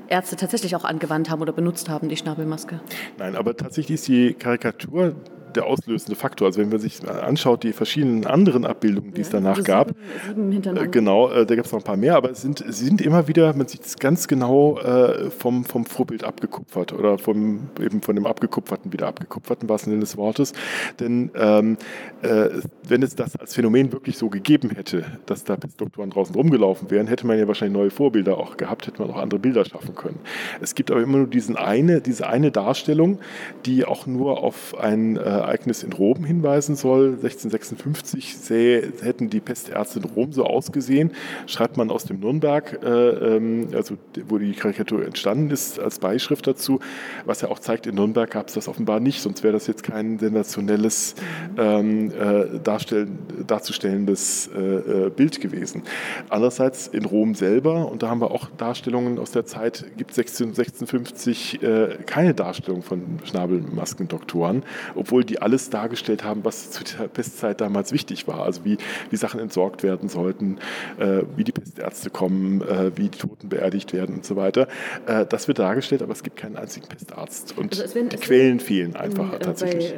Ärzte 0.08 0.38
tatsächlich 0.38 0.76
auch 0.76 0.86
angewandt 0.86 1.30
haben 1.30 1.42
oder 1.42 1.52
benutzt 1.52 1.90
haben, 1.90 2.08
die 2.08 2.16
Schnabelmaske. 2.18 2.80
Nein, 3.18 3.36
aber 3.36 3.58
tatsächlich 3.58 3.96
ist 3.96 4.08
die 4.08 4.34
Karikatur 4.34 5.16
der 5.56 5.66
auslösende 5.66 6.16
Faktor. 6.16 6.48
Also 6.48 6.62
wenn 6.62 6.70
man 6.70 6.80
sich 6.80 7.08
anschaut, 7.08 7.64
die 7.64 7.74
verschiedenen 7.74 8.26
anderen 8.26 8.66
Abbildungen, 8.66 9.14
die 9.14 9.22
ja, 9.22 9.26
es 9.26 9.30
danach 9.30 9.58
also 9.58 9.64
gab, 9.64 9.92
sieben, 10.28 10.78
äh, 10.78 10.88
genau, 10.88 11.30
äh, 11.30 11.46
da 11.46 11.56
gab 11.56 11.66
es 11.66 11.72
noch 11.72 11.80
ein 11.80 11.86
paar 11.86 11.98
mehr, 11.98 12.16
aber 12.16 12.32
es 12.32 12.42
sind, 12.42 12.64
sie 12.68 12.86
sind 12.86 13.02
immer 13.02 13.28
wieder, 13.28 13.54
man 13.54 13.68
sieht 13.68 13.86
es 13.86 13.98
ganz 13.98 14.28
genau 14.28 14.80
äh, 14.80 15.30
vom, 15.30 15.66
vom 15.66 15.86
Vorbild 15.86 16.24
abgekupfert 16.24 16.94
oder 16.94 17.18
vom, 17.18 17.70
eben 17.80 18.02
von 18.02 18.16
dem 18.16 18.26
abgekupferten 18.26 18.92
wieder 18.94 19.08
abgekupferten, 19.08 19.70
was 19.70 19.84
Sinne 19.84 20.00
des 20.00 20.18
Wortes. 20.18 20.54
Denn 21.00 21.32
ähm, 21.36 21.78
äh, 22.22 22.50
wenn 22.88 23.04
es 23.04 23.16
das 23.16 23.36
als 23.36 23.56
Phänomen 23.56 23.92
wirklich 23.92 24.18
so 24.18 24.30
gegeben 24.30 24.70
hätte, 24.72 25.06
dass 25.26 25.44
da 25.44 25.58
Doktoren 25.78 26.10
draußen 26.10 26.36
rumgelaufen 26.36 26.90
wären, 26.92 27.08
hätte 27.08 27.28
man 27.28 27.38
ja 27.38 27.48
wahrscheinlich 27.48 27.78
neue 27.78 27.90
Vorbilder 27.90 28.38
auch 28.38 28.58
gehabt, 28.58 28.88
hätte 28.88 29.02
man 29.02 29.12
auch 29.12 29.18
andere 29.18 29.40
Bilder 29.40 29.66
schaffen 29.66 29.96
können. 29.96 30.20
Es 30.62 30.76
gibt 30.76 30.92
aber 30.92 31.02
immer 31.02 31.20
nur 31.20 31.28
diesen 31.28 31.58
eine, 31.58 32.02
diese 32.02 32.28
eine 32.28 32.52
Darstellung, 32.52 33.20
die 33.66 33.86
auch 33.86 34.06
nur 34.08 34.44
auf 34.44 34.78
ein 34.80 35.18
äh, 35.18 35.20
Ereignis 35.42 35.84
in 35.84 35.94
Rom 35.94 36.24
hinweisen 36.24 36.76
soll. 36.76 37.14
1656 37.22 38.38
sähe, 38.38 38.94
hätten 39.02 39.30
die 39.30 39.40
Pestärzte 39.40 40.00
in 40.00 40.06
Rom 40.06 40.32
so 40.34 40.46
ausgesehen, 40.46 41.12
schreibt 41.48 41.78
man 41.78 41.90
aus 41.92 42.06
dem 42.06 42.20
Nürnberg, 42.20 42.80
äh, 42.84 42.88
ähm, 42.88 43.68
also 43.74 43.96
wo 44.28 44.38
die 44.38 44.54
Karikatur 44.54 45.06
entstanden 45.06 45.52
ist, 45.52 45.80
als 45.80 46.00
Beischrift 46.00 46.48
dazu, 46.48 46.80
was 47.26 47.42
ja 47.42 47.50
auch 47.50 47.60
zeigt, 47.60 47.88
in 47.88 47.96
Nürnberg 47.96 48.30
gab 48.30 48.48
es 48.48 48.54
das 48.54 48.68
offenbar 48.68 49.00
nicht, 49.00 49.22
sonst 49.22 49.44
wäre 49.44 49.54
das 49.54 49.68
jetzt 49.68 49.84
kein 49.84 50.20
sensationelles 50.20 51.16
ähm, 51.58 52.12
äh, 52.12 52.60
darzustellendes 52.64 54.50
äh, 54.56 54.60
äh, 54.60 55.10
Bild 55.10 55.42
gewesen. 55.42 55.84
Andererseits 56.30 56.88
in 56.88 57.06
Rom 57.06 57.36
selber, 57.36 57.92
und 57.92 58.04
da 58.04 58.10
haben 58.10 58.22
wir 58.22 58.32
auch 58.32 58.50
Darstellungen 58.58 59.20
aus 59.20 59.32
der 59.32 59.46
Zeit, 59.46 59.86
gibt 59.98 60.12
es 60.12 60.18
1650 60.18 61.64
äh, 61.64 61.98
keine 62.06 62.34
Darstellung 62.34 62.82
von 62.82 63.20
Schnabelmaskendoktoren, 63.24 64.64
obwohl 64.96 65.24
die 65.24 65.31
die 65.32 65.42
alles 65.42 65.70
dargestellt 65.70 66.26
haben, 66.26 66.44
was 66.44 66.72
zu 66.72 66.84
der 66.84 67.08
Pestzeit 67.08 67.62
damals 67.62 67.94
wichtig 67.94 68.28
war. 68.28 68.44
Also 68.44 68.66
wie, 68.66 68.78
wie 69.10 69.16
Sachen 69.16 69.40
entsorgt 69.40 69.82
werden 69.82 70.10
sollten, 70.10 70.58
äh, 71.00 71.22
wie 71.38 71.46
die 71.46 71.54
Pestärzte 71.54 72.10
kommen, 72.10 72.62
äh, 72.62 72.92
wie 72.98 73.08
die 73.08 73.18
Toten 73.18 73.48
beerdigt 73.48 73.94
werden 73.94 74.16
und 74.16 74.26
so 74.26 74.36
weiter. 74.36 74.68
Äh, 75.06 75.26
das 75.26 75.48
wird 75.48 75.60
dargestellt, 75.60 76.02
aber 76.02 76.12
es 76.12 76.24
gibt 76.24 76.36
keinen 76.36 76.58
einzigen 76.58 76.86
Pestarzt. 76.90 77.58
Und 77.58 77.80
also 77.80 77.96
werden, 77.96 78.10
die 78.10 78.18
Quellen 78.18 78.60
fehlen 78.60 78.98
einfach 78.98 79.32
in, 79.32 79.40
tatsächlich. 79.40 79.94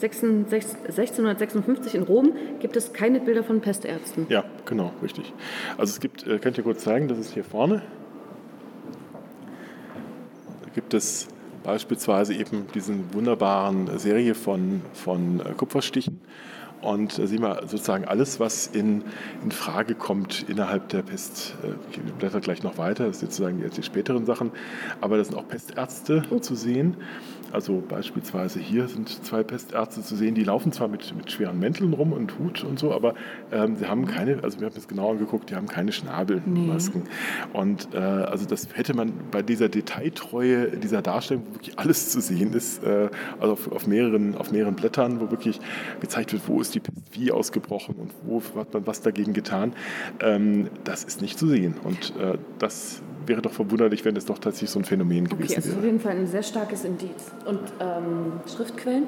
1656 0.00 1.94
in 1.94 2.02
Rom 2.02 2.32
gibt 2.60 2.76
es 2.76 2.92
keine 2.92 3.18
Bilder 3.18 3.42
von 3.42 3.60
Pestärzten. 3.60 4.26
Ja, 4.28 4.44
genau, 4.66 4.92
richtig. 5.02 5.32
Also 5.78 5.94
es 5.94 6.00
gibt, 6.00 6.24
äh, 6.28 6.38
könnt 6.38 6.58
ihr 6.58 6.64
kurz 6.64 6.84
zeigen, 6.84 7.08
das 7.08 7.18
ist 7.18 7.34
hier 7.34 7.42
vorne. 7.42 7.82
Da 10.62 10.70
gibt 10.74 10.94
es 10.94 11.26
beispielsweise 11.66 12.32
eben 12.32 12.68
diesen 12.74 13.12
wunderbaren 13.12 13.98
Serie 13.98 14.34
von, 14.34 14.82
von 14.94 15.40
äh, 15.40 15.52
Kupferstichen. 15.56 16.20
Und 16.80 17.18
da 17.18 17.26
sehen 17.26 17.42
wir 17.42 17.62
sozusagen 17.62 18.04
alles, 18.04 18.38
was 18.38 18.68
in, 18.68 19.02
in 19.42 19.50
Frage 19.50 19.96
kommt 19.96 20.48
innerhalb 20.48 20.88
der 20.90 21.02
Pest. 21.02 21.56
Äh, 21.64 21.72
ich 21.90 21.98
blätter 22.14 22.40
gleich 22.40 22.62
noch 22.62 22.78
weiter, 22.78 23.08
das 23.08 23.18
sind 23.18 23.32
sozusagen 23.32 23.60
jetzt 23.60 23.76
die 23.76 23.82
späteren 23.82 24.26
Sachen. 24.26 24.52
Aber 25.00 25.16
da 25.16 25.24
sind 25.24 25.36
auch 25.36 25.48
Pestärzte 25.48 26.22
zu 26.40 26.54
sehen. 26.54 26.96
Also 27.52 27.82
beispielsweise 27.86 28.58
hier 28.58 28.88
sind 28.88 29.08
zwei 29.24 29.42
Pestärzte 29.42 30.02
zu 30.02 30.16
sehen, 30.16 30.34
die 30.34 30.44
laufen 30.44 30.72
zwar 30.72 30.88
mit, 30.88 31.14
mit 31.16 31.30
schweren 31.30 31.58
Mänteln 31.58 31.92
rum 31.92 32.12
und 32.12 32.38
Hut 32.38 32.64
und 32.64 32.78
so, 32.78 32.92
aber 32.92 33.14
ähm, 33.52 33.76
sie 33.76 33.86
haben 33.86 34.06
keine, 34.06 34.42
also 34.42 34.60
wir 34.60 34.66
haben 34.66 34.76
es 34.76 34.88
genau 34.88 35.10
angeguckt, 35.10 35.50
die 35.50 35.54
haben 35.54 35.66
keine 35.66 35.92
Schnabelmasken. 35.92 37.02
Nee. 37.04 37.58
Und 37.58 37.88
äh, 37.94 37.98
also 37.98 38.46
das 38.46 38.68
hätte 38.74 38.94
man 38.94 39.12
bei 39.30 39.42
dieser 39.42 39.68
Detailtreue 39.68 40.76
dieser 40.76 41.02
Darstellung, 41.02 41.44
wo 41.48 41.54
wirklich 41.54 41.78
alles 41.78 42.10
zu 42.10 42.20
sehen 42.20 42.52
ist, 42.52 42.82
äh, 42.82 43.08
also 43.40 43.52
auf, 43.52 43.72
auf, 43.72 43.86
mehreren, 43.86 44.34
auf 44.36 44.50
mehreren 44.52 44.76
Blättern, 44.76 45.20
wo 45.20 45.30
wirklich 45.30 45.60
gezeigt 46.00 46.32
wird, 46.32 46.42
wo 46.48 46.60
ist 46.60 46.74
die 46.74 46.80
Pest 46.80 46.96
wie 47.12 47.32
ausgebrochen 47.32 47.94
und 47.96 48.12
wo 48.24 48.42
hat 48.58 48.72
man 48.72 48.86
was 48.86 49.00
dagegen 49.00 49.32
getan, 49.32 49.72
ähm, 50.20 50.68
das 50.84 51.04
ist 51.04 51.22
nicht 51.22 51.38
zu 51.38 51.46
sehen. 51.46 51.74
Und 51.82 52.14
äh, 52.16 52.38
das 52.58 53.02
wäre 53.26 53.42
doch 53.42 53.52
verwunderlich, 53.52 54.04
wenn 54.04 54.16
es 54.16 54.24
doch 54.24 54.38
tatsächlich 54.38 54.70
so 54.70 54.78
ein 54.78 54.84
Phänomen 54.84 55.28
gewesen 55.28 55.44
okay, 55.44 55.56
also 55.56 55.68
wäre. 55.70 55.78
auf 55.78 55.84
jeden 55.84 56.00
Fall 56.00 56.12
ein 56.12 56.26
sehr 56.26 56.42
starkes 56.42 56.84
Indiz. 56.84 57.32
Und 57.46 57.60
ähm, 57.80 58.40
Schriftquellen? 58.54 59.06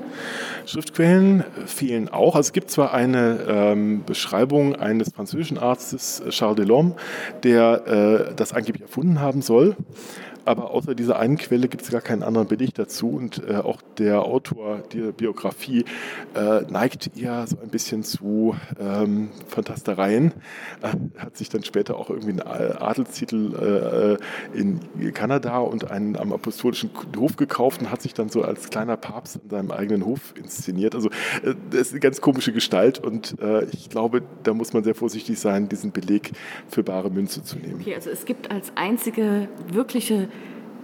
Schriftquellen 0.64 1.44
fehlen 1.66 2.08
auch. 2.08 2.36
Also 2.36 2.48
es 2.48 2.52
gibt 2.52 2.70
zwar 2.70 2.94
eine 2.94 3.40
ähm, 3.48 4.04
Beschreibung 4.04 4.76
eines 4.76 5.10
französischen 5.10 5.58
Arztes, 5.58 6.22
Charles 6.30 6.56
Delorme, 6.56 6.94
der 7.42 8.28
äh, 8.30 8.34
das 8.34 8.52
angeblich 8.52 8.82
erfunden 8.82 9.20
haben 9.20 9.42
soll 9.42 9.76
aber 10.48 10.70
außer 10.70 10.94
dieser 10.94 11.18
einen 11.18 11.36
Quelle 11.36 11.68
gibt 11.68 11.82
es 11.82 11.90
gar 11.90 12.00
keinen 12.00 12.22
anderen 12.22 12.48
Beleg 12.48 12.74
dazu. 12.74 13.10
Und 13.10 13.42
äh, 13.46 13.56
auch 13.56 13.82
der 13.98 14.22
Autor 14.22 14.78
der 14.94 15.12
Biografie 15.12 15.84
äh, 16.34 16.62
neigt 16.70 17.10
eher 17.18 17.46
so 17.46 17.58
ein 17.60 17.68
bisschen 17.68 18.02
zu 18.02 18.56
ähm, 18.80 19.28
Fantastereien. 19.46 20.32
Äh, 20.80 21.18
hat 21.18 21.36
sich 21.36 21.50
dann 21.50 21.64
später 21.64 21.98
auch 21.98 22.08
irgendwie 22.08 22.40
einen 22.40 22.80
Adelstitel 22.80 24.18
äh, 24.54 24.58
in 24.58 24.80
Kanada 25.12 25.58
und 25.58 25.90
einen 25.90 26.16
am 26.16 26.32
apostolischen 26.32 26.90
Hof 27.16 27.36
gekauft 27.36 27.82
und 27.82 27.90
hat 27.90 28.00
sich 28.00 28.14
dann 28.14 28.30
so 28.30 28.42
als 28.42 28.70
kleiner 28.70 28.96
Papst 28.96 29.36
an 29.36 29.50
seinem 29.50 29.70
eigenen 29.70 30.06
Hof 30.06 30.32
inszeniert. 30.34 30.94
Also 30.94 31.10
äh, 31.42 31.54
das 31.70 31.80
ist 31.82 31.92
eine 31.92 32.00
ganz 32.00 32.22
komische 32.22 32.52
Gestalt 32.52 32.98
und 32.98 33.38
äh, 33.42 33.66
ich 33.66 33.90
glaube, 33.90 34.22
da 34.44 34.54
muss 34.54 34.72
man 34.72 34.82
sehr 34.82 34.94
vorsichtig 34.94 35.38
sein, 35.38 35.68
diesen 35.68 35.92
Beleg 35.92 36.32
für 36.68 36.82
bare 36.82 37.10
Münze 37.10 37.44
zu 37.44 37.58
nehmen. 37.58 37.80
Okay, 37.82 37.94
also 37.94 38.08
es 38.08 38.24
gibt 38.24 38.50
als 38.50 38.72
einzige 38.74 39.48
wirkliche 39.70 40.28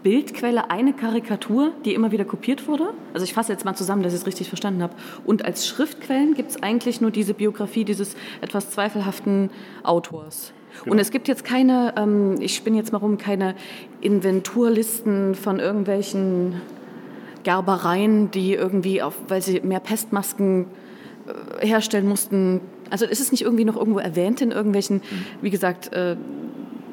Bildquelle 0.04 0.70
eine 0.70 0.92
Karikatur, 0.92 1.72
die 1.86 1.94
immer 1.94 2.12
wieder 2.12 2.26
kopiert 2.26 2.68
wurde. 2.68 2.90
Also 3.14 3.24
ich 3.24 3.32
fasse 3.32 3.50
jetzt 3.50 3.64
mal 3.64 3.74
zusammen, 3.74 4.02
dass 4.02 4.12
ich 4.12 4.20
es 4.20 4.26
richtig 4.26 4.48
verstanden 4.48 4.82
habe. 4.82 4.94
Und 5.24 5.46
als 5.46 5.66
Schriftquellen 5.66 6.34
gibt 6.34 6.50
es 6.50 6.62
eigentlich 6.62 7.00
nur 7.00 7.10
diese 7.10 7.32
Biografie 7.32 7.84
dieses 7.84 8.14
etwas 8.42 8.70
zweifelhaften 8.70 9.50
Autors. 9.82 10.52
Genau. 10.82 10.92
Und 10.92 10.98
es 10.98 11.10
gibt 11.10 11.26
jetzt 11.26 11.42
keine, 11.42 11.94
ähm, 11.96 12.36
ich 12.38 12.54
spinne 12.54 12.76
jetzt 12.76 12.92
mal 12.92 12.98
rum, 12.98 13.16
keine 13.16 13.54
Inventurlisten 14.02 15.34
von 15.34 15.58
irgendwelchen 15.58 16.60
Gerbereien, 17.42 18.30
die 18.30 18.52
irgendwie, 18.52 19.00
auf, 19.00 19.16
weil 19.28 19.40
sie 19.40 19.60
mehr 19.60 19.80
Pestmasken 19.80 20.66
äh, 21.60 21.66
herstellen 21.66 22.06
mussten. 22.06 22.60
Also 22.90 23.06
ist 23.06 23.20
es 23.20 23.32
nicht 23.32 23.42
irgendwie 23.42 23.64
noch 23.64 23.76
irgendwo 23.76 24.00
erwähnt 24.00 24.42
in 24.42 24.50
irgendwelchen, 24.50 24.96
mhm. 24.96 25.24
wie 25.40 25.50
gesagt, 25.50 25.94
äh, 25.94 26.16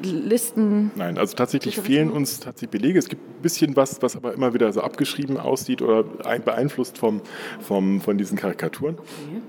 Listen? 0.03 0.91
Nein, 0.95 1.17
also 1.17 1.35
tatsächlich 1.35 1.77
fehlen 1.77 2.11
uns 2.11 2.39
tatsächlich 2.39 2.81
Belege. 2.81 2.99
Es 2.99 3.07
gibt 3.07 3.21
ein 3.21 3.41
bisschen 3.41 3.75
was, 3.75 4.01
was 4.01 4.15
aber 4.15 4.33
immer 4.33 4.53
wieder 4.53 4.71
so 4.73 4.81
abgeschrieben 4.81 5.37
aussieht 5.37 5.81
oder 5.81 6.03
beeinflusst 6.03 6.97
vom, 6.97 7.21
vom, 7.59 8.01
von 8.01 8.17
diesen 8.17 8.37
Karikaturen. 8.37 8.95
Okay. 8.95 9.41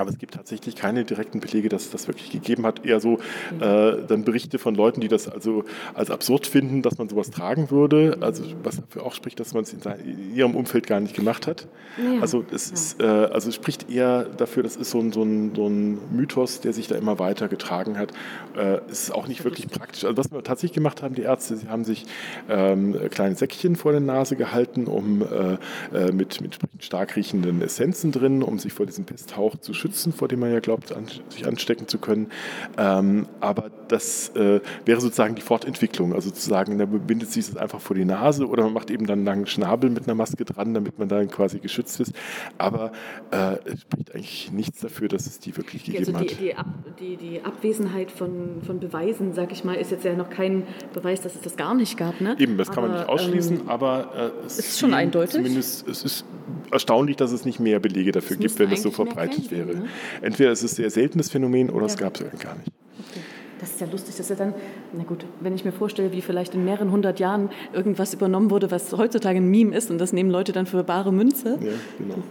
Aber 0.00 0.10
es 0.10 0.18
gibt 0.18 0.34
tatsächlich 0.34 0.76
keine 0.76 1.04
direkten 1.04 1.40
Belege, 1.40 1.68
dass 1.68 1.84
es 1.84 1.90
das 1.90 2.08
wirklich 2.08 2.30
gegeben 2.30 2.64
hat. 2.64 2.86
Eher 2.86 3.00
so 3.00 3.18
äh, 3.60 3.96
dann 4.06 4.24
Berichte 4.24 4.58
von 4.58 4.74
Leuten, 4.74 5.00
die 5.00 5.08
das 5.08 5.28
also 5.28 5.64
als 5.94 6.10
absurd 6.10 6.46
finden, 6.46 6.80
dass 6.80 6.96
man 6.96 7.08
sowas 7.08 7.30
tragen 7.30 7.70
würde. 7.70 8.16
Also 8.20 8.44
was 8.62 8.76
dafür 8.76 9.04
auch 9.04 9.14
spricht, 9.14 9.38
dass 9.40 9.52
man 9.52 9.64
es 9.64 9.72
in, 9.74 9.80
in 10.04 10.34
ihrem 10.34 10.56
Umfeld 10.56 10.86
gar 10.86 11.00
nicht 11.00 11.14
gemacht 11.14 11.46
hat. 11.46 11.68
Ja. 12.02 12.20
Also 12.20 12.44
es 12.50 12.70
ist, 12.70 13.00
äh, 13.00 13.04
also 13.04 13.50
spricht 13.52 13.90
eher 13.90 14.24
dafür, 14.24 14.62
das 14.62 14.76
ist 14.76 14.90
so 14.90 15.00
ein, 15.00 15.12
so, 15.12 15.22
ein, 15.22 15.54
so 15.54 15.68
ein 15.68 15.98
Mythos, 16.12 16.60
der 16.60 16.72
sich 16.72 16.88
da 16.88 16.94
immer 16.94 17.18
weiter 17.18 17.48
getragen 17.48 17.98
hat. 17.98 18.12
Äh, 18.56 18.80
es 18.90 19.02
ist 19.02 19.14
auch 19.14 19.28
nicht 19.28 19.44
wirklich 19.44 19.68
praktisch. 19.68 20.04
Also 20.04 20.16
was 20.16 20.32
wir 20.32 20.42
tatsächlich 20.42 20.74
gemacht 20.74 21.02
haben, 21.02 21.14
die 21.14 21.22
Ärzte, 21.22 21.56
sie 21.56 21.68
haben 21.68 21.84
sich 21.84 22.06
ähm, 22.48 22.96
kleine 23.10 23.34
Säckchen 23.34 23.76
vor 23.76 23.92
der 23.92 24.00
Nase 24.00 24.36
gehalten, 24.36 24.86
um 24.86 25.22
äh, 25.22 25.58
äh 25.94 26.12
mit, 26.12 26.40
mit 26.40 26.56
stark 26.78 27.16
riechenden 27.16 27.60
Essenzen 27.60 28.12
drin, 28.12 28.42
um 28.42 28.58
sich 28.58 28.72
vor 28.72 28.86
diesem 28.86 29.04
Pesthauch 29.04 29.56
zu 29.56 29.74
schützen, 29.74 29.89
vor 30.16 30.28
dem 30.28 30.40
man 30.40 30.52
ja 30.52 30.60
glaubt, 30.60 30.92
an, 30.92 31.06
sich 31.28 31.46
anstecken 31.46 31.88
zu 31.88 31.98
können. 31.98 32.30
Ähm, 32.78 33.26
aber 33.40 33.70
das 33.88 34.30
äh, 34.30 34.60
wäre 34.84 35.00
sozusagen 35.00 35.34
die 35.34 35.42
Fortentwicklung. 35.42 36.14
Also 36.14 36.30
sozusagen, 36.30 36.78
da 36.78 36.86
bindet 36.86 37.30
sich 37.30 37.46
das 37.46 37.56
einfach 37.56 37.80
vor 37.80 37.96
die 37.96 38.04
Nase 38.04 38.46
oder 38.46 38.64
man 38.64 38.72
macht 38.72 38.90
eben 38.90 39.06
dann 39.06 39.20
einen 39.20 39.26
langen 39.26 39.46
Schnabel 39.46 39.90
mit 39.90 40.04
einer 40.04 40.14
Maske 40.14 40.44
dran, 40.44 40.74
damit 40.74 40.98
man 40.98 41.08
dann 41.08 41.28
quasi 41.28 41.58
geschützt 41.58 42.00
ist. 42.00 42.12
Aber 42.58 42.92
äh, 43.30 43.56
es 43.64 43.80
spricht 43.82 44.14
eigentlich 44.14 44.52
nichts 44.52 44.80
dafür, 44.80 45.08
dass 45.08 45.26
es 45.26 45.38
die 45.38 45.56
wirklich 45.56 45.84
gegeben 45.84 46.16
also 46.16 46.24
die, 46.24 46.34
hat. 46.34 46.40
Die, 46.40 46.54
Ab, 46.54 46.66
die, 46.98 47.16
die, 47.16 47.40
Abwesenheit 47.42 48.10
von, 48.10 48.62
von 48.64 48.80
Beweisen, 48.80 49.32
sag 49.32 49.52
ich 49.52 49.64
mal, 49.64 49.74
ist 49.74 49.90
jetzt 49.90 50.04
ja 50.04 50.14
noch 50.14 50.30
kein 50.30 50.64
Beweis, 50.92 51.20
dass 51.20 51.34
es 51.34 51.40
das 51.40 51.56
gar 51.56 51.74
nicht 51.74 51.96
gab. 51.96 52.20
Ne? 52.20 52.36
Eben, 52.38 52.56
das 52.56 52.68
kann 52.68 52.84
aber, 52.84 52.88
man 52.88 52.98
nicht 52.98 53.08
ausschließen, 53.08 53.60
ähm, 53.60 53.68
aber 53.68 54.32
äh, 54.42 54.46
es 54.46 54.58
ist 54.58 54.78
schon 54.78 54.94
eindeutig. 54.94 55.34
Zumindest, 55.34 55.88
es 55.88 56.04
ist 56.04 56.24
erstaunlich, 56.70 57.16
dass 57.16 57.32
es 57.32 57.44
nicht 57.44 57.60
mehr 57.60 57.80
Belege 57.80 58.12
dafür 58.12 58.36
gibt, 58.36 58.58
wenn 58.58 58.70
es 58.70 58.82
so 58.82 58.90
verbreitet 58.90 59.50
wäre. 59.50 59.69
Ne? 59.74 59.88
Entweder 60.22 60.52
ist 60.52 60.62
es 60.62 60.72
ein 60.72 60.76
sehr 60.76 60.90
seltenes 60.90 61.30
Phänomen 61.30 61.70
oder 61.70 61.86
ja. 61.86 61.86
es 61.86 61.96
gab 61.96 62.14
es 62.14 62.20
gar 62.40 62.56
nicht. 62.56 62.68
Okay. 62.98 63.20
Das 63.60 63.70
ist 63.70 63.80
ja 63.80 63.86
lustig, 63.88 64.16
dass 64.16 64.30
er 64.30 64.36
dann, 64.36 64.54
na 64.94 65.04
gut, 65.04 65.26
wenn 65.40 65.54
ich 65.54 65.66
mir 65.66 65.72
vorstelle, 65.72 66.12
wie 66.12 66.22
vielleicht 66.22 66.54
in 66.54 66.64
mehreren 66.64 66.90
hundert 66.90 67.20
Jahren 67.20 67.50
irgendwas 67.74 68.14
übernommen 68.14 68.50
wurde, 68.50 68.70
was 68.70 68.90
heutzutage 68.92 69.36
ein 69.38 69.50
Meme 69.50 69.76
ist 69.76 69.90
und 69.90 69.98
das 69.98 70.14
nehmen 70.14 70.30
Leute 70.30 70.52
dann 70.52 70.64
für 70.64 70.82
bare 70.82 71.12
Münze. 71.12 71.58
Ja, 71.60 71.72
genau 71.98 72.22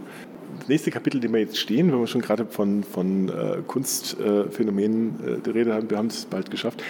nächste 0.70 0.92
Kapitel, 0.92 1.18
in 1.18 1.22
dem 1.22 1.34
wir 1.34 1.42
jetzt 1.42 1.58
stehen, 1.58 1.92
wenn 1.92 2.00
wir 2.00 2.08
schon 2.08 2.22
gerade 2.22 2.46
von, 2.46 2.84
von 2.84 3.30
äh, 3.30 3.58
Kunstphänomenen 3.68 5.40
äh, 5.40 5.42
die 5.42 5.50
Rede 5.50 5.74
haben, 5.74 5.90
wir 5.90 5.98
haben 5.98 6.08
es 6.08 6.26
bald 6.26 6.50
geschafft. 6.50 6.84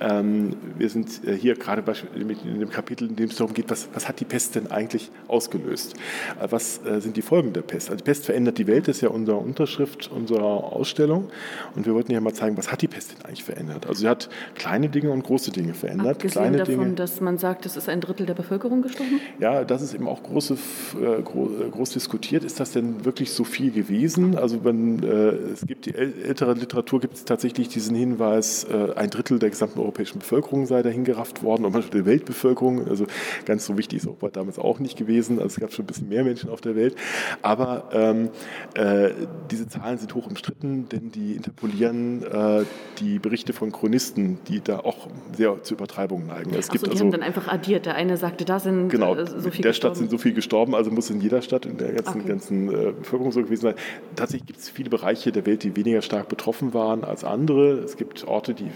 Ähm, 0.00 0.54
wir 0.78 0.88
sind 0.88 1.24
äh, 1.26 1.34
hier 1.34 1.56
gerade 1.56 1.82
in 2.14 2.60
dem 2.60 2.70
Kapitel, 2.70 3.08
in 3.08 3.16
dem 3.16 3.28
es 3.28 3.36
darum 3.36 3.54
geht, 3.54 3.70
was, 3.70 3.88
was 3.92 4.08
hat 4.08 4.20
die 4.20 4.24
Pest 4.24 4.54
denn 4.54 4.70
eigentlich 4.70 5.10
ausgelöst? 5.28 5.94
Äh, 6.40 6.46
was 6.50 6.84
äh, 6.84 7.00
sind 7.00 7.16
die 7.16 7.22
Folgen 7.22 7.52
der 7.52 7.62
Pest? 7.62 7.90
Also 7.90 7.98
die 7.98 8.04
Pest 8.04 8.26
verändert 8.26 8.58
die 8.58 8.66
Welt, 8.66 8.88
das 8.88 8.96
ist 8.96 9.02
ja 9.02 9.08
unsere 9.08 9.38
Unterschrift 9.38 10.10
unserer 10.12 10.42
Ausstellung. 10.42 11.30
Und 11.74 11.86
wir 11.86 11.94
wollten 11.94 12.12
ja 12.12 12.20
mal 12.20 12.34
zeigen, 12.34 12.56
was 12.56 12.70
hat 12.70 12.82
die 12.82 12.88
Pest 12.88 13.12
denn 13.12 13.24
eigentlich 13.24 13.44
verändert? 13.44 13.86
Also 13.86 14.00
sie 14.00 14.08
hat 14.08 14.28
kleine 14.54 14.88
Dinge 14.88 15.10
und 15.10 15.24
große 15.24 15.50
Dinge 15.50 15.74
verändert. 15.74 16.16
Abgesehen 16.16 16.42
kleine 16.42 16.58
davon, 16.58 16.78
Dinge, 16.78 16.94
dass 16.94 17.20
man 17.20 17.38
sagt, 17.38 17.66
es 17.66 17.76
ist 17.76 17.88
ein 17.88 18.00
Drittel 18.00 18.26
der 18.26 18.34
Bevölkerung 18.34 18.82
gestorben? 18.82 19.20
Ja, 19.40 19.64
das 19.64 19.82
ist 19.82 19.94
eben 19.94 20.06
auch 20.08 20.22
große, 20.22 20.54
äh, 20.54 21.22
groß 21.22 21.90
diskutiert. 21.90 22.44
Ist 22.44 22.60
das 22.60 22.72
denn 22.72 23.04
wirklich 23.04 23.21
wirklich 23.22 23.32
so 23.32 23.44
viel 23.44 23.70
gewesen. 23.70 24.36
Also 24.36 24.58
man, 24.62 25.02
äh, 25.02 25.52
es 25.52 25.64
gibt 25.66 25.86
die 25.86 25.94
ältere 25.94 26.54
Literatur 26.54 27.00
gibt 27.00 27.14
es 27.14 27.24
tatsächlich 27.24 27.68
diesen 27.68 27.94
Hinweis, 27.94 28.64
äh, 28.64 28.92
ein 28.96 29.10
Drittel 29.10 29.38
der 29.38 29.50
gesamten 29.50 29.78
europäischen 29.78 30.18
Bevölkerung 30.18 30.66
sei 30.66 30.82
dahin 30.82 31.04
gerafft 31.04 31.42
worden 31.42 31.64
und 31.64 31.72
manchmal 31.72 32.02
der 32.02 32.06
Weltbevölkerung. 32.06 32.88
Also 32.88 33.06
ganz 33.44 33.64
so 33.64 33.78
wichtig 33.78 33.98
ist 33.98 34.06
Europa 34.06 34.30
damals 34.30 34.58
auch 34.58 34.80
nicht 34.80 34.98
gewesen. 34.98 35.38
Also 35.38 35.54
es 35.54 35.60
gab 35.60 35.72
schon 35.72 35.84
ein 35.84 35.86
bisschen 35.86 36.08
mehr 36.08 36.24
Menschen 36.24 36.50
auf 36.50 36.60
der 36.60 36.74
Welt. 36.74 36.96
Aber 37.42 37.88
ähm, 37.92 38.30
äh, 38.74 39.10
diese 39.50 39.68
Zahlen 39.68 39.98
sind 39.98 40.14
hoch 40.14 40.26
umstritten, 40.26 40.88
denn 40.88 41.12
die 41.12 41.34
interpolieren 41.34 42.24
äh, 42.24 42.64
die 42.98 43.18
Berichte 43.20 43.52
von 43.52 43.70
Chronisten, 43.70 44.38
die 44.48 44.60
da 44.60 44.80
auch 44.80 45.08
sehr 45.36 45.62
zu 45.62 45.74
Übertreibungen 45.74 46.26
neigen. 46.26 46.54
Es 46.54 46.68
Ach 46.68 46.72
gibt 46.72 46.80
so, 46.80 46.86
die 46.86 46.92
also, 46.92 47.04
haben 47.04 47.12
dann 47.12 47.22
einfach 47.22 47.46
addiert. 47.46 47.86
Der 47.86 47.94
eine 47.94 48.16
sagte, 48.16 48.44
da 48.44 48.58
sind 48.58 48.88
genau, 48.88 49.14
äh, 49.14 49.26
so 49.26 49.38
viele 49.38 49.56
in 49.56 49.62
der 49.62 49.72
Stadt 49.72 49.96
sind 49.96 50.10
so 50.10 50.18
viele 50.18 50.34
gestorben, 50.34 50.74
also 50.74 50.90
muss 50.90 51.08
in 51.10 51.20
jeder 51.20 51.40
Stadt 51.42 51.66
in 51.66 51.76
der 51.76 51.92
ganzen, 51.92 52.20
okay. 52.20 52.28
ganzen 52.28 52.72
äh, 52.72 52.92
Bevölkerung 53.02 53.32
so 53.32 53.42
gewesen 53.42 53.62
sein. 53.62 53.74
Tatsächlich 54.16 54.46
gibt 54.46 54.60
es 54.60 54.68
viele 54.68 54.90
Bereiche 54.90 55.32
der 55.32 55.46
Welt, 55.46 55.62
die 55.62 55.76
weniger 55.76 56.02
stark 56.02 56.28
betroffen 56.28 56.74
waren 56.74 57.04
als 57.04 57.24
andere. 57.24 57.78
Es 57.78 57.96
gibt 57.96 58.26
Orte, 58.26 58.54
die 58.54 58.70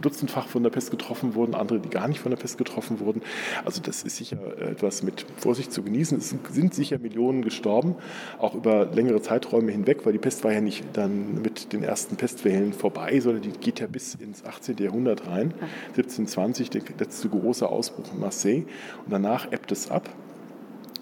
dutzendfach 0.00 0.46
von 0.48 0.62
der 0.62 0.70
Pest 0.70 0.90
getroffen 0.90 1.34
wurden, 1.34 1.54
andere, 1.54 1.80
die 1.80 1.88
gar 1.88 2.08
nicht 2.08 2.20
von 2.20 2.30
der 2.30 2.36
Pest 2.36 2.58
getroffen 2.58 3.00
wurden. 3.00 3.22
Also 3.64 3.80
das 3.80 4.02
ist 4.02 4.16
sicher 4.16 4.38
etwas 4.58 5.02
mit 5.02 5.26
Vorsicht 5.36 5.72
zu 5.72 5.82
genießen. 5.82 6.18
Es 6.18 6.34
sind 6.50 6.74
sicher 6.74 6.98
Millionen 6.98 7.42
gestorben, 7.42 7.96
auch 8.38 8.54
über 8.54 8.86
längere 8.86 9.22
Zeiträume 9.22 9.72
hinweg, 9.72 10.04
weil 10.04 10.12
die 10.12 10.18
Pest 10.18 10.44
war 10.44 10.52
ja 10.52 10.60
nicht 10.60 10.84
dann 10.92 11.42
mit 11.42 11.72
den 11.72 11.82
ersten 11.82 12.16
Pestwellen 12.16 12.72
vorbei, 12.72 13.18
sondern 13.20 13.42
die 13.42 13.50
geht 13.50 13.80
ja 13.80 13.86
bis 13.86 14.14
ins 14.14 14.44
18. 14.44 14.76
Jahrhundert 14.78 15.26
rein. 15.26 15.54
1720 15.88 16.70
der 16.70 16.82
letzte 16.98 17.28
große 17.28 17.68
Ausbruch 17.68 18.12
in 18.12 18.20
Marseille 18.20 18.64
und 19.04 19.12
danach 19.12 19.50
ebbt 19.52 19.72
es 19.72 19.90
ab. 19.90 20.08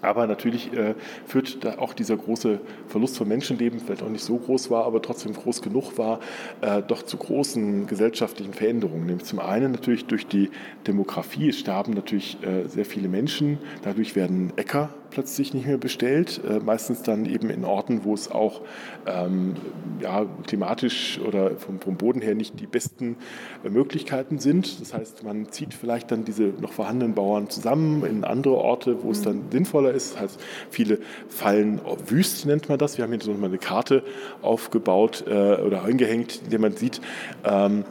Aber 0.01 0.27
natürlich 0.27 0.73
äh, 0.73 0.95
führt 1.25 1.63
da 1.63 1.77
auch 1.77 1.93
dieser 1.93 2.17
große 2.17 2.59
Verlust 2.87 3.17
von 3.17 3.27
Menschenleben, 3.27 3.79
vielleicht 3.79 4.03
auch 4.03 4.09
nicht 4.09 4.23
so 4.23 4.37
groß 4.37 4.71
war, 4.71 4.85
aber 4.85 5.01
trotzdem 5.01 5.33
groß 5.33 5.61
genug 5.61 5.97
war, 5.97 6.19
äh, 6.61 6.81
doch 6.81 7.03
zu 7.03 7.17
großen 7.17 7.87
gesellschaftlichen 7.87 8.53
Veränderungen. 8.53 9.05
Nämlich 9.05 9.25
zum 9.25 9.39
einen 9.39 9.71
natürlich 9.71 10.05
durch 10.05 10.27
die 10.27 10.49
Demografie. 10.87 11.49
Es 11.49 11.59
starben 11.59 11.93
natürlich 11.93 12.37
äh, 12.43 12.67
sehr 12.67 12.85
viele 12.85 13.07
Menschen. 13.07 13.59
Dadurch 13.83 14.15
werden 14.15 14.53
Äcker 14.55 14.89
plötzlich 15.11 15.53
nicht 15.53 15.67
mehr 15.67 15.77
bestellt. 15.77 16.41
Äh, 16.49 16.59
meistens 16.59 17.03
dann 17.03 17.25
eben 17.25 17.49
in 17.49 17.63
Orten, 17.63 18.03
wo 18.03 18.13
es 18.13 18.31
auch 18.31 18.61
ähm, 19.05 19.55
ja, 20.01 20.25
klimatisch 20.47 21.19
oder 21.19 21.51
vom, 21.57 21.79
vom, 21.79 21.97
Boden 21.97 22.21
her 22.21 22.33
nicht 22.33 22.59
die 22.59 22.65
besten 22.65 23.17
äh, 23.63 23.69
Möglichkeiten 23.69 24.39
sind. 24.39 24.81
Das 24.81 24.93
heißt, 24.93 25.23
man 25.23 25.51
zieht 25.51 25.73
vielleicht 25.73 26.11
dann 26.11 26.25
diese 26.25 26.43
noch 26.59 26.73
vorhandenen 26.73 27.13
Bauern 27.13 27.49
zusammen 27.49 28.03
in 28.05 28.23
andere 28.23 28.55
Orte, 28.55 29.03
wo 29.03 29.11
es 29.11 29.19
mhm. 29.19 29.25
dann 29.25 29.41
sinnvoller 29.51 29.91
ist. 29.91 30.15
Das 30.15 30.21
heißt, 30.21 30.39
viele 30.69 30.99
fallen 31.27 31.81
wüst, 32.07 32.45
nennt 32.45 32.69
man 32.69 32.79
das. 32.79 32.97
Wir 32.97 33.03
haben 33.03 33.11
hier 33.11 33.21
so 33.21 33.33
mal 33.33 33.47
eine 33.47 33.57
Karte 33.57 34.03
aufgebaut 34.41 35.25
äh, 35.27 35.31
oder 35.31 35.83
eingehängt, 35.83 36.41
in 36.43 36.49
der 36.49 36.59
man 36.59 36.71
sieht, 36.73 37.01
ähm, 37.43 37.83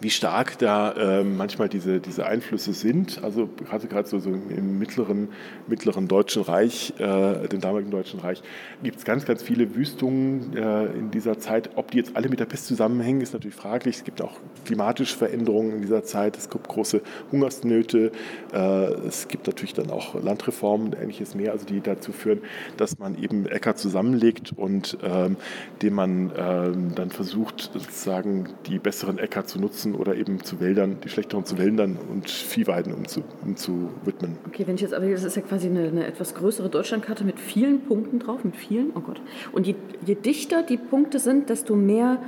wie 0.00 0.10
stark 0.10 0.58
da 0.58 0.92
äh, 0.92 1.24
manchmal 1.24 1.68
diese, 1.68 2.00
diese 2.00 2.26
Einflüsse 2.26 2.72
sind. 2.72 3.22
Also 3.22 3.48
gerade 3.48 3.86
gerade 3.86 4.08
so, 4.08 4.18
so 4.18 4.30
im 4.30 4.78
mittleren, 4.78 5.28
mittleren 5.68 6.08
Deutschen 6.08 6.42
Reich, 6.42 6.92
äh, 6.98 7.48
dem 7.48 7.60
damaligen 7.60 7.90
Deutschen 7.90 8.20
Reich, 8.20 8.42
gibt 8.82 8.98
es 8.98 9.04
ganz, 9.04 9.24
ganz 9.24 9.42
viele 9.42 9.74
Wüstungen 9.76 10.56
äh, 10.56 10.86
in 10.86 11.10
dieser 11.10 11.38
Zeit. 11.38 11.70
Ob 11.76 11.92
die 11.92 11.98
jetzt 11.98 12.16
alle 12.16 12.28
mit 12.28 12.40
der 12.40 12.46
Pest 12.46 12.66
zusammenhängen, 12.66 13.20
ist 13.20 13.34
natürlich 13.34 13.54
fraglich. 13.54 13.96
Es 13.96 14.04
gibt 14.04 14.20
auch 14.20 14.32
klimatische 14.64 15.16
Veränderungen 15.16 15.76
in 15.76 15.82
dieser 15.82 16.02
Zeit. 16.02 16.36
Es 16.36 16.50
gibt 16.50 16.68
große 16.68 17.00
Hungersnöte. 17.30 18.10
Äh, 18.52 18.58
es 19.06 19.28
gibt 19.28 19.46
natürlich 19.46 19.74
dann 19.74 19.90
auch 19.90 20.20
Landreformen 20.20 20.88
und 20.88 21.00
ähnliches 21.00 21.34
mehr, 21.34 21.52
also 21.52 21.66
die 21.66 21.80
dazu 21.80 22.12
führen, 22.12 22.40
dass 22.76 22.98
man 22.98 23.16
eben 23.22 23.46
Äcker 23.46 23.76
zusammenlegt 23.76 24.52
und 24.56 24.98
ähm, 25.04 25.36
dem 25.82 25.94
man 25.94 26.32
ähm, 26.36 26.94
dann 26.94 27.10
versucht, 27.10 27.70
sozusagen 27.72 28.48
die 28.66 28.78
besseren 28.78 29.18
Äcker 29.18 29.44
zu 29.44 29.60
nutzen 29.60 29.83
nutzen 29.84 29.94
oder 29.94 30.16
eben 30.16 30.42
zu 30.42 30.60
Wäldern, 30.60 30.98
die 31.02 31.08
schlechteren 31.08 31.44
zu 31.44 31.58
Wäldern 31.58 31.98
und 32.10 32.30
Viehweiden 32.30 32.94
umzuwidmen. 32.94 34.38
Okay, 34.46 34.66
wenn 34.66 34.76
ich 34.76 34.80
jetzt 34.80 34.94
aber, 34.94 35.08
das 35.08 35.24
ist 35.24 35.36
ja 35.36 35.42
quasi 35.42 35.68
eine, 35.68 35.88
eine, 35.88 36.06
etwas 36.06 36.34
größere 36.34 36.68
Deutschlandkarte 36.68 37.24
mit 37.24 37.38
vielen 37.38 37.82
Punkten 37.82 38.18
drauf, 38.18 38.44
mit 38.44 38.56
vielen, 38.56 38.90
oh 38.94 39.00
Gott. 39.00 39.20
Und 39.52 39.66
je, 39.66 39.74
je 40.04 40.14
dichter 40.14 40.62
die 40.62 40.76
Punkte 40.76 41.18
sind, 41.18 41.50
desto 41.50 41.76
mehr 41.76 42.18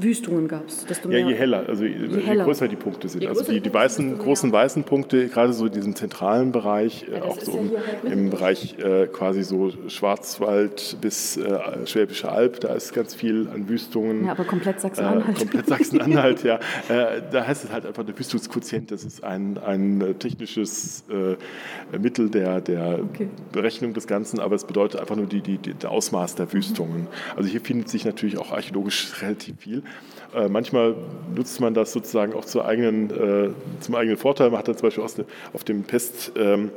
Wüstungen 0.00 0.48
gab 0.48 0.68
es. 0.68 0.86
Ja, 1.08 1.18
je 1.18 1.34
heller, 1.34 1.68
also 1.68 1.84
je, 1.84 2.06
je 2.06 2.20
heller. 2.20 2.44
größer 2.44 2.68
die 2.68 2.76
Punkte 2.76 3.08
sind. 3.08 3.26
Also 3.26 3.44
die, 3.44 3.60
die 3.60 3.72
weißen, 3.72 4.18
großen 4.18 4.52
weißen 4.52 4.84
Punkte, 4.84 5.28
gerade 5.28 5.52
so 5.52 5.66
in 5.66 5.72
diesem 5.72 5.94
zentralen 5.94 6.52
Bereich, 6.52 7.06
ja, 7.10 7.22
auch 7.22 7.38
so 7.40 7.58
im, 7.58 7.70
halt 7.70 8.12
im 8.12 8.30
Bereich 8.30 8.78
äh, 8.78 9.06
quasi 9.06 9.42
so 9.42 9.72
Schwarzwald 9.88 10.96
bis 11.00 11.36
äh, 11.36 11.86
Schwäbische 11.86 12.30
Alb, 12.30 12.60
da 12.60 12.74
ist 12.74 12.92
ganz 12.92 13.14
viel 13.14 13.48
an 13.52 13.68
Wüstungen. 13.68 14.26
Ja, 14.26 14.32
aber 14.32 14.44
komplett 14.44 14.80
Sachsen-Anhalt. 14.80 15.36
Äh, 15.36 15.38
komplett 15.38 15.66
Sachsen-Anhalt, 15.66 16.44
ja. 16.44 16.56
Äh, 16.88 17.22
da 17.30 17.46
heißt 17.46 17.64
es 17.64 17.72
halt 17.72 17.86
einfach 17.86 18.04
der 18.04 18.18
Wüstungsquotient, 18.18 18.90
das 18.90 19.04
ist 19.04 19.24
ein, 19.24 19.58
ein 19.58 20.14
technisches 20.18 21.04
äh, 21.10 21.98
Mittel 21.98 22.30
der, 22.30 22.60
der 22.60 23.00
okay. 23.02 23.28
Berechnung 23.52 23.94
des 23.94 24.06
Ganzen, 24.06 24.40
aber 24.40 24.56
es 24.56 24.64
bedeutet 24.64 25.00
einfach 25.00 25.16
nur 25.16 25.26
die, 25.26 25.40
die, 25.40 25.58
die, 25.58 25.74
der 25.74 25.90
Ausmaß 25.90 26.34
der 26.34 26.52
Wüstungen. 26.52 27.06
Also 27.36 27.48
hier 27.48 27.60
findet 27.60 27.88
sich 27.88 28.04
natürlich 28.04 28.38
auch 28.38 28.52
archäologisch 28.52 29.22
relativ 29.22 29.56
viel 29.58 29.69
viel. 29.70 29.82
Äh, 30.34 30.48
manchmal 30.48 30.96
nutzt 31.34 31.60
man 31.60 31.74
das 31.74 31.92
sozusagen 31.92 32.34
auch 32.34 32.44
zur 32.44 32.64
eigenen, 32.64 33.10
äh, 33.10 33.50
zum 33.80 33.94
eigenen 33.94 34.16
Vorteil. 34.16 34.50
Man 34.50 34.58
hat 34.58 34.68
dann 34.68 34.76
zum 34.76 34.88
Beispiel 34.88 35.04
auf 35.52 35.64
dem 35.64 35.84
Pest, 35.84 36.32
ähm, 36.36 36.70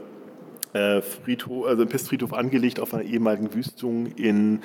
äh, 0.73 1.01
Friedhof, 1.01 1.67
also 1.67 1.85
Pestfriedhof 1.85 2.33
angelegt 2.33 2.79
auf 2.79 2.93
einer 2.93 3.03
ehemaligen 3.03 3.53
Wüstung 3.53 4.07
in 4.15 4.61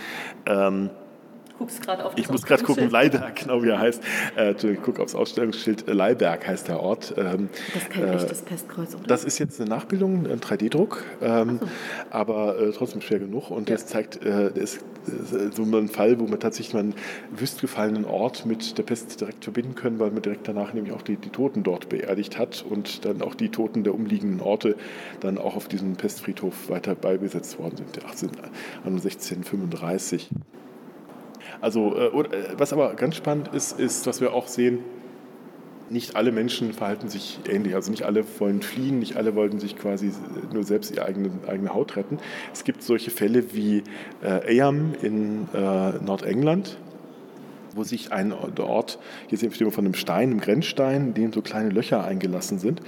ähm, 0.46 0.90
guckst 1.58 1.82
gerade 1.82 2.04
auf 2.04 2.12
Ich 2.16 2.30
muss 2.30 2.42
gerade 2.42 2.62
gucken, 2.62 2.88
Leiberg, 2.90 3.36
genau 3.36 3.62
wie 3.62 3.68
er 3.68 3.78
heißt. 3.78 4.02
Äh, 4.36 4.52
ich 4.52 4.82
gucke 4.82 5.02
aufs 5.02 5.14
Ausstellungsschild. 5.14 5.88
Äh, 5.88 5.92
Leiberg 5.92 6.46
heißt 6.46 6.68
der 6.68 6.80
Ort. 6.80 7.14
Ähm, 7.16 7.48
das 7.74 7.82
ist 7.82 7.90
kein 7.90 8.04
äh, 8.04 8.14
echtes 8.14 8.42
Pestkreuz, 8.42 8.94
oder? 8.94 9.04
Das 9.06 9.24
ist 9.24 9.38
jetzt 9.38 9.60
eine 9.60 9.68
Nachbildung, 9.68 10.26
ein 10.26 10.40
3D-Druck, 10.40 11.04
ähm, 11.20 11.58
so. 11.60 11.68
aber 12.10 12.58
äh, 12.58 12.72
trotzdem 12.72 13.00
schwer 13.00 13.18
genug. 13.18 13.50
Und 13.50 13.68
ja. 13.68 13.74
das 13.74 13.86
zeigt, 13.86 14.24
äh, 14.24 14.52
das 14.52 14.74
ist 14.74 14.84
so 15.56 15.62
ein 15.62 15.88
Fall, 15.88 16.20
wo 16.20 16.26
man 16.26 16.38
tatsächlich 16.38 16.76
einen 16.76 16.94
wüstgefallenen 17.30 18.04
Ort 18.04 18.46
mit 18.46 18.78
der 18.78 18.82
Pest 18.82 19.20
direkt 19.20 19.44
verbinden 19.44 19.74
können, 19.74 19.98
weil 19.98 20.10
man 20.10 20.22
direkt 20.22 20.46
danach 20.46 20.72
nämlich 20.72 20.92
auch 20.92 21.02
die, 21.02 21.16
die 21.16 21.30
Toten 21.30 21.62
dort 21.62 21.88
beerdigt 21.88 22.38
hat 22.38 22.64
und 22.68 23.04
dann 23.04 23.22
auch 23.22 23.34
die 23.34 23.48
Toten 23.48 23.84
der 23.84 23.94
umliegenden 23.94 24.40
Orte 24.40 24.76
dann 25.20 25.38
auch 25.38 25.56
auf 25.56 25.68
diesem 25.68 25.96
Pestfriedhof 25.96 26.68
weiter 26.68 26.94
beigesetzt 26.94 27.58
worden 27.58 27.76
sind, 27.78 28.04
18, 28.04 28.30
1635. 28.84 30.30
Also, 31.60 31.94
äh, 31.96 32.06
äh, 32.06 32.24
was 32.56 32.72
aber 32.72 32.94
ganz 32.94 33.16
spannend 33.16 33.48
ist, 33.54 33.78
ist, 33.78 34.06
dass 34.06 34.20
wir 34.20 34.32
auch 34.32 34.46
sehen, 34.46 34.80
nicht 35.90 36.16
alle 36.16 36.32
Menschen 36.32 36.72
verhalten 36.72 37.08
sich 37.08 37.40
ähnlich. 37.48 37.74
Also 37.74 37.90
nicht 37.90 38.04
alle 38.04 38.24
wollen 38.38 38.62
fliehen, 38.62 38.98
nicht 38.98 39.16
alle 39.16 39.34
wollten 39.34 39.58
sich 39.58 39.76
quasi 39.76 40.12
nur 40.52 40.64
selbst 40.64 40.90
ihre 40.90 41.04
eigene, 41.06 41.30
eigene 41.46 41.74
Haut 41.74 41.96
retten. 41.96 42.18
Es 42.52 42.64
gibt 42.64 42.82
solche 42.82 43.10
Fälle 43.10 43.54
wie 43.54 43.82
äh, 44.22 44.52
Eyam 44.52 44.94
in 45.02 45.48
äh, 45.54 45.92
Nordengland, 46.04 46.76
wo 47.74 47.84
sich 47.84 48.12
ein 48.12 48.32
Ort, 48.32 48.98
hier 49.28 49.38
sehen 49.38 49.52
wir 49.56 49.70
von 49.70 49.84
einem 49.84 49.94
Stein, 49.94 50.30
einem 50.30 50.40
Grenzstein, 50.40 51.08
in 51.08 51.14
dem 51.14 51.32
so 51.32 51.42
kleine 51.42 51.70
Löcher 51.70 52.04
eingelassen 52.04 52.58
sind. 52.58 52.80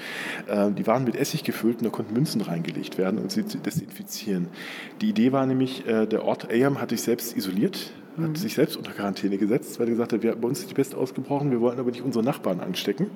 Äh, 0.46 0.70
die 0.72 0.86
waren 0.86 1.04
mit 1.04 1.16
Essig 1.16 1.44
gefüllt 1.44 1.78
und 1.78 1.84
da 1.84 1.90
konnten 1.90 2.12
Münzen 2.12 2.40
reingelegt 2.40 2.98
werden 2.98 3.18
und 3.18 3.30
sie 3.30 3.44
desinfizieren. 3.44 4.48
Die 5.00 5.08
Idee 5.08 5.32
war 5.32 5.46
nämlich, 5.46 5.86
äh, 5.86 6.06
der 6.06 6.24
Ort 6.24 6.50
Eyam 6.50 6.80
hat 6.80 6.90
sich 6.90 7.02
selbst 7.02 7.36
isoliert 7.36 7.92
hat 8.22 8.30
mhm. 8.30 8.36
sich 8.36 8.54
selbst 8.54 8.76
unter 8.76 8.92
Quarantäne 8.92 9.38
gesetzt, 9.38 9.78
weil 9.78 9.86
er 9.86 9.92
gesagt 9.92 10.12
hat, 10.12 10.22
wir, 10.22 10.34
bei 10.34 10.48
uns 10.48 10.60
ist 10.60 10.70
die 10.70 10.74
Pest 10.74 10.94
ausgebrochen, 10.94 11.50
wir 11.50 11.60
wollen 11.60 11.78
aber 11.78 11.90
nicht 11.90 12.02
unsere 12.02 12.24
Nachbarn 12.24 12.60
anstecken. 12.60 13.10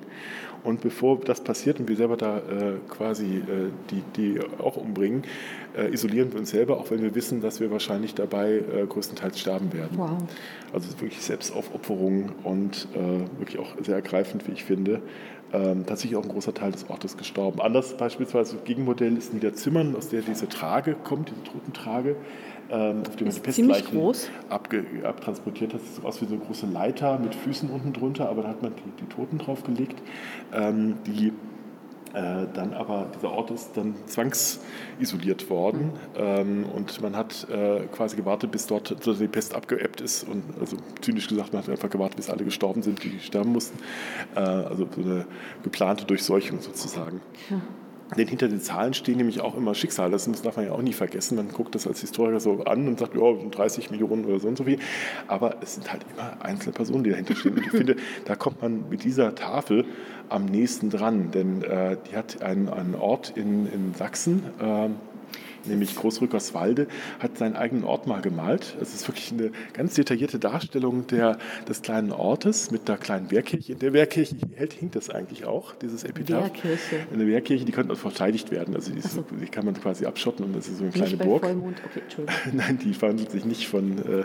Und 0.63 0.81
bevor 0.81 1.19
das 1.19 1.41
passiert 1.41 1.79
und 1.79 1.87
wir 1.87 1.95
selber 1.95 2.17
da 2.17 2.37
äh, 2.37 2.41
quasi 2.89 3.37
äh, 3.37 3.69
die, 3.91 4.01
die 4.15 4.39
auch 4.59 4.77
umbringen, 4.77 5.23
äh, 5.77 5.93
isolieren 5.93 6.31
wir 6.31 6.39
uns 6.39 6.49
selber, 6.49 6.77
auch 6.77 6.89
wenn 6.89 7.03
wir 7.03 7.13
wissen, 7.13 7.39
dass 7.41 7.59
wir 7.59 7.69
wahrscheinlich 7.69 8.15
dabei 8.15 8.53
äh, 8.53 8.85
größtenteils 8.87 9.39
sterben 9.39 9.73
werden. 9.73 9.97
Wow. 9.97 10.17
Also 10.73 10.89
wirklich 10.99 11.21
Selbstaufopferung 11.21 12.31
und 12.43 12.87
äh, 12.95 13.39
wirklich 13.39 13.59
auch 13.59 13.75
sehr 13.83 13.95
ergreifend, 13.95 14.47
wie 14.47 14.53
ich 14.53 14.63
finde. 14.63 15.01
Ähm, 15.53 15.85
tatsächlich 15.85 16.17
auch 16.17 16.23
ein 16.23 16.29
großer 16.29 16.55
Teil 16.55 16.71
des 16.71 16.89
Ortes 16.89 17.15
gestorben. 17.15 17.61
Anders 17.61 17.95
beispielsweise 17.95 18.57
Gegenmodell 18.65 19.15
ist 19.15 19.33
Niederzimmern, 19.33 19.95
aus 19.95 20.09
der 20.09 20.21
diese 20.21 20.49
Trage 20.49 20.95
kommt, 20.95 21.29
diese 21.29 21.43
Totentrage 21.43 22.15
ähm, 22.71 23.03
auf 23.07 23.15
dem 23.15 23.27
man 23.27 23.35
die 23.35 23.41
Pestleichen 23.41 24.13
abtransportiert 24.49 25.73
hat. 25.73 25.81
Das 25.81 25.95
sieht 25.95 26.05
aus 26.05 26.21
wie 26.21 26.25
so 26.25 26.35
eine 26.35 26.43
große 26.43 26.65
Leiter 26.67 27.19
mit 27.19 27.35
Füßen 27.35 27.69
unten 27.69 27.93
drunter, 27.93 28.29
aber 28.29 28.43
da 28.43 28.49
hat 28.49 28.61
man 28.61 28.73
die, 28.75 29.03
die 29.03 29.09
Toten 29.09 29.37
draufgelegt, 29.37 30.01
ähm, 30.53 30.95
die 31.05 31.31
äh, 32.15 32.47
dann 32.53 32.73
aber 32.73 33.07
dieser 33.13 33.31
Ort 33.31 33.51
ist 33.51 33.75
dann 33.75 33.93
zwangsisoliert 34.05 35.49
worden 35.49 35.91
ähm, 36.17 36.65
und 36.73 37.01
man 37.01 37.13
hat 37.13 37.45
äh, 37.49 37.87
quasi 37.87 38.15
gewartet, 38.15 38.51
bis 38.51 38.67
dort 38.67 39.05
die 39.05 39.27
Pest 39.27 39.53
abgeebbt 39.53 39.99
ist 39.99 40.23
und 40.23 40.43
also 40.57 40.77
zynisch 41.01 41.27
gesagt, 41.27 41.51
man 41.51 41.61
hat 41.61 41.69
einfach 41.69 41.89
gewartet, 41.89 42.15
bis 42.15 42.29
alle 42.29 42.45
gestorben 42.45 42.83
sind, 42.83 43.03
die 43.03 43.19
sterben 43.19 43.51
mussten. 43.51 43.77
Äh, 44.33 44.39
also 44.39 44.87
so 44.95 45.01
eine 45.01 45.25
geplante 45.63 46.05
Durchseuchung 46.05 46.61
sozusagen. 46.61 47.19
Ja. 47.49 47.59
Denn 48.17 48.27
hinter 48.27 48.47
den 48.47 48.61
Zahlen 48.61 48.93
stehen 48.93 49.17
nämlich 49.17 49.41
auch 49.41 49.57
immer 49.57 49.73
Schicksale. 49.73 50.11
Das 50.11 50.29
darf 50.43 50.57
man 50.57 50.65
ja 50.65 50.71
auch 50.73 50.81
nie 50.81 50.93
vergessen. 50.93 51.37
Man 51.37 51.49
guckt 51.49 51.73
das 51.73 51.87
als 51.87 52.01
Historiker 52.01 52.39
so 52.39 52.63
an 52.63 52.87
und 52.87 52.99
sagt, 52.99 53.15
ja, 53.15 53.33
30 53.51 53.89
Millionen 53.89 54.25
oder 54.25 54.39
so 54.39 54.47
und 54.47 54.57
so 54.57 54.65
viel. 54.65 54.77
Aber 55.27 55.55
es 55.61 55.75
sind 55.75 55.91
halt 55.91 56.05
immer 56.13 56.37
einzelne 56.43 56.73
Personen, 56.73 57.03
die 57.03 57.09
dahinter 57.09 57.35
stehen. 57.35 57.53
Und 57.53 57.65
ich 57.65 57.71
finde, 57.71 57.95
da 58.25 58.35
kommt 58.35 58.61
man 58.61 58.89
mit 58.89 59.03
dieser 59.03 59.33
Tafel 59.33 59.85
am 60.29 60.45
nächsten 60.45 60.91
dran. 60.91 61.31
Denn 61.31 61.63
äh, 61.63 61.97
die 62.09 62.15
hat 62.15 62.43
einen, 62.43 62.69
einen 62.69 62.93
Ort 62.93 63.33
in, 63.35 63.65
in 63.71 63.93
Sachsen. 63.95 64.43
Äh, 64.59 64.89
nämlich 65.67 65.95
Großrückerswalde, 65.95 66.87
hat 67.19 67.37
seinen 67.37 67.55
eigenen 67.55 67.83
Ort 67.83 68.07
mal 68.07 68.21
gemalt. 68.21 68.75
Es 68.81 68.93
ist 68.93 69.07
wirklich 69.07 69.31
eine 69.31 69.51
ganz 69.73 69.95
detaillierte 69.95 70.39
Darstellung 70.39 71.07
der, 71.07 71.37
des 71.67 71.81
kleinen 71.81 72.11
Ortes 72.11 72.71
mit 72.71 72.87
der 72.87 72.97
kleinen 72.97 73.31
Wehrkirche. 73.31 73.73
In 73.73 73.79
der 73.79 73.93
Wehrkirche 73.93 74.35
hinkt 74.55 74.95
das 74.95 75.09
eigentlich 75.09 75.45
auch, 75.45 75.73
dieses 75.75 76.03
Epitaph. 76.03 76.43
Wehrkirche. 76.43 77.07
Eine 77.13 77.27
Wehrkirche, 77.27 77.65
die 77.65 77.71
könnte 77.71 77.93
auch 77.93 77.97
verteidigt 77.97 78.51
werden. 78.51 78.75
Also 78.75 78.91
die, 78.91 78.99
ist, 78.99 79.13
so. 79.13 79.25
die, 79.29 79.45
kann 79.47 79.65
man 79.65 79.73
quasi 79.75 80.05
abschotten 80.05 80.45
und 80.45 80.55
das 80.55 80.67
ist 80.67 80.77
so 80.77 80.83
eine 80.83 80.91
kleine 80.91 81.09
nicht 81.09 81.19
bei 81.19 81.25
Burg. 81.25 81.43
Vollmond. 81.43 81.81
Okay, 81.85 82.25
Nein, 82.53 82.79
die 82.83 82.93
verhandelt 82.93 83.31
sich 83.31 83.45
nicht 83.45 83.67
von 83.67 83.97
äh, 83.97 84.23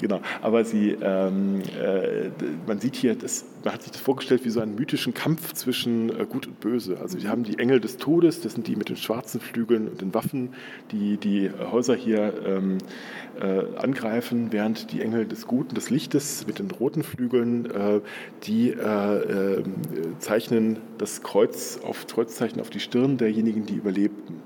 genau. 0.00 0.20
Aber 0.42 0.64
sie, 0.64 0.96
ähm, 1.00 1.62
äh, 1.80 2.30
man 2.66 2.80
sieht 2.80 2.96
hier, 2.96 3.14
das, 3.14 3.44
man 3.64 3.74
hat 3.74 3.82
sich 3.82 3.92
das 3.92 4.00
vorgestellt 4.00 4.44
wie 4.44 4.50
so 4.50 4.60
einen 4.60 4.74
mythischen 4.74 5.14
Kampf 5.14 5.52
zwischen 5.52 6.10
äh, 6.10 6.26
Gut 6.26 6.46
und 6.46 6.60
Böse. 6.60 6.98
Also 7.00 7.20
wir 7.20 7.28
haben 7.28 7.44
die 7.44 7.58
Engel 7.58 7.80
des 7.80 7.96
Todes, 7.96 8.40
das 8.40 8.54
sind 8.54 8.66
die 8.66 8.76
mit 8.76 8.88
den 8.88 8.96
schwarzen 8.96 9.40
Flügeln 9.40 9.88
und 9.88 10.00
den 10.00 10.14
Waffen, 10.14 10.54
die 10.92 11.16
die 11.16 11.50
Häuser 11.50 11.94
hier 11.94 12.34
ähm, 12.46 12.78
äh, 13.40 13.76
angreifen, 13.76 14.48
während 14.50 14.92
die 14.92 15.02
Engel 15.02 15.26
des 15.26 15.46
Guten, 15.46 15.74
des 15.74 15.90
Lichtes 15.90 16.46
mit 16.46 16.58
den 16.58 16.70
roten 16.70 17.02
Flügeln, 17.02 17.70
äh, 17.70 18.00
die 18.44 18.70
äh, 18.70 19.58
äh, 19.58 19.62
zeichnen 20.18 20.78
das 20.98 21.22
Kreuz 21.22 21.80
auf 21.82 22.06
Kreuzzeichen 22.06 22.60
auf 22.60 22.70
die 22.70 22.80
Stirn 22.80 23.18
derjenigen, 23.18 23.66
die 23.66 23.74
überlebten. 23.74 24.36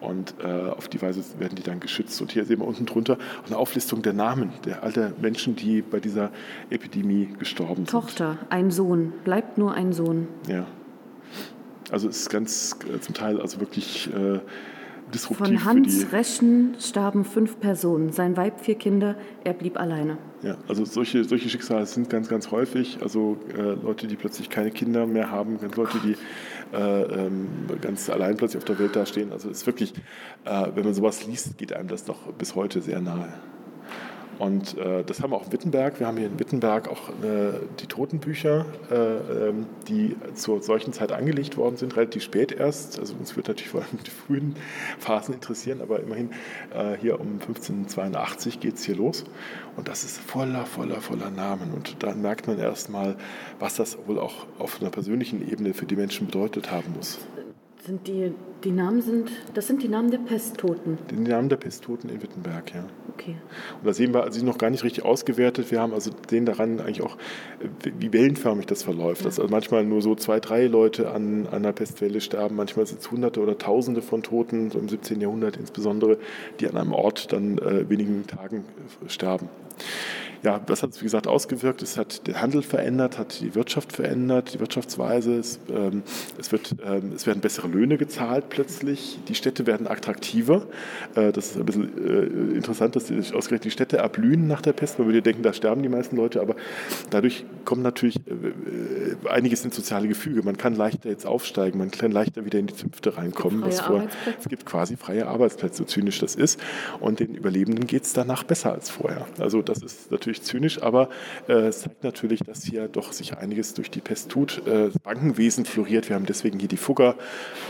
Und 0.00 0.34
äh, 0.42 0.46
auf 0.46 0.88
die 0.88 1.02
Weise 1.02 1.22
werden 1.38 1.56
die 1.56 1.62
dann 1.62 1.80
geschützt. 1.80 2.20
Und 2.20 2.32
hier 2.32 2.44
sehen 2.44 2.60
wir 2.60 2.66
unten 2.66 2.86
drunter 2.86 3.18
eine 3.46 3.56
Auflistung 3.56 4.02
der 4.02 4.12
Namen 4.12 4.52
der 4.64 4.82
alten 4.82 5.12
Menschen, 5.20 5.56
die 5.56 5.82
bei 5.82 5.98
dieser 5.98 6.30
Epidemie 6.70 7.30
gestorben 7.38 7.84
Tochter, 7.84 8.30
sind. 8.30 8.38
Tochter, 8.38 8.46
ein 8.50 8.70
Sohn, 8.70 9.12
bleibt 9.24 9.58
nur 9.58 9.74
ein 9.74 9.92
Sohn. 9.92 10.28
Ja. 10.46 10.66
Also 11.90 12.08
es 12.08 12.18
ist 12.18 12.30
ganz 12.30 12.76
äh, 12.94 13.00
zum 13.00 13.14
Teil 13.14 13.40
also 13.40 13.60
wirklich 13.60 14.08
äh, 14.14 14.40
disruptiv. 15.12 15.46
Von 15.46 15.64
Hans 15.64 16.12
Reschen 16.12 16.76
starben 16.78 17.24
fünf 17.24 17.60
Personen, 17.60 18.12
sein 18.12 18.36
Weib 18.36 18.60
vier 18.60 18.74
Kinder, 18.74 19.16
er 19.42 19.54
blieb 19.54 19.80
alleine. 19.80 20.18
Ja, 20.42 20.56
also 20.68 20.84
solche, 20.84 21.24
solche 21.24 21.48
Schicksale 21.48 21.86
sind 21.86 22.10
ganz, 22.10 22.28
ganz 22.28 22.50
häufig. 22.50 22.98
Also 23.02 23.38
äh, 23.56 23.72
Leute, 23.82 24.06
die 24.06 24.16
plötzlich 24.16 24.50
keine 24.50 24.70
Kinder 24.70 25.06
mehr 25.06 25.30
haben, 25.30 25.58
Leute, 25.74 25.98
die 26.04 26.14
ganz 27.80 28.10
allein 28.10 28.36
plötzlich 28.36 28.58
auf 28.58 28.64
der 28.64 28.78
Welt 28.78 28.96
dastehen. 28.96 29.32
Also 29.32 29.50
es 29.50 29.58
ist 29.58 29.66
wirklich, 29.66 29.94
äh, 30.44 30.68
wenn 30.74 30.84
man 30.84 30.94
sowas 30.94 31.26
liest, 31.26 31.58
geht 31.58 31.72
einem 31.72 31.88
das 31.88 32.04
doch 32.04 32.32
bis 32.32 32.54
heute 32.54 32.80
sehr 32.80 33.00
nahe. 33.00 33.32
Und 34.38 34.78
äh, 34.78 35.02
das 35.04 35.20
haben 35.20 35.32
wir 35.32 35.36
auch 35.36 35.46
in 35.46 35.52
Wittenberg. 35.52 35.98
Wir 35.98 36.06
haben 36.06 36.16
hier 36.16 36.28
in 36.28 36.38
Wittenberg 36.38 36.88
auch 36.88 37.08
äh, 37.08 37.58
die 37.80 37.86
Totenbücher, 37.86 38.66
äh, 38.90 38.94
ähm, 39.48 39.66
die 39.88 40.16
zur 40.34 40.62
solchen 40.62 40.92
Zeit 40.92 41.10
angelegt 41.10 41.56
worden 41.56 41.76
sind, 41.76 41.96
relativ 41.96 42.22
spät 42.22 42.52
erst. 42.52 43.00
Also 43.00 43.14
uns 43.14 43.36
wird 43.36 43.48
natürlich 43.48 43.70
vor 43.70 43.80
allem 43.80 43.98
die 44.06 44.10
frühen 44.10 44.54
Phasen 44.98 45.34
interessieren, 45.34 45.80
aber 45.82 46.00
immerhin 46.00 46.30
äh, 46.72 46.96
hier 47.00 47.20
um 47.20 47.32
1582 47.40 48.60
geht 48.60 48.76
es 48.76 48.84
hier 48.84 48.96
los. 48.96 49.24
Und 49.76 49.88
das 49.88 50.04
ist 50.04 50.18
voller, 50.18 50.66
voller, 50.66 51.00
voller 51.00 51.30
Namen. 51.30 51.72
Und 51.72 52.02
dann 52.02 52.22
merkt 52.22 52.46
man 52.46 52.58
erstmal, 52.58 53.16
was 53.58 53.74
das 53.74 53.98
wohl 54.06 54.18
auch 54.18 54.46
auf 54.58 54.80
einer 54.80 54.90
persönlichen 54.90 55.48
Ebene 55.48 55.74
für 55.74 55.86
die 55.86 55.96
Menschen 55.96 56.26
bedeutet 56.26 56.70
haben 56.70 56.94
muss. 56.96 57.18
Sind 57.88 58.06
die, 58.06 58.34
die 58.64 58.70
Namen 58.70 59.00
sind, 59.00 59.30
das 59.54 59.66
sind 59.66 59.82
die 59.82 59.88
Namen 59.88 60.10
der 60.10 60.18
Pesttoten? 60.18 60.98
Die 61.10 61.16
Namen 61.16 61.48
der 61.48 61.56
Pesttoten 61.56 62.10
in 62.10 62.22
Wittenberg, 62.22 62.74
ja. 62.74 62.84
Okay. 63.14 63.36
Und 63.80 63.86
da 63.86 63.94
sehen 63.94 64.12
wir, 64.12 64.24
also 64.24 64.38
sie 64.38 64.44
noch 64.44 64.58
gar 64.58 64.68
nicht 64.68 64.84
richtig 64.84 65.06
ausgewertet. 65.06 65.70
Wir 65.70 65.80
haben 65.80 65.94
also 65.94 66.10
sehen 66.28 66.44
daran 66.44 66.80
eigentlich 66.80 67.00
auch, 67.00 67.16
wie 67.82 68.12
wellenförmig 68.12 68.66
das 68.66 68.82
verläuft. 68.82 69.22
Ja. 69.22 69.28
Dass 69.28 69.40
also 69.40 69.50
manchmal 69.50 69.84
nur 69.84 70.02
so 70.02 70.14
zwei, 70.14 70.38
drei 70.38 70.66
Leute 70.66 71.10
an, 71.10 71.46
an 71.46 71.54
einer 71.54 71.72
Pestwelle 71.72 72.20
sterben, 72.20 72.56
manchmal 72.56 72.84
sind 72.84 73.00
es 73.00 73.10
Hunderte 73.10 73.40
oder 73.40 73.56
Tausende 73.56 74.02
von 74.02 74.22
Toten, 74.22 74.70
so 74.70 74.78
im 74.78 74.90
17. 74.90 75.22
Jahrhundert 75.22 75.56
insbesondere, 75.56 76.18
die 76.60 76.68
an 76.68 76.76
einem 76.76 76.92
Ort 76.92 77.32
dann 77.32 77.56
äh, 77.56 77.88
wenigen 77.88 78.26
Tagen 78.26 78.66
äh, 79.06 79.08
sterben 79.08 79.48
ja, 80.42 80.58
das 80.58 80.82
hat 80.82 80.90
es, 80.90 81.00
wie 81.00 81.04
gesagt, 81.04 81.26
ausgewirkt. 81.26 81.82
Es 81.82 81.96
hat 81.96 82.26
den 82.26 82.40
Handel 82.40 82.62
verändert, 82.62 83.18
hat 83.18 83.40
die 83.40 83.54
Wirtschaft 83.54 83.92
verändert, 83.92 84.54
die 84.54 84.60
Wirtschaftsweise. 84.60 85.34
Es, 85.34 85.58
ähm, 85.68 86.02
es, 86.38 86.52
wird, 86.52 86.76
ähm, 86.84 87.12
es 87.14 87.26
werden 87.26 87.40
bessere 87.40 87.68
Löhne 87.68 87.98
gezahlt 87.98 88.48
plötzlich. 88.48 89.18
Die 89.28 89.34
Städte 89.34 89.66
werden 89.66 89.86
attraktiver. 89.88 90.66
Äh, 91.14 91.32
das 91.32 91.50
ist 91.50 91.56
ein 91.56 91.66
bisschen 91.66 92.06
äh, 92.06 92.56
interessant, 92.56 92.94
dass 92.94 93.06
die, 93.06 93.18
ausgerechnet 93.18 93.64
die 93.64 93.70
Städte 93.70 93.98
erblühen 93.98 94.46
nach 94.46 94.62
der 94.62 94.72
Pest. 94.72 94.98
Man 94.98 95.08
würde 95.08 95.22
denken, 95.22 95.42
da 95.42 95.52
sterben 95.52 95.82
die 95.82 95.88
meisten 95.88 96.16
Leute, 96.16 96.40
aber 96.40 96.54
dadurch 97.10 97.44
kommt 97.64 97.82
natürlich 97.82 98.20
äh, 98.26 98.32
äh, 98.32 99.28
einiges 99.28 99.64
ins 99.64 99.74
soziale 99.74 100.08
Gefüge. 100.08 100.42
Man 100.42 100.56
kann 100.56 100.74
leichter 100.76 101.08
jetzt 101.08 101.26
aufsteigen, 101.26 101.78
man 101.78 101.90
kann 101.90 102.12
leichter 102.12 102.44
wieder 102.44 102.58
in 102.58 102.68
die 102.68 102.74
Zünfte 102.74 103.16
reinkommen. 103.16 103.64
Es 103.64 103.78
gibt, 103.78 103.86
vor, 103.86 104.06
es 104.38 104.48
gibt 104.48 104.66
quasi 104.66 104.96
freie 104.96 105.26
Arbeitsplätze, 105.26 105.78
so 105.78 105.84
zynisch 105.84 106.20
das 106.20 106.34
ist. 106.34 106.60
Und 107.00 107.20
den 107.20 107.34
Überlebenden 107.34 107.86
geht 107.86 108.04
es 108.04 108.12
danach 108.12 108.44
besser 108.44 108.72
als 108.72 108.90
vorher. 108.90 109.26
Also 109.38 109.62
das 109.62 109.82
ist 109.82 110.10
natürlich 110.10 110.27
natürlich 110.28 110.42
zynisch, 110.42 110.82
aber 110.82 111.08
äh, 111.48 111.52
es 111.52 111.80
zeigt 111.80 112.04
natürlich, 112.04 112.40
dass 112.40 112.62
hier 112.62 112.88
doch 112.88 113.12
sich 113.12 113.36
einiges 113.36 113.74
durch 113.74 113.90
die 113.90 114.00
Pest 114.00 114.30
tut. 114.30 114.62
Äh, 114.66 114.90
Bankenwesen 115.02 115.64
floriert. 115.64 116.08
Wir 116.08 116.16
haben 116.16 116.26
deswegen 116.26 116.58
hier 116.58 116.68
die 116.68 116.76
Fugger 116.76 117.16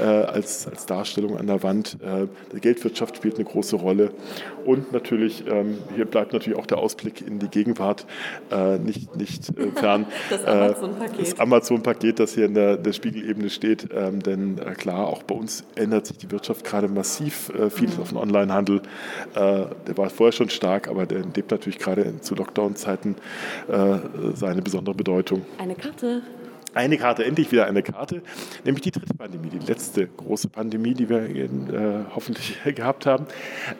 äh, 0.01 0.05
als, 0.05 0.67
als 0.67 0.87
Darstellung 0.87 1.39
an 1.39 1.47
der 1.47 1.63
Wand. 1.63 1.99
Äh, 2.03 2.27
die 2.53 2.61
Geldwirtschaft 2.61 3.17
spielt 3.17 3.37
eine 3.37 3.45
große 3.45 3.77
Rolle. 3.77 4.11
Und 4.65 4.93
natürlich, 4.93 5.45
ähm, 5.47 5.79
hier 5.95 6.05
bleibt 6.05 6.33
natürlich 6.33 6.59
auch 6.59 6.67
der 6.67 6.79
Ausblick 6.79 7.27
in 7.27 7.39
die 7.39 7.49
Gegenwart 7.49 8.07
äh, 8.51 8.79
nicht, 8.79 9.15
nicht 9.17 9.49
äh, 9.57 9.71
fern. 9.73 10.07
das 10.31 10.45
Amazon-Paket. 10.45 11.21
das 11.21 11.41
Amazon-Paket, 11.41 12.21
das 12.21 12.35
hier 12.35 12.47
in 12.47 12.55
der, 12.55 12.77
der 12.77 12.93
Spiegelebene 12.93 13.51
steht. 13.51 13.89
Ähm, 13.95 14.23
denn 14.23 14.57
klar, 14.77 15.07
auch 15.07 15.23
bei 15.23 15.35
uns 15.35 15.65
ändert 15.77 16.07
sich 16.07 16.19
die 16.19 16.31
Wirtschaft 16.31 16.65
gerade 16.65 16.89
massiv. 16.89 17.53
vieles 17.71 17.97
mhm. 17.97 18.03
auf 18.03 18.09
den 18.09 18.19
Onlinehandel. 18.19 18.83
der 19.35 19.97
war 19.97 20.11
vorher 20.11 20.33
schon 20.33 20.51
stark, 20.51 20.89
aber 20.89 21.07
der 21.07 21.21
lebt 21.35 21.51
natürlich 21.51 21.79
gerade 21.79 22.21
zu 22.21 22.35
Lockdown-Zeiten 22.49 23.17
äh, 23.69 23.99
seine 24.35 24.63
besondere 24.63 24.95
Bedeutung. 24.95 25.43
Eine 25.59 25.75
Karte. 25.75 26.23
Eine 26.75 26.99
Karte, 26.99 27.25
endlich 27.25 27.51
wieder 27.51 27.67
eine 27.67 27.83
Karte, 27.83 28.23
nämlich 28.65 28.83
die 28.83 28.91
dritte 28.91 29.15
Pandemie, 29.15 29.49
die 29.49 29.59
letzte 29.59 30.07
große 30.07 30.49
Pandemie, 30.49 30.93
die 30.93 31.09
wir 31.09 31.23
äh, 31.23 31.49
hoffentlich 32.15 32.59
gehabt 32.75 33.07
haben. 33.07 33.27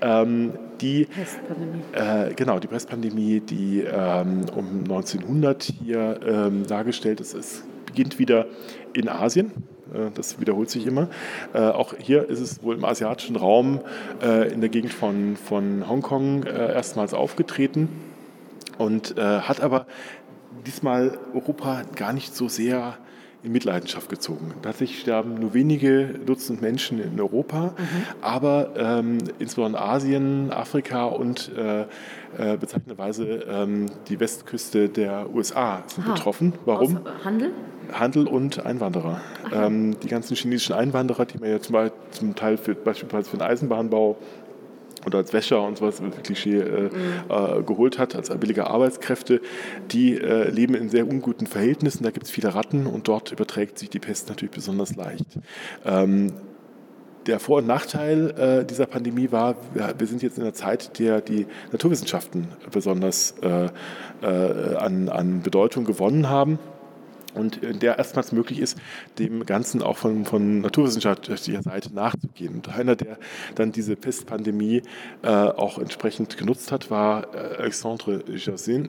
Ähm, 0.01 0.55
die 0.81 1.05
Pestpandemie. 1.05 1.83
Äh, 1.93 2.35
genau, 2.35 2.59
die 2.59 2.67
Pestpandemie, 2.67 3.41
die 3.41 3.83
ähm, 3.83 4.47
um 4.57 4.85
1900 4.85 5.63
hier 5.63 6.19
ähm, 6.27 6.67
dargestellt 6.67 7.21
ist. 7.21 7.35
Es 7.35 7.63
beginnt 7.87 8.19
wieder 8.19 8.47
in 8.95 9.09
Asien, 9.09 9.53
äh, 9.93 10.11
das 10.15 10.41
wiederholt 10.41 10.71
sich 10.71 10.87
immer. 10.87 11.09
Äh, 11.53 11.59
auch 11.59 11.95
hier 11.99 12.29
ist 12.29 12.41
es 12.41 12.63
wohl 12.63 12.75
im 12.75 12.85
asiatischen 12.85 13.37
Raum 13.37 13.81
in 14.21 14.61
der 14.61 14.71
Gegend 14.71 14.93
von, 14.93 15.37
von 15.37 15.89
Hongkong 15.89 16.45
erstmals 16.45 17.15
aufgetreten 17.15 17.89
und 18.79 19.17
äh, 19.17 19.41
hat 19.41 19.61
aber 19.61 19.87
diesmal 20.67 21.19
Europa 21.35 21.83
gar 21.95 22.13
nicht 22.13 22.35
so 22.35 22.49
sehr 22.49 22.99
in 23.43 23.53
Mitleidenschaft 23.53 24.09
gezogen. 24.09 24.53
Tatsächlich 24.63 25.01
sterben 25.01 25.35
nur 25.35 25.55
wenige 25.55 26.07
Dutzend 26.27 26.61
Menschen 26.61 27.01
in 27.01 27.21
Europa, 27.21 27.75
mhm. 27.77 28.05
aber 28.21 28.71
ähm, 28.77 29.19
insbesondere 29.39 29.83
Asien, 29.83 30.53
Afrika 30.53 31.05
und 31.05 31.53
äh, 31.57 31.83
äh, 31.83 32.57
bezeichnenderweise 32.59 33.45
ähm, 33.49 33.87
die 34.09 34.19
Westküste 34.19 34.89
der 34.89 35.33
USA 35.33 35.85
sind 35.87 36.05
Aha. 36.05 36.15
betroffen. 36.15 36.53
Warum? 36.65 36.97
Aus 36.99 37.25
Handel? 37.25 37.53
Handel 37.93 38.27
und 38.27 38.67
Einwanderer. 38.67 39.21
Ähm, 39.53 39.99
die 40.01 40.09
ganzen 40.09 40.37
chinesischen 40.37 40.75
Einwanderer, 40.75 41.25
die 41.25 41.39
man 41.39 41.51
ja 41.51 41.59
zum 42.11 42.35
Teil 42.35 42.57
für, 42.59 42.75
beispielsweise 42.75 43.31
für 43.31 43.37
den 43.39 43.47
Eisenbahnbau 43.47 44.19
oder 45.07 45.19
als 45.19 45.33
Wäscher 45.33 45.63
und 45.63 45.79
sowas, 45.79 46.03
Klischee, 46.23 46.59
äh, 46.59 46.91
äh, 47.29 47.63
geholt 47.63 47.99
hat, 47.99 48.15
als 48.15 48.31
billige 48.39 48.69
Arbeitskräfte, 48.69 49.41
die 49.91 50.17
äh, 50.17 50.51
leben 50.51 50.75
in 50.75 50.89
sehr 50.89 51.09
unguten 51.09 51.47
Verhältnissen. 51.47 52.03
Da 52.03 52.11
gibt 52.11 52.27
es 52.27 52.31
viele 52.31 52.55
Ratten 52.55 52.87
und 52.87 53.09
dort 53.09 53.33
überträgt 53.33 53.79
sich 53.79 53.91
die 53.91 53.99
Pest 53.99 54.29
natürlich 54.29 54.55
besonders 54.55 54.97
leicht. 54.97 55.27
Ähm, 55.85 56.33
der 57.27 57.41
Vor- 57.41 57.59
und 57.59 57.67
Nachteil 57.67 58.31
äh, 58.31 58.65
dieser 58.65 58.87
Pandemie 58.87 59.31
war, 59.31 59.57
wir, 59.75 59.95
wir, 59.99 60.07
sind 60.07 60.23
jetzt 60.23 60.39
in 60.39 60.45
einer 60.45 60.55
Zeit, 60.55 60.99
der 60.99 61.21
die 61.21 61.47
Naturwissenschaften 61.73 62.49
besonders 62.73 63.35
äh, 63.43 63.69
äh, 64.23 64.77
an, 64.77 65.09
an 65.11 65.43
Bedeutung 65.43 65.85
gewonnen 65.85 66.31
haben 66.31 66.59
und 67.35 67.61
der 67.83 67.99
erstmals 67.99 68.33
möglich 68.33 68.61
ist, 68.61 68.79
dem 69.19 69.45
Ganzen 69.45 69.83
auch 69.83 69.97
von, 69.99 70.25
von 70.25 70.61
naturwissenschaftlicher 70.61 71.63
Seite 71.63 71.95
nachzugehen. 71.95 72.55
Und 72.57 72.69
einer, 72.69 72.97
der 72.97 73.19
dann 73.55 73.73
diese 73.73 73.97
Pestpandemie 73.97 74.83
äh, 75.23 75.29
auch 75.29 75.79
entsprechend 75.79 76.37
genutzt 76.37 76.73
hat, 76.73 76.91
war 76.91 77.35
äh, 77.35 77.57
Alexandre 77.59 78.25
Jarzin. 78.35 78.89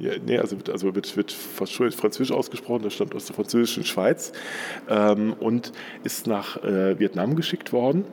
Ja, 0.00 0.12
nee, 0.24 0.38
also, 0.38 0.56
wird, 0.56 0.70
also 0.70 0.94
wird, 0.94 1.16
wird 1.16 1.32
französisch 1.32 2.30
ausgesprochen, 2.30 2.82
der 2.82 2.90
stammt 2.90 3.14
aus 3.16 3.26
der 3.26 3.34
französischen 3.34 3.84
Schweiz 3.84 4.32
ähm, 4.88 5.32
und 5.32 5.72
ist 6.04 6.28
nach 6.28 6.62
äh, 6.62 6.98
Vietnam 7.00 7.34
geschickt 7.34 7.72
worden 7.72 8.04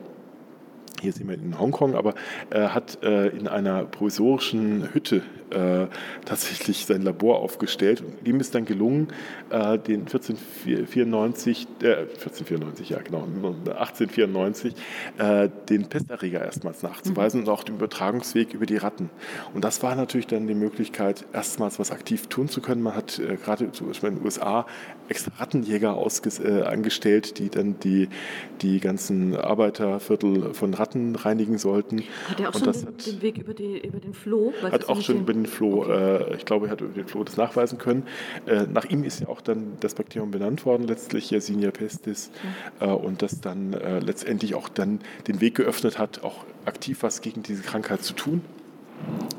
hier 1.00 1.12
sehen 1.12 1.28
wir 1.28 1.36
ihn 1.36 1.44
in 1.44 1.58
Hongkong, 1.58 1.94
aber 1.94 2.14
er 2.50 2.74
hat 2.74 3.02
äh, 3.02 3.28
in 3.28 3.48
einer 3.48 3.84
provisorischen 3.84 4.94
Hütte 4.94 5.22
äh, 5.50 5.86
tatsächlich 6.24 6.86
sein 6.86 7.02
Labor 7.02 7.40
aufgestellt. 7.40 8.02
Und 8.02 8.26
ihm 8.26 8.40
ist 8.40 8.54
dann 8.54 8.64
gelungen, 8.64 9.08
äh, 9.50 9.78
den 9.78 10.00
1494, 10.06 11.66
äh, 11.82 11.86
1494, 11.86 12.90
ja 12.90 12.98
genau, 12.98 13.22
1894, 13.22 14.74
äh, 15.18 15.48
den 15.68 15.88
Pesterreger 15.88 16.44
erstmals 16.44 16.82
nachzuweisen 16.82 17.40
mhm. 17.40 17.46
und 17.46 17.52
auch 17.52 17.64
den 17.64 17.76
Übertragungsweg 17.76 18.54
über 18.54 18.66
die 18.66 18.76
Ratten. 18.76 19.10
Und 19.54 19.64
das 19.64 19.82
war 19.82 19.94
natürlich 19.94 20.26
dann 20.26 20.46
die 20.46 20.54
Möglichkeit, 20.54 21.24
erstmals 21.32 21.78
was 21.78 21.90
aktiv 21.90 22.26
tun 22.28 22.48
zu 22.48 22.60
können. 22.60 22.82
Man 22.82 22.94
hat 22.94 23.18
äh, 23.18 23.36
gerade 23.36 23.70
zum 23.72 23.88
Beispiel 23.88 24.10
in 24.10 24.16
den 24.16 24.24
USA 24.24 24.66
extra 25.08 25.32
Rattenjäger 25.38 25.96
äh, 26.44 26.62
angestellt, 26.62 27.38
die 27.38 27.50
dann 27.50 27.78
die, 27.80 28.08
die 28.62 28.80
ganzen 28.80 29.36
Arbeiterviertel 29.36 30.54
von 30.54 30.74
Ratten 30.74 31.14
reinigen 31.14 31.58
sollten. 31.58 32.02
Hat 32.28 32.40
er 32.40 32.50
auch 32.50 32.54
und 32.54 32.64
schon 32.64 32.72
den, 32.72 32.86
hat, 32.86 33.06
den, 33.06 33.22
Weg 33.22 33.38
über, 33.38 33.54
die, 33.54 33.86
über 33.86 34.00
den 34.00 34.14
Floh? 34.14 34.52
Hat 34.62 34.88
auch 34.88 35.00
schon 35.00 35.20
über 35.20 35.32
den 35.42 35.46
Floh, 35.46 35.82
okay. 35.82 36.32
äh, 36.32 36.36
ich 36.36 36.44
glaube, 36.44 36.66
er 36.66 36.72
hat 36.72 36.80
über 36.80 36.92
den 36.92 37.06
Floh 37.06 37.24
das 37.24 37.36
nachweisen 37.36 37.78
können. 37.78 38.04
Äh, 38.46 38.66
nach 38.72 38.84
ihm 38.84 39.04
ist 39.04 39.20
ja 39.20 39.28
auch 39.28 39.40
dann 39.40 39.76
das 39.80 39.94
Bakterium 39.94 40.30
benannt 40.30 40.64
worden, 40.66 40.86
letztlich 40.86 41.30
Yersinia 41.30 41.70
pestis, 41.70 42.30
mhm. 42.80 42.86
und 42.88 43.22
das 43.22 43.40
dann 43.40 43.72
äh, 43.72 43.98
letztendlich 43.98 44.54
auch 44.54 44.68
dann 44.68 45.00
den 45.28 45.40
Weg 45.40 45.56
geöffnet 45.56 45.98
hat, 45.98 46.22
auch 46.22 46.44
aktiv 46.64 47.02
was 47.02 47.20
gegen 47.20 47.42
diese 47.42 47.62
Krankheit 47.62 48.02
zu 48.02 48.14
tun 48.14 48.42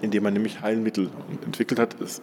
indem 0.02 0.24
man 0.24 0.34
nämlich 0.34 0.62
Heilmittel 0.62 1.10
entwickelt 1.44 1.80
hat. 1.80 2.00
Es 2.00 2.22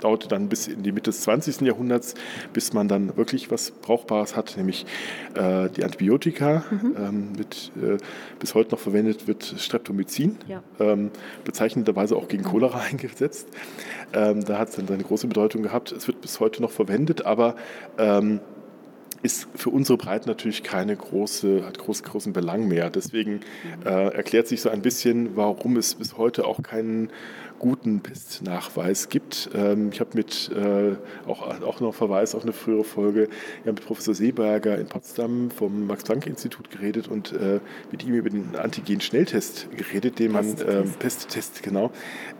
dauerte 0.00 0.28
dann 0.28 0.48
bis 0.48 0.68
in 0.68 0.82
die 0.82 0.92
Mitte 0.92 1.10
des 1.10 1.22
20. 1.22 1.62
Jahrhunderts, 1.62 2.14
bis 2.52 2.72
man 2.72 2.88
dann 2.88 3.16
wirklich 3.16 3.50
was 3.50 3.70
Brauchbares 3.70 4.36
hat, 4.36 4.56
nämlich 4.56 4.86
äh, 5.34 5.68
die 5.70 5.84
Antibiotika. 5.84 6.64
Mhm. 6.70 6.96
Ähm, 6.98 7.32
mit, 7.36 7.72
äh, 7.82 7.98
bis 8.38 8.54
heute 8.54 8.72
noch 8.72 8.78
verwendet 8.78 9.26
wird 9.26 9.54
Streptomycin, 9.58 10.38
ja. 10.46 10.62
ähm, 10.80 11.10
bezeichnenderweise 11.44 12.16
auch 12.16 12.28
gegen 12.28 12.44
Cholera 12.44 12.80
eingesetzt. 12.90 13.48
Ähm, 14.12 14.44
da 14.44 14.58
hat 14.58 14.70
es 14.70 14.76
dann 14.76 14.88
eine 14.88 15.02
große 15.02 15.26
Bedeutung 15.26 15.62
gehabt. 15.62 15.92
Es 15.92 16.06
wird 16.06 16.20
bis 16.20 16.40
heute 16.40 16.62
noch 16.62 16.70
verwendet, 16.70 17.26
aber 17.26 17.56
ähm, 17.98 18.40
ist 19.22 19.48
für 19.54 19.70
unsere 19.70 19.98
Breiten 19.98 20.28
natürlich 20.28 20.62
keine 20.62 20.96
große, 20.96 21.64
hat 21.66 21.78
groß, 21.78 22.02
großen 22.02 22.32
Belang 22.32 22.68
mehr. 22.68 22.90
Deswegen 22.90 23.34
mhm. 23.34 23.86
äh, 23.86 24.08
erklärt 24.08 24.46
sich 24.46 24.60
so 24.60 24.70
ein 24.70 24.82
bisschen, 24.82 25.36
warum 25.36 25.76
es 25.76 25.96
bis 25.96 26.16
heute 26.16 26.46
auch 26.46 26.62
keinen 26.62 27.10
guten 27.58 28.00
Pestnachweis 28.00 29.08
gibt. 29.08 29.50
Ähm, 29.54 29.90
ich 29.92 30.00
habe 30.00 30.10
mit 30.14 30.50
äh, 30.54 30.96
auch, 31.28 31.42
auch 31.62 31.80
noch 31.80 31.94
Verweis 31.94 32.34
auf 32.34 32.42
eine 32.42 32.52
frühere 32.52 32.84
Folge 32.84 33.28
ja, 33.64 33.72
mit 33.72 33.84
Professor 33.84 34.14
Seeberger 34.14 34.78
in 34.78 34.86
Potsdam 34.86 35.50
vom 35.50 35.86
Max-Planck-Institut 35.86 36.70
geredet 36.70 37.08
und 37.08 37.32
äh, 37.32 37.60
mit 37.90 38.04
ihm 38.04 38.14
über 38.14 38.30
den 38.30 38.56
Antigen-Schnelltest 38.56 39.68
geredet, 39.76 40.18
den 40.18 40.32
man 40.32 40.58
äh, 40.58 40.82
Pesttest, 40.98 41.62
genau, 41.62 41.90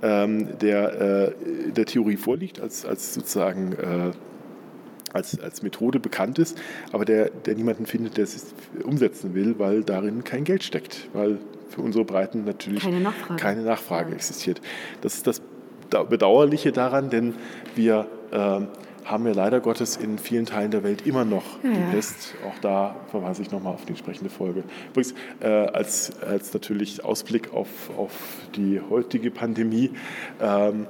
ähm, 0.03 0.59
der 0.59 1.01
äh, 1.01 1.73
der 1.73 1.87
Theorie 1.87 2.17
vorliegt 2.17 2.61
als, 2.61 2.85
als 2.85 3.15
sozusagen 3.15 3.77
als, 5.13 5.39
als 5.41 5.63
Methode 5.63 6.01
bekannt 6.01 6.39
ist, 6.39 6.59
aber 6.93 7.05
der, 7.05 7.31
der 7.31 7.55
niemanden 7.55 7.87
findet, 7.87 8.17
der 8.17 8.25
es 8.25 8.55
umsetzen 8.85 9.35
will, 9.35 9.59
weil 9.59 9.83
darin 9.83 10.25
kein 10.25 10.45
Geld 10.45 10.63
steckt, 10.63 11.09
weil 11.13 11.39
für 11.69 11.83
unsere 11.83 12.05
Breiten 12.05 12.45
natürlich 12.45 12.83
keine 12.83 13.01
Nachfrage, 13.01 13.41
keine 13.41 13.63
Nachfrage 13.63 14.15
existiert. 14.15 14.61
Das 15.01 15.15
ist 15.15 15.27
das 15.27 15.43
Bedauerliche 16.09 16.73
daran, 16.73 17.11
denn 17.11 17.35
wir 17.75 18.07
äh, 18.31 18.61
haben 19.09 19.25
wir 19.25 19.35
leider 19.35 19.61
Gottes 19.61 19.97
in 19.97 20.19
vielen 20.19 20.45
Teilen 20.45 20.71
der 20.71 20.83
Welt 20.85 21.07
immer 21.07 21.25
noch 21.25 21.63
ja, 21.63 21.71
die 21.71 21.95
Pest. 21.95 22.35
Auch 22.47 22.59
da 22.61 22.95
verweise 23.11 23.43
ich 23.43 23.51
nochmal 23.51 23.73
auf 23.73 23.85
die 23.87 23.91
entsprechende 23.91 24.29
Folge. 24.31 24.65
Übrigens, 24.91 25.15
äh, 25.41 25.47
als, 25.49 26.13
als 26.21 26.53
natürlich 26.53 27.05
Ausblick 27.05 27.55
auf, 27.55 27.69
auf 27.97 28.13
die 28.55 28.81
heutige 28.81 29.31
Pandemie 29.31 29.91
ähm, 30.41 30.87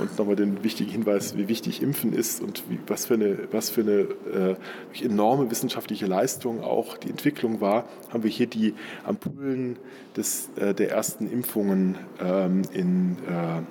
und 0.00 0.18
nochmal 0.18 0.36
den 0.36 0.62
wichtigen 0.62 0.90
Hinweis, 0.90 1.36
wie 1.36 1.48
wichtig 1.48 1.82
Impfen 1.82 2.12
ist 2.12 2.40
und 2.40 2.62
wie, 2.68 2.78
was 2.86 3.06
für 3.06 3.14
eine, 3.14 3.38
was 3.50 3.70
für 3.70 3.80
eine 3.80 4.56
äh, 5.02 5.04
enorme 5.04 5.50
wissenschaftliche 5.50 6.06
Leistung 6.06 6.62
auch 6.62 6.96
die 6.96 7.10
Entwicklung 7.10 7.60
war, 7.60 7.84
haben 8.12 8.22
wir 8.22 8.30
hier 8.30 8.46
die 8.46 8.74
Ampullen 9.04 9.76
des, 10.16 10.50
äh, 10.56 10.72
der 10.72 10.90
ersten 10.90 11.30
Impfungen 11.30 11.96
ähm, 12.20 12.62
in 12.72 13.16
äh, 13.28 13.62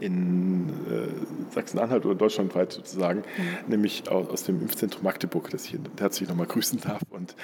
in 0.00 0.68
äh, 0.68 1.52
Sachsen-Anhalt 1.52 2.04
oder 2.04 2.14
deutschlandweit 2.14 2.72
sozusagen, 2.72 3.20
mhm. 3.20 3.70
nämlich 3.70 4.08
aus, 4.10 4.28
aus, 4.28 4.42
dem 4.44 4.60
Impfzentrum 4.60 5.04
Magdeburg, 5.04 5.50
das 5.50 5.66
ich 5.66 5.78
herzlich 5.98 6.28
nochmal 6.28 6.46
grüßen 6.46 6.80
darf 6.80 7.02
und 7.10 7.34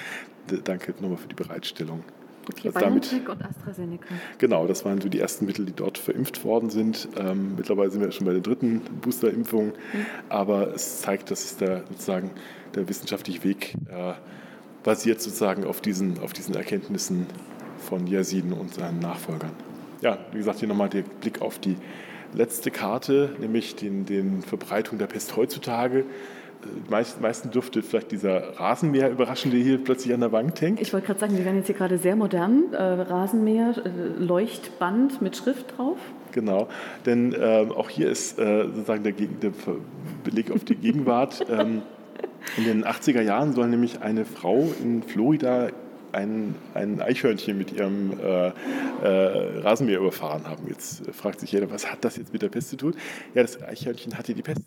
danke 0.63 0.93
nochmal 0.99 1.17
für 1.17 1.27
die 1.27 1.35
Bereitstellung. 1.35 2.03
Okay, 2.49 2.71
also 2.73 2.79
BioNTech 2.79 3.29
und 3.29 3.45
AstraZeneca. 3.45 4.15
Genau, 4.37 4.67
das 4.67 4.83
waren 4.83 4.99
so 4.99 5.09
die 5.09 5.19
ersten 5.19 5.45
Mittel, 5.45 5.65
die 5.65 5.73
dort 5.73 5.97
verimpft 5.97 6.43
worden 6.43 6.69
sind. 6.69 7.07
Ähm, 7.15 7.55
mittlerweile 7.55 7.91
sind 7.91 8.01
wir 8.01 8.11
schon 8.11 8.25
bei 8.25 8.33
der 8.33 8.41
dritten 8.41 8.81
Boosterimpfung, 9.01 9.67
mhm. 9.67 10.05
aber 10.29 10.73
es 10.73 11.01
zeigt, 11.01 11.29
dass 11.31 11.45
es 11.45 11.57
da 11.57 11.81
sozusagen 11.89 12.31
der 12.75 12.89
wissenschaftliche 12.89 13.43
Weg 13.43 13.75
äh, 13.89 14.13
basiert 14.83 15.21
sozusagen 15.21 15.65
auf 15.65 15.81
diesen, 15.81 16.19
auf 16.19 16.33
diesen 16.33 16.55
Erkenntnissen 16.55 17.27
von 17.77 18.07
Yersin 18.07 18.53
und 18.53 18.73
seinen 18.73 18.99
Nachfolgern. 18.99 19.51
Ja, 20.01 20.17
wie 20.31 20.39
gesagt, 20.39 20.59
hier 20.59 20.67
nochmal 20.67 20.89
der 20.89 21.03
Blick 21.03 21.41
auf 21.41 21.59
die 21.59 21.77
letzte 22.33 22.71
Karte, 22.71 23.35
nämlich 23.39 23.75
den, 23.75 24.05
den 24.05 24.41
Verbreitung 24.41 24.97
der 24.97 25.07
Pest 25.07 25.35
heutzutage. 25.35 26.05
Die 26.63 26.93
äh, 26.93 27.21
meisten, 27.21 27.51
dürfte 27.51 27.81
vielleicht 27.81 28.11
dieser 28.11 28.59
Rasenmäher 28.59 29.09
überraschen, 29.09 29.51
der 29.51 29.59
hier 29.59 29.83
plötzlich 29.83 30.13
an 30.13 30.19
der 30.19 30.31
Wand 30.31 30.61
hängt. 30.61 30.79
Ich 30.79 30.93
wollte 30.93 31.07
gerade 31.07 31.19
sagen, 31.19 31.37
wir 31.37 31.45
werden 31.45 31.57
jetzt 31.57 31.67
hier 31.67 31.75
gerade 31.75 31.97
sehr 31.97 32.15
modern. 32.15 32.73
Äh, 32.73 32.81
Rasenmäher, 32.81 33.73
äh, 33.77 34.23
Leuchtband 34.23 35.21
mit 35.21 35.35
Schrift 35.35 35.77
drauf. 35.77 35.97
Genau, 36.31 36.67
denn 37.05 37.33
äh, 37.33 37.67
auch 37.75 37.89
hier 37.89 38.09
ist 38.09 38.39
äh, 38.39 38.65
sozusagen 38.65 39.03
der, 39.03 39.13
der, 39.13 39.51
Beleg 40.23 40.51
auf 40.51 40.63
die 40.63 40.75
Gegenwart. 40.75 41.45
ähm, 41.49 41.81
in 42.57 42.65
den 42.65 42.85
80er 42.85 43.21
Jahren 43.21 43.53
soll 43.53 43.67
nämlich 43.67 44.01
eine 44.01 44.25
Frau 44.25 44.71
in 44.81 45.03
Florida 45.03 45.69
ein, 46.13 46.55
ein 46.73 47.01
Eichhörnchen 47.01 47.57
mit 47.57 47.71
ihrem 47.71 48.19
äh, 48.19 48.47
äh, 48.47 49.59
Rasenmäher 49.61 49.99
überfahren 49.99 50.47
haben. 50.47 50.67
Jetzt 50.67 51.03
fragt 51.13 51.39
sich 51.39 51.51
jeder, 51.51 51.69
was 51.71 51.91
hat 51.91 52.03
das 52.03 52.17
jetzt 52.17 52.33
mit 52.33 52.41
der 52.41 52.49
Pest 52.49 52.69
zu 52.69 52.77
tun? 52.77 52.95
Ja, 53.33 53.41
das 53.41 53.61
Eichhörnchen 53.61 54.17
hatte 54.17 54.33
die 54.33 54.41
Pest. 54.41 54.65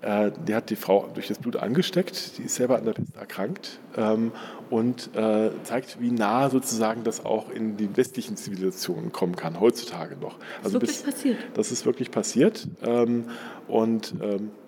Äh, 0.00 0.30
die 0.46 0.54
hat 0.54 0.70
die 0.70 0.76
Frau 0.76 1.08
durch 1.12 1.26
das 1.26 1.38
Blut 1.38 1.56
angesteckt, 1.56 2.38
die 2.38 2.42
ist 2.42 2.54
selber 2.54 2.78
an 2.78 2.84
der 2.84 2.92
Pest 2.92 3.16
erkrankt 3.16 3.80
ähm, 3.96 4.30
und 4.70 5.10
äh, 5.16 5.50
zeigt, 5.64 6.00
wie 6.00 6.12
nah 6.12 6.50
sozusagen 6.50 7.02
das 7.02 7.24
auch 7.24 7.50
in 7.50 7.76
die 7.76 7.96
westlichen 7.96 8.36
Zivilisationen 8.36 9.10
kommen 9.10 9.34
kann, 9.34 9.58
heutzutage 9.58 10.16
noch. 10.16 10.36
Also 10.62 10.78
das 10.78 10.90
ist 10.90 10.96
wirklich 10.98 11.04
bis, 11.04 11.14
passiert. 11.14 11.38
Das 11.54 11.72
ist 11.72 11.86
wirklich 11.86 12.10
passiert. 12.12 12.68
Ähm, 12.82 13.24
und 13.66 14.14
ähm, 14.22 14.50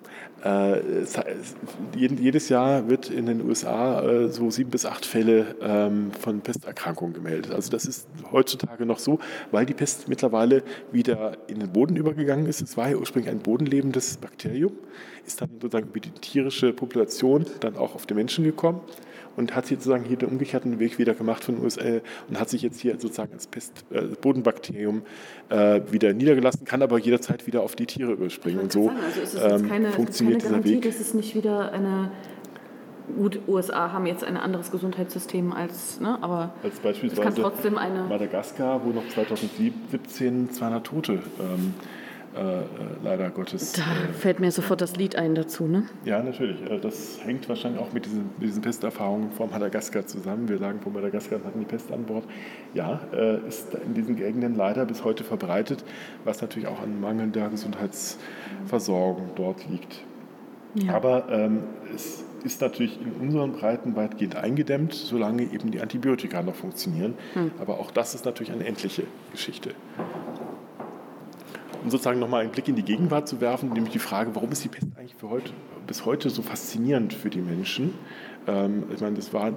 jedes 1.95 2.49
Jahr 2.49 2.89
wird 2.89 3.09
in 3.09 3.27
den 3.27 3.47
USA 3.47 4.01
äh, 4.01 4.27
so 4.29 4.49
sieben 4.49 4.71
bis 4.71 4.85
acht 4.85 5.05
Fälle 5.05 5.55
ähm, 5.61 6.11
von 6.19 6.41
Pesterkrankungen 6.41 7.13
gemeldet. 7.13 7.53
Also 7.53 7.69
das 7.69 7.85
ist 7.85 8.07
heutzutage 8.31 8.85
noch 8.85 8.97
so, 8.97 9.19
weil 9.51 9.65
die 9.65 9.73
Pest 9.73 10.07
mittlerweile 10.07 10.63
wieder 10.91 11.37
in 11.47 11.59
den 11.59 11.71
Boden 11.71 11.95
übergegangen 11.95 12.47
ist. 12.47 12.61
Es 12.61 12.75
war 12.75 12.89
ja 12.89 12.95
ursprünglich 12.97 13.31
ein 13.31 13.39
bodenlebendes 13.39 14.17
Bakterium, 14.17 14.73
ist 15.27 15.41
dann 15.41 15.49
sozusagen 15.61 15.89
über 15.89 15.99
die 15.99 16.09
tierische 16.09 16.73
Population 16.73 17.45
dann 17.59 17.77
auch 17.77 17.93
auf 17.93 18.07
den 18.07 18.17
Menschen 18.17 18.43
gekommen 18.43 18.81
und 19.35 19.55
hat 19.55 19.65
sozusagen 19.65 20.03
hier 20.03 20.17
den 20.17 20.29
umgekehrten 20.29 20.79
Weg 20.79 20.99
wieder 20.99 21.13
gemacht 21.13 21.43
von 21.43 21.55
den 21.55 21.63
USA 21.63 22.01
und 22.29 22.39
hat 22.39 22.49
sich 22.49 22.61
jetzt 22.61 22.79
hier 22.79 22.99
sozusagen 22.99 23.33
als 23.33 23.47
Pest, 23.47 23.85
äh, 23.91 24.01
Bodenbakterium 24.21 25.03
äh, 25.49 25.81
wieder 25.91 26.13
niedergelassen, 26.13 26.65
kann 26.65 26.81
aber 26.81 26.97
jederzeit 26.99 27.47
wieder 27.47 27.61
auf 27.61 27.75
die 27.75 27.85
Tiere 27.85 28.13
überspringen. 28.13 28.59
Und 28.59 28.71
so 28.71 28.89
also 28.89 29.39
ähm, 29.39 29.67
keine, 29.67 29.91
funktioniert 29.91 30.41
keine 30.41 30.51
Garantie, 30.51 30.69
dieser 30.69 30.83
Weg. 30.83 30.91
dass 30.91 31.01
es 31.01 31.13
nicht 31.13 31.35
wieder 31.35 31.71
eine 31.71 32.11
Gut, 33.15 33.39
USA 33.47 33.91
haben 33.91 34.05
jetzt 34.05 34.23
ein 34.23 34.37
anderes 34.37 34.71
Gesundheitssystem 34.71 35.51
als, 35.51 35.99
ne, 35.99 36.17
aber 36.21 36.53
als 36.63 36.79
beispielsweise 36.79 37.21
es 37.21 37.35
kann 37.35 37.35
trotzdem 37.35 37.77
eine 37.77 38.03
Madagaskar, 38.03 38.85
wo 38.85 38.89
noch 38.89 39.07
2017 39.09 40.51
200 40.51 40.85
Tote 40.85 41.13
ähm, 41.39 41.73
äh, 42.33 42.61
äh, 42.61 42.65
leider 43.03 43.29
Gottes. 43.29 43.73
Da 43.73 43.81
äh, 43.81 44.13
fällt 44.13 44.39
mir 44.39 44.51
sofort 44.51 44.79
das 44.79 44.95
Lied 44.95 45.17
ein 45.17 45.35
dazu, 45.35 45.65
ne? 45.65 45.83
Ja, 46.05 46.23
natürlich. 46.23 46.59
Das 46.81 47.19
hängt 47.25 47.49
wahrscheinlich 47.49 47.81
auch 47.81 47.91
mit 47.91 48.05
diesen, 48.05 48.29
mit 48.37 48.47
diesen 48.47 48.61
Pesterfahrungen 48.61 49.31
vor 49.31 49.47
Madagaskar 49.47 50.05
zusammen. 50.05 50.47
Wir 50.47 50.57
sagen, 50.57 50.79
vor 50.79 50.93
Madagaskar 50.93 51.39
hatten 51.43 51.59
die 51.59 51.65
Pest 51.65 51.91
an 51.91 52.05
Bord. 52.05 52.23
Ja, 52.73 53.01
ist 53.47 53.73
in 53.73 53.93
diesen 53.93 54.15
Gegenden 54.15 54.55
leider 54.55 54.85
bis 54.85 55.03
heute 55.03 55.25
verbreitet, 55.25 55.83
was 56.23 56.41
natürlich 56.41 56.69
auch 56.69 56.81
an 56.81 57.01
mangelnder 57.01 57.49
Gesundheitsversorgung 57.49 59.31
dort 59.35 59.67
liegt. 59.69 59.99
Ja. 60.75 60.93
Aber 60.93 61.27
ähm, 61.29 61.63
es 61.93 62.23
ist 62.45 62.61
natürlich 62.61 62.97
in 63.01 63.11
unseren 63.27 63.51
Breiten 63.51 63.95
weitgehend 63.95 64.37
eingedämmt, 64.37 64.93
solange 64.93 65.43
eben 65.43 65.71
die 65.71 65.81
Antibiotika 65.81 66.41
noch 66.41 66.55
funktionieren. 66.55 67.15
Hm. 67.33 67.51
Aber 67.59 67.79
auch 67.79 67.91
das 67.91 68.15
ist 68.15 68.23
natürlich 68.23 68.53
eine 68.53 68.65
endliche 68.65 69.03
Geschichte 69.31 69.71
um 71.83 71.89
sozusagen 71.89 72.19
nochmal 72.19 72.41
einen 72.41 72.51
Blick 72.51 72.67
in 72.67 72.75
die 72.75 72.83
Gegenwart 72.83 73.27
zu 73.27 73.41
werfen, 73.41 73.69
nämlich 73.69 73.93
die 73.93 73.99
Frage, 73.99 74.35
warum 74.35 74.51
ist 74.51 74.63
die 74.63 74.69
Pest 74.69 74.87
eigentlich 74.97 75.15
für 75.15 75.29
heute, 75.29 75.51
bis 75.87 76.05
heute 76.05 76.29
so 76.29 76.41
faszinierend 76.41 77.13
für 77.13 77.29
die 77.29 77.41
Menschen? 77.41 77.93
Ähm, 78.47 78.83
ich 78.93 79.01
meine, 79.01 79.15
das 79.15 79.33
war 79.33 79.53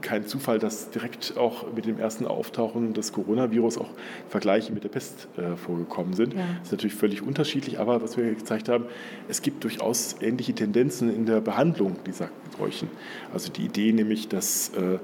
kein 0.00 0.26
Zufall, 0.26 0.58
dass 0.58 0.90
direkt 0.90 1.36
auch 1.36 1.72
mit 1.74 1.86
dem 1.86 1.98
ersten 1.98 2.26
Auftauchen 2.26 2.92
des 2.92 3.12
Coronavirus 3.12 3.78
auch 3.78 3.90
Vergleiche 4.28 4.72
mit 4.72 4.84
der 4.84 4.88
Pest 4.88 5.28
äh, 5.36 5.56
vorgekommen 5.56 6.14
sind. 6.14 6.34
Ja. 6.34 6.40
Das 6.58 6.68
ist 6.68 6.72
natürlich 6.72 6.94
völlig 6.94 7.22
unterschiedlich, 7.22 7.78
aber 7.78 8.02
was 8.02 8.16
wir 8.16 8.34
gezeigt 8.34 8.68
haben, 8.68 8.86
es 9.28 9.42
gibt 9.42 9.64
durchaus 9.64 10.16
ähnliche 10.20 10.54
Tendenzen 10.54 11.14
in 11.14 11.26
der 11.26 11.40
Behandlung 11.40 11.96
dieser 12.06 12.30
Seuchen. 12.58 12.88
Also 13.32 13.50
die 13.52 13.64
Idee 13.64 13.92
nämlich, 13.92 14.28
dass 14.28 14.70
äh, 14.70 14.98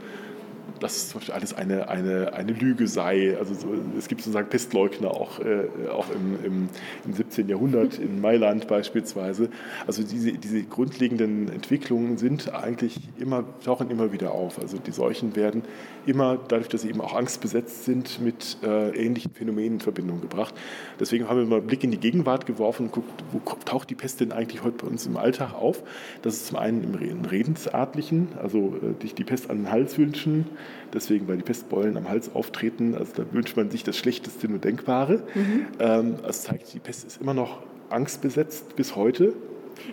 dass 0.80 1.08
zum 1.08 1.20
Beispiel 1.20 1.34
alles 1.34 1.54
eine, 1.54 1.88
eine, 1.88 2.32
eine 2.32 2.52
Lüge 2.52 2.86
sei. 2.86 3.36
Also 3.38 3.54
so, 3.54 3.68
es 3.98 4.08
gibt 4.08 4.22
sozusagen 4.22 4.48
Pestleugner 4.48 5.10
auch, 5.10 5.38
äh, 5.40 5.88
auch 5.90 6.06
im, 6.10 6.44
im, 6.44 6.68
im 7.04 7.12
17. 7.12 7.48
Jahrhundert 7.48 7.98
in 7.98 8.20
Mailand 8.20 8.68
beispielsweise. 8.68 9.48
Also 9.86 10.02
diese, 10.02 10.32
diese 10.32 10.62
grundlegenden 10.62 11.48
Entwicklungen 11.48 12.18
sind 12.18 12.52
eigentlich 12.52 13.00
immer, 13.18 13.44
tauchen 13.64 13.90
immer 13.90 14.12
wieder 14.12 14.32
auf. 14.32 14.58
Also 14.58 14.78
die 14.78 14.92
Seuchen 14.92 15.36
werden 15.36 15.62
immer, 16.06 16.38
dadurch, 16.48 16.68
dass 16.68 16.82
sie 16.82 16.88
eben 16.88 17.00
auch 17.00 17.14
angstbesetzt 17.14 17.84
sind, 17.84 18.20
mit 18.20 18.58
äh, 18.62 18.90
ähnlichen 18.90 19.32
Phänomenen 19.32 19.74
in 19.74 19.80
Verbindung 19.80 20.20
gebracht. 20.20 20.54
Deswegen 21.00 21.28
haben 21.28 21.38
wir 21.38 21.46
mal 21.46 21.58
einen 21.58 21.66
Blick 21.66 21.84
in 21.84 21.90
die 21.90 21.98
Gegenwart 21.98 22.46
geworfen 22.46 22.86
und 22.86 22.92
guckt, 22.92 23.10
wo 23.32 23.38
taucht 23.64 23.90
die 23.90 23.94
Pest 23.94 24.20
denn 24.20 24.32
eigentlich 24.32 24.62
heute 24.62 24.84
bei 24.84 24.86
uns 24.86 25.06
im 25.06 25.16
Alltag 25.16 25.54
auf? 25.54 25.82
Das 26.22 26.34
ist 26.34 26.46
zum 26.46 26.58
einen 26.58 26.82
im 27.02 27.24
Redensartlichen, 27.24 28.28
also 28.40 28.74
äh, 28.82 29.00
dich 29.02 29.14
die 29.14 29.24
Pest 29.24 29.50
an 29.50 29.58
den 29.58 29.70
Hals 29.70 29.98
wünschen, 29.98 30.46
deswegen, 30.92 31.28
weil 31.28 31.36
die 31.36 31.44
Pestbeulen 31.44 31.96
am 31.96 32.08
Hals 32.08 32.34
auftreten, 32.34 32.94
also 32.94 33.12
da 33.16 33.24
wünscht 33.32 33.56
man 33.56 33.70
sich 33.70 33.84
das 33.84 33.96
Schlechteste 33.96 34.48
nur 34.48 34.58
Denkbare. 34.58 35.22
Mhm. 35.34 35.66
Ähm, 35.78 36.14
das 36.22 36.42
zeigt, 36.42 36.72
die 36.74 36.78
Pest 36.78 37.06
ist 37.06 37.20
immer 37.20 37.34
noch 37.34 37.62
angstbesetzt 37.90 38.74
bis 38.76 38.96
heute. 38.96 39.34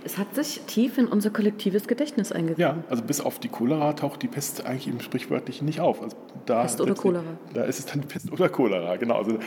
Es 0.04 0.18
hat 0.18 0.36
sich 0.36 0.62
tief 0.68 0.98
in 0.98 1.08
unser 1.08 1.30
kollektives 1.30 1.88
Gedächtnis 1.88 2.32
eingegangen. 2.32 2.80
Ja, 2.80 2.84
also 2.90 3.04
bis 3.04 3.22
auf 3.22 3.40
die 3.40 3.50
Cholera 3.50 3.94
taucht 3.94 4.22
die 4.22 4.28
Pest 4.28 4.66
eigentlich 4.66 4.88
im 4.88 5.00
Sprichwörtlichen 5.00 5.66
nicht 5.66 5.80
auf. 5.80 6.02
Also 6.02 6.18
da 6.46 6.62
Pest 6.62 6.82
oder 6.82 6.96
Cholera. 6.96 7.24
Da 7.54 7.64
ist 7.64 7.80
es 7.80 7.86
dann 7.86 8.02
Pest 8.02 8.32
oder 8.32 8.50
Cholera, 8.50 8.98
genau. 8.98 9.16
Also 9.16 9.40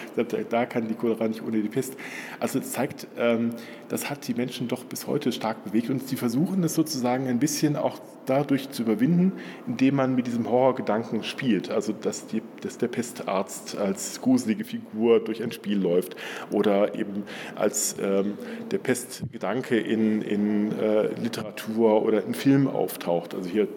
da 0.50 0.66
kann 0.66 0.88
die 0.88 0.94
Cholera 0.94 1.28
nicht 1.28 1.42
ohne 1.42 1.62
die 1.62 1.68
Pest. 1.68 1.96
Also 2.40 2.58
es 2.58 2.72
zeigt, 2.72 3.06
ähm, 3.16 3.50
das 3.88 4.10
hat 4.10 4.26
die 4.28 4.34
Menschen 4.34 4.68
doch 4.68 4.84
bis 4.84 5.06
heute 5.06 5.32
stark 5.32 5.64
bewegt 5.64 5.90
und 5.90 6.06
sie 6.08 6.16
versuchen 6.16 6.62
es 6.64 6.74
sozusagen 6.74 7.26
ein 7.28 7.38
bisschen 7.38 7.76
auch 7.76 7.98
dadurch 8.26 8.70
zu 8.70 8.82
überwinden, 8.82 9.32
indem 9.66 9.96
man 9.96 10.14
mit 10.14 10.26
diesem 10.26 10.48
Horrorgedanken 10.48 11.22
spielt. 11.24 11.70
Also 11.70 11.92
dass, 11.92 12.26
die, 12.26 12.42
dass 12.64 12.78
der 12.78 12.88
Pestarzt 12.88 13.76
als 13.76 14.20
gruselige 14.20 14.64
Figur 14.64 15.20
durch 15.20 15.42
ein 15.42 15.52
Spiel 15.52 15.78
läuft 15.78 16.16
oder 16.50 16.94
eben 16.94 17.24
als 17.54 17.96
ähm, 18.02 18.34
der 18.70 18.78
Pestgedanke 18.78 19.78
in, 19.78 20.22
in 20.22 20.72
äh, 20.78 21.08
Literatur 21.20 22.02
oder 22.02 22.24
in 22.24 22.34
Film 22.34 22.68
auftaucht. 22.68 23.34
Also 23.34 23.48
hier 23.48 23.68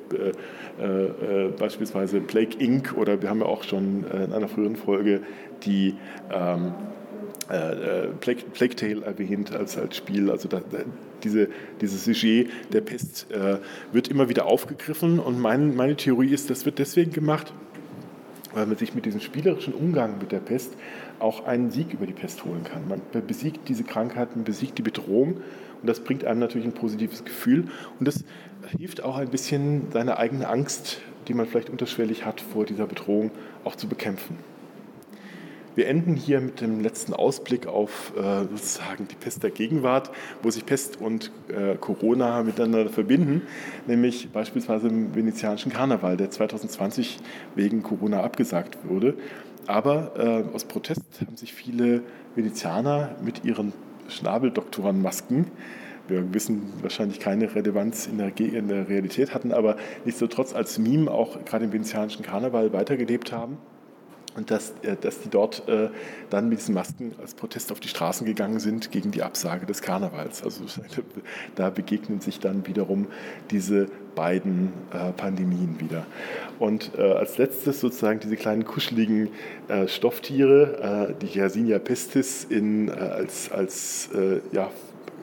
äh, 0.80 0.84
äh, 0.84 1.50
beispielsweise 1.58 2.22
Plague 2.22 2.58
Inc. 2.60 2.96
oder 2.98 3.22
wir 3.22 3.30
haben 3.30 3.40
ja 3.40 3.46
auch 3.46 3.64
schon 3.64 4.06
äh, 4.12 4.24
in 4.26 4.34
einer 4.34 4.48
früheren 4.48 4.76
Folge 4.76 5.22
die 5.64 5.96
ähm, 6.34 6.74
äh, 7.50 8.06
äh, 8.06 8.08
Plague, 8.20 8.44
Plague 8.54 8.76
Tale 8.76 9.04
erwähnt 9.04 9.54
als, 9.54 9.78
als 9.78 9.98
Spiel. 9.98 10.32
Also 10.32 10.48
da, 10.48 10.62
da, 10.72 10.80
diese, 11.24 11.48
dieses 11.80 12.06
Sujet 12.06 12.50
der 12.74 12.82
Pest 12.82 13.28
äh, 13.32 13.58
wird 13.92 14.08
immer 14.08 14.30
wieder 14.30 14.46
aufgegriffen 14.46 15.20
und 15.20 15.40
mein, 15.40 15.76
meine 15.76 15.96
Theorie 15.96 16.34
ist, 16.34 16.50
das 16.50 16.66
wird 16.66 16.80
deswegen 16.80 17.12
gemacht, 17.12 17.54
weil 18.56 18.66
man 18.66 18.78
sich 18.78 18.96
mit 18.96 19.06
diesem 19.06 19.22
spielerischen 19.22 19.74
Umgang 19.74 20.18
mit 20.18 20.32
der 20.32 20.40
Pest 20.40 20.74
auch 21.20 21.46
einen 21.46 21.70
Sieg 21.70 21.94
über 21.94 22.08
die 22.08 22.14
Pest 22.14 22.44
holen 22.46 22.64
kann. 22.64 22.88
Man 22.88 23.02
besiegt 23.28 23.68
diese 23.70 23.84
Krankheit, 23.84 24.36
man 24.36 24.46
besiegt 24.46 24.78
die 24.78 24.82
Bedrohung 24.82 25.42
und 25.82 25.88
das 25.88 26.00
bringt 26.00 26.26
einem 26.26 26.40
natürlich 26.40 26.66
ein 26.66 26.74
positives 26.74 27.24
Gefühl 27.24 27.66
und 28.00 28.08
das 28.08 28.24
hilft 28.78 29.04
auch 29.04 29.18
ein 29.18 29.30
bisschen 29.30 29.92
seine 29.92 30.18
eigene 30.18 30.48
Angst, 30.48 31.02
die 31.28 31.34
man 31.34 31.46
vielleicht 31.46 31.70
unterschwellig 31.70 32.26
hat, 32.26 32.42
vor 32.42 32.66
dieser 32.66 32.88
Bedrohung 32.88 33.32
auch 33.64 33.76
zu 33.76 33.88
bekämpfen. 33.88 34.38
Wir 35.76 35.90
enden 35.90 36.16
hier 36.16 36.40
mit 36.40 36.62
dem 36.62 36.80
letzten 36.80 37.14
Ausblick 37.14 37.68
auf 37.68 38.14
äh, 38.16 38.46
sozusagen 38.50 39.10
die 39.10 39.16
Pest 39.16 39.44
der 39.44 39.52
Gegenwart, 39.52 40.10
wo 40.42 40.50
sich 40.50 40.66
Pest 40.66 41.02
und 41.02 41.32
äh, 41.50 41.76
Corona 41.76 42.44
miteinander 42.44 42.90
verbinden, 42.90 43.42
nämlich 43.86 44.30
beispielsweise 44.30 44.88
im 44.88 45.14
venezianischen 45.14 45.74
Karneval, 45.74 46.16
der 46.16 46.32
2020 46.32 47.20
wegen 47.56 47.84
Corona 47.84 48.24
abgesagt 48.24 48.78
wurde. 48.86 49.16
Aber 49.68 50.14
äh, 50.18 50.56
aus 50.56 50.64
Protest 50.64 51.04
haben 51.20 51.36
sich 51.36 51.54
viele 51.54 52.04
Venezianer 52.36 53.16
mit 53.22 53.44
ihren 53.44 53.74
Schnabeldoktorenmasken 54.08 55.52
wir 56.08 56.32
wissen 56.36 56.72
wahrscheinlich 56.84 57.20
keine 57.20 57.56
Relevanz 57.56 58.06
in 58.06 58.20
der, 58.20 58.40
in 58.40 58.68
der, 58.68 58.88
Realität 58.88 59.34
hatten, 59.34 59.52
aber 59.52 59.76
nichtsdestotrotz 60.06 60.54
als 60.54 60.78
Meme 60.78 61.10
auch 61.10 61.44
gerade 61.46 61.66
im 61.66 61.74
venezianischen 61.74 62.24
Karneval 62.24 62.74
weitergelebt 62.74 63.32
haben 63.32 63.58
und 64.36 64.52
dass, 64.52 64.74
äh, 64.82 64.96
dass 65.00 65.22
die 65.22 65.30
dort 65.30 65.68
äh, 65.68 65.90
dann 66.30 66.50
mit 66.50 66.60
diesen 66.60 66.76
Masken 66.76 67.14
als 67.20 67.34
Protest 67.34 67.72
auf 67.72 67.80
die 67.80 67.88
Straßen 67.88 68.26
gegangen 68.26 68.60
sind 68.60 68.92
gegen 68.92 69.12
die 69.12 69.24
Absage 69.24 69.66
des 69.66 69.82
Karnevals. 69.82 70.44
Also 70.44 70.64
da 71.56 71.70
begegnen 71.70 72.22
sich 72.22 72.40
dann 72.40 72.68
wiederum 72.68 73.08
diese 73.52 73.88
beiden 74.16 74.72
äh, 74.94 75.12
Pandemien 75.12 75.80
wieder. 75.80 76.06
Und 76.60 76.92
äh, 76.98 77.02
als 77.02 77.38
letztes 77.38 77.80
sozusagen 77.82 78.20
diese 78.20 78.38
kleinen 78.38 78.66
kuscheligen 78.66 79.30
äh, 79.68 79.88
Stofftiere, 79.88 81.10
äh, 81.12 81.14
die 81.22 81.38
Yersinia 81.38 81.80
pestis 81.80 82.46
in, 82.46 82.90
als, 82.90 83.52
als 83.52 84.10
ja, 84.52 84.70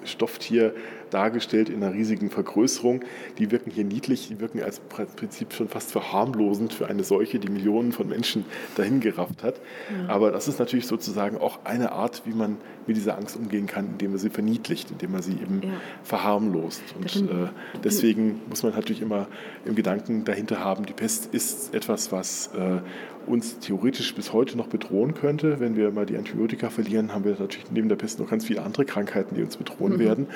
Stofftier 0.05 0.75
dargestellt 1.11 1.69
in 1.69 1.83
einer 1.83 1.93
riesigen 1.93 2.31
Vergrößerung. 2.31 3.05
Die 3.39 3.51
wirken 3.51 3.71
hier 3.71 3.85
niedlich, 3.85 4.29
die 4.29 4.41
wirken 4.41 4.63
als 4.63 4.81
Prinzip 4.81 5.53
schon 5.53 5.69
fast 5.69 5.93
verharmlosend 5.93 6.73
für 6.73 6.87
eine 6.87 7.05
Seuche, 7.05 7.39
die 7.39 7.51
Millionen 7.51 7.93
von 7.93 8.09
Menschen 8.09 8.45
dahin 8.77 9.01
gerafft 9.01 9.43
hat. 9.43 9.61
Ja. 9.91 10.15
Aber 10.15 10.31
das 10.31 10.49
ist 10.49 10.59
natürlich 10.59 10.87
sozusagen 10.87 11.37
auch 11.37 11.61
eine 11.65 11.93
Art, 11.93 12.23
wie 12.25 12.33
man 12.33 12.57
mit 12.87 12.97
dieser 12.97 13.17
Angst 13.17 13.37
umgehen 13.37 13.67
kann, 13.67 13.87
indem 13.87 14.13
man 14.13 14.19
sie 14.19 14.31
verniedlicht, 14.31 14.91
indem 14.91 15.13
man 15.13 15.23
sie 15.23 15.33
eben 15.33 15.61
ja. 15.63 15.69
verharmlost. 16.03 16.83
Und 16.97 17.31
äh, 17.31 17.49
deswegen 17.85 18.41
muss 18.49 18.63
man 18.63 18.73
natürlich 18.73 19.03
immer 19.03 19.29
im 19.65 19.75
Gedanken 19.75 20.25
dahinter 20.25 20.61
haben, 20.61 20.87
die 20.87 20.93
Pest 20.93 21.33
ist 21.33 21.75
etwas, 21.75 22.11
was 22.11 22.51
äh, 22.57 22.81
uns 23.27 23.59
theoretisch 23.59 24.15
bis 24.15 24.33
heute 24.33 24.57
noch 24.57 24.67
bedrohen 24.67 25.15
könnte. 25.15 25.61
Wenn 25.61 25.77
wir 25.77 25.91
mal 25.91 26.07
die 26.07 26.17
Antibiotika 26.17 26.71
verlieren, 26.71 27.15
haben 27.15 27.25
wir 27.25 27.33
natürlich 27.33 27.71
neben 27.71 27.89
der 27.89 27.97
Pest 27.97 28.19
noch 28.19 28.29
ganz 28.29 28.45
viele 28.45 28.63
andere 28.63 28.85
Krankheiten, 28.85 29.35
die 29.35 29.43
uns 29.43 29.57
bedrohen 29.57 29.92
mhm. 29.93 29.99
werden. 30.05 30.27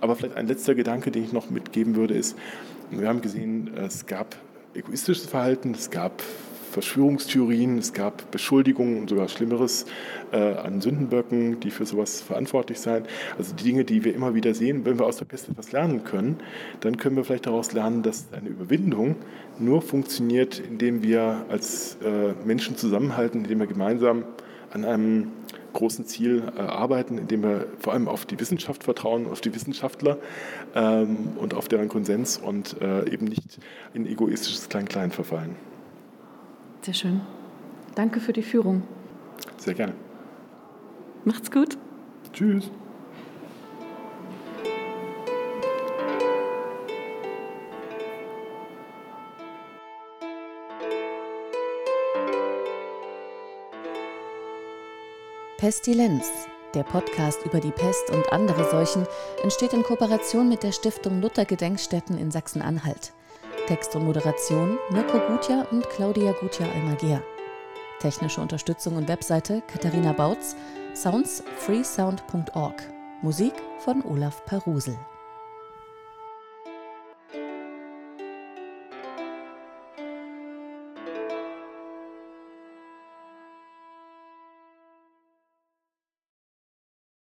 Aber 0.00 0.14
vielleicht 0.16 0.36
ein 0.36 0.46
letzter 0.46 0.74
Gedanke, 0.74 1.10
den 1.10 1.24
ich 1.24 1.32
noch 1.32 1.50
mitgeben 1.50 1.96
würde, 1.96 2.14
ist, 2.14 2.36
wir 2.90 3.08
haben 3.08 3.20
gesehen, 3.20 3.70
es 3.76 4.06
gab 4.06 4.36
egoistisches 4.74 5.26
Verhalten, 5.26 5.74
es 5.74 5.90
gab 5.90 6.22
Verschwörungstheorien, 6.70 7.78
es 7.78 7.92
gab 7.92 8.30
Beschuldigungen 8.30 9.00
und 9.00 9.10
sogar 9.10 9.28
Schlimmeres 9.28 9.86
äh, 10.32 10.36
an 10.36 10.80
Sündenböcken, 10.80 11.60
die 11.60 11.70
für 11.70 11.86
sowas 11.86 12.20
verantwortlich 12.20 12.78
seien. 12.78 13.04
Also 13.36 13.54
die 13.54 13.64
Dinge, 13.64 13.84
die 13.84 14.04
wir 14.04 14.14
immer 14.14 14.34
wieder 14.34 14.54
sehen, 14.54 14.84
wenn 14.84 14.98
wir 14.98 15.06
aus 15.06 15.16
der 15.16 15.24
Pest 15.24 15.48
etwas 15.48 15.72
lernen 15.72 16.04
können, 16.04 16.36
dann 16.80 16.96
können 16.96 17.16
wir 17.16 17.24
vielleicht 17.24 17.46
daraus 17.46 17.72
lernen, 17.72 18.02
dass 18.02 18.28
eine 18.32 18.48
Überwindung 18.48 19.16
nur 19.58 19.82
funktioniert, 19.82 20.58
indem 20.60 21.02
wir 21.02 21.46
als 21.48 21.98
äh, 22.04 22.34
Menschen 22.44 22.76
zusammenhalten, 22.76 23.42
indem 23.42 23.60
wir 23.60 23.66
gemeinsam 23.66 24.24
an 24.70 24.84
einem 24.84 25.28
großen 25.78 26.06
Ziel 26.06 26.42
äh, 26.56 26.60
arbeiten, 26.60 27.18
indem 27.18 27.42
wir 27.42 27.66
vor 27.78 27.92
allem 27.92 28.08
auf 28.08 28.26
die 28.26 28.38
Wissenschaft 28.40 28.82
vertrauen, 28.82 29.30
auf 29.30 29.40
die 29.40 29.54
Wissenschaftler 29.54 30.18
ähm, 30.74 31.36
und 31.36 31.54
auf 31.54 31.68
deren 31.68 31.88
Konsens 31.88 32.36
und 32.36 32.80
äh, 32.80 33.08
eben 33.08 33.26
nicht 33.26 33.58
in 33.94 34.04
egoistisches 34.06 34.68
Klein-Klein 34.68 35.12
verfallen. 35.12 35.54
Sehr 36.82 36.94
schön. 36.94 37.20
Danke 37.94 38.18
für 38.20 38.32
die 38.32 38.42
Führung. 38.42 38.82
Sehr 39.56 39.74
gerne. 39.74 39.94
Macht's 41.24 41.50
gut. 41.50 41.78
Tschüss. 42.32 42.70
Pestilenz, 55.58 56.24
der 56.72 56.84
Podcast 56.84 57.44
über 57.44 57.58
die 57.58 57.72
Pest 57.72 58.10
und 58.10 58.32
andere 58.32 58.70
Seuchen, 58.70 59.04
entsteht 59.42 59.72
in 59.72 59.82
Kooperation 59.82 60.48
mit 60.48 60.62
der 60.62 60.70
Stiftung 60.70 61.20
Luther 61.20 61.44
Gedenkstätten 61.44 62.16
in 62.16 62.30
Sachsen-Anhalt. 62.30 63.12
Text 63.66 63.96
und 63.96 64.04
Moderation 64.04 64.78
Mirko 64.90 65.18
Gutja 65.18 65.66
und 65.72 65.90
Claudia 65.90 66.30
Gutja-Almagier. 66.30 67.24
Technische 67.98 68.40
Unterstützung 68.40 68.94
und 68.94 69.08
Webseite 69.08 69.60
Katharina 69.66 70.12
Bautz, 70.12 70.54
Sounds 70.94 71.42
freesound.org. 71.56 72.80
Musik 73.22 73.54
von 73.80 74.04
Olaf 74.04 74.44
Parusel. 74.44 74.96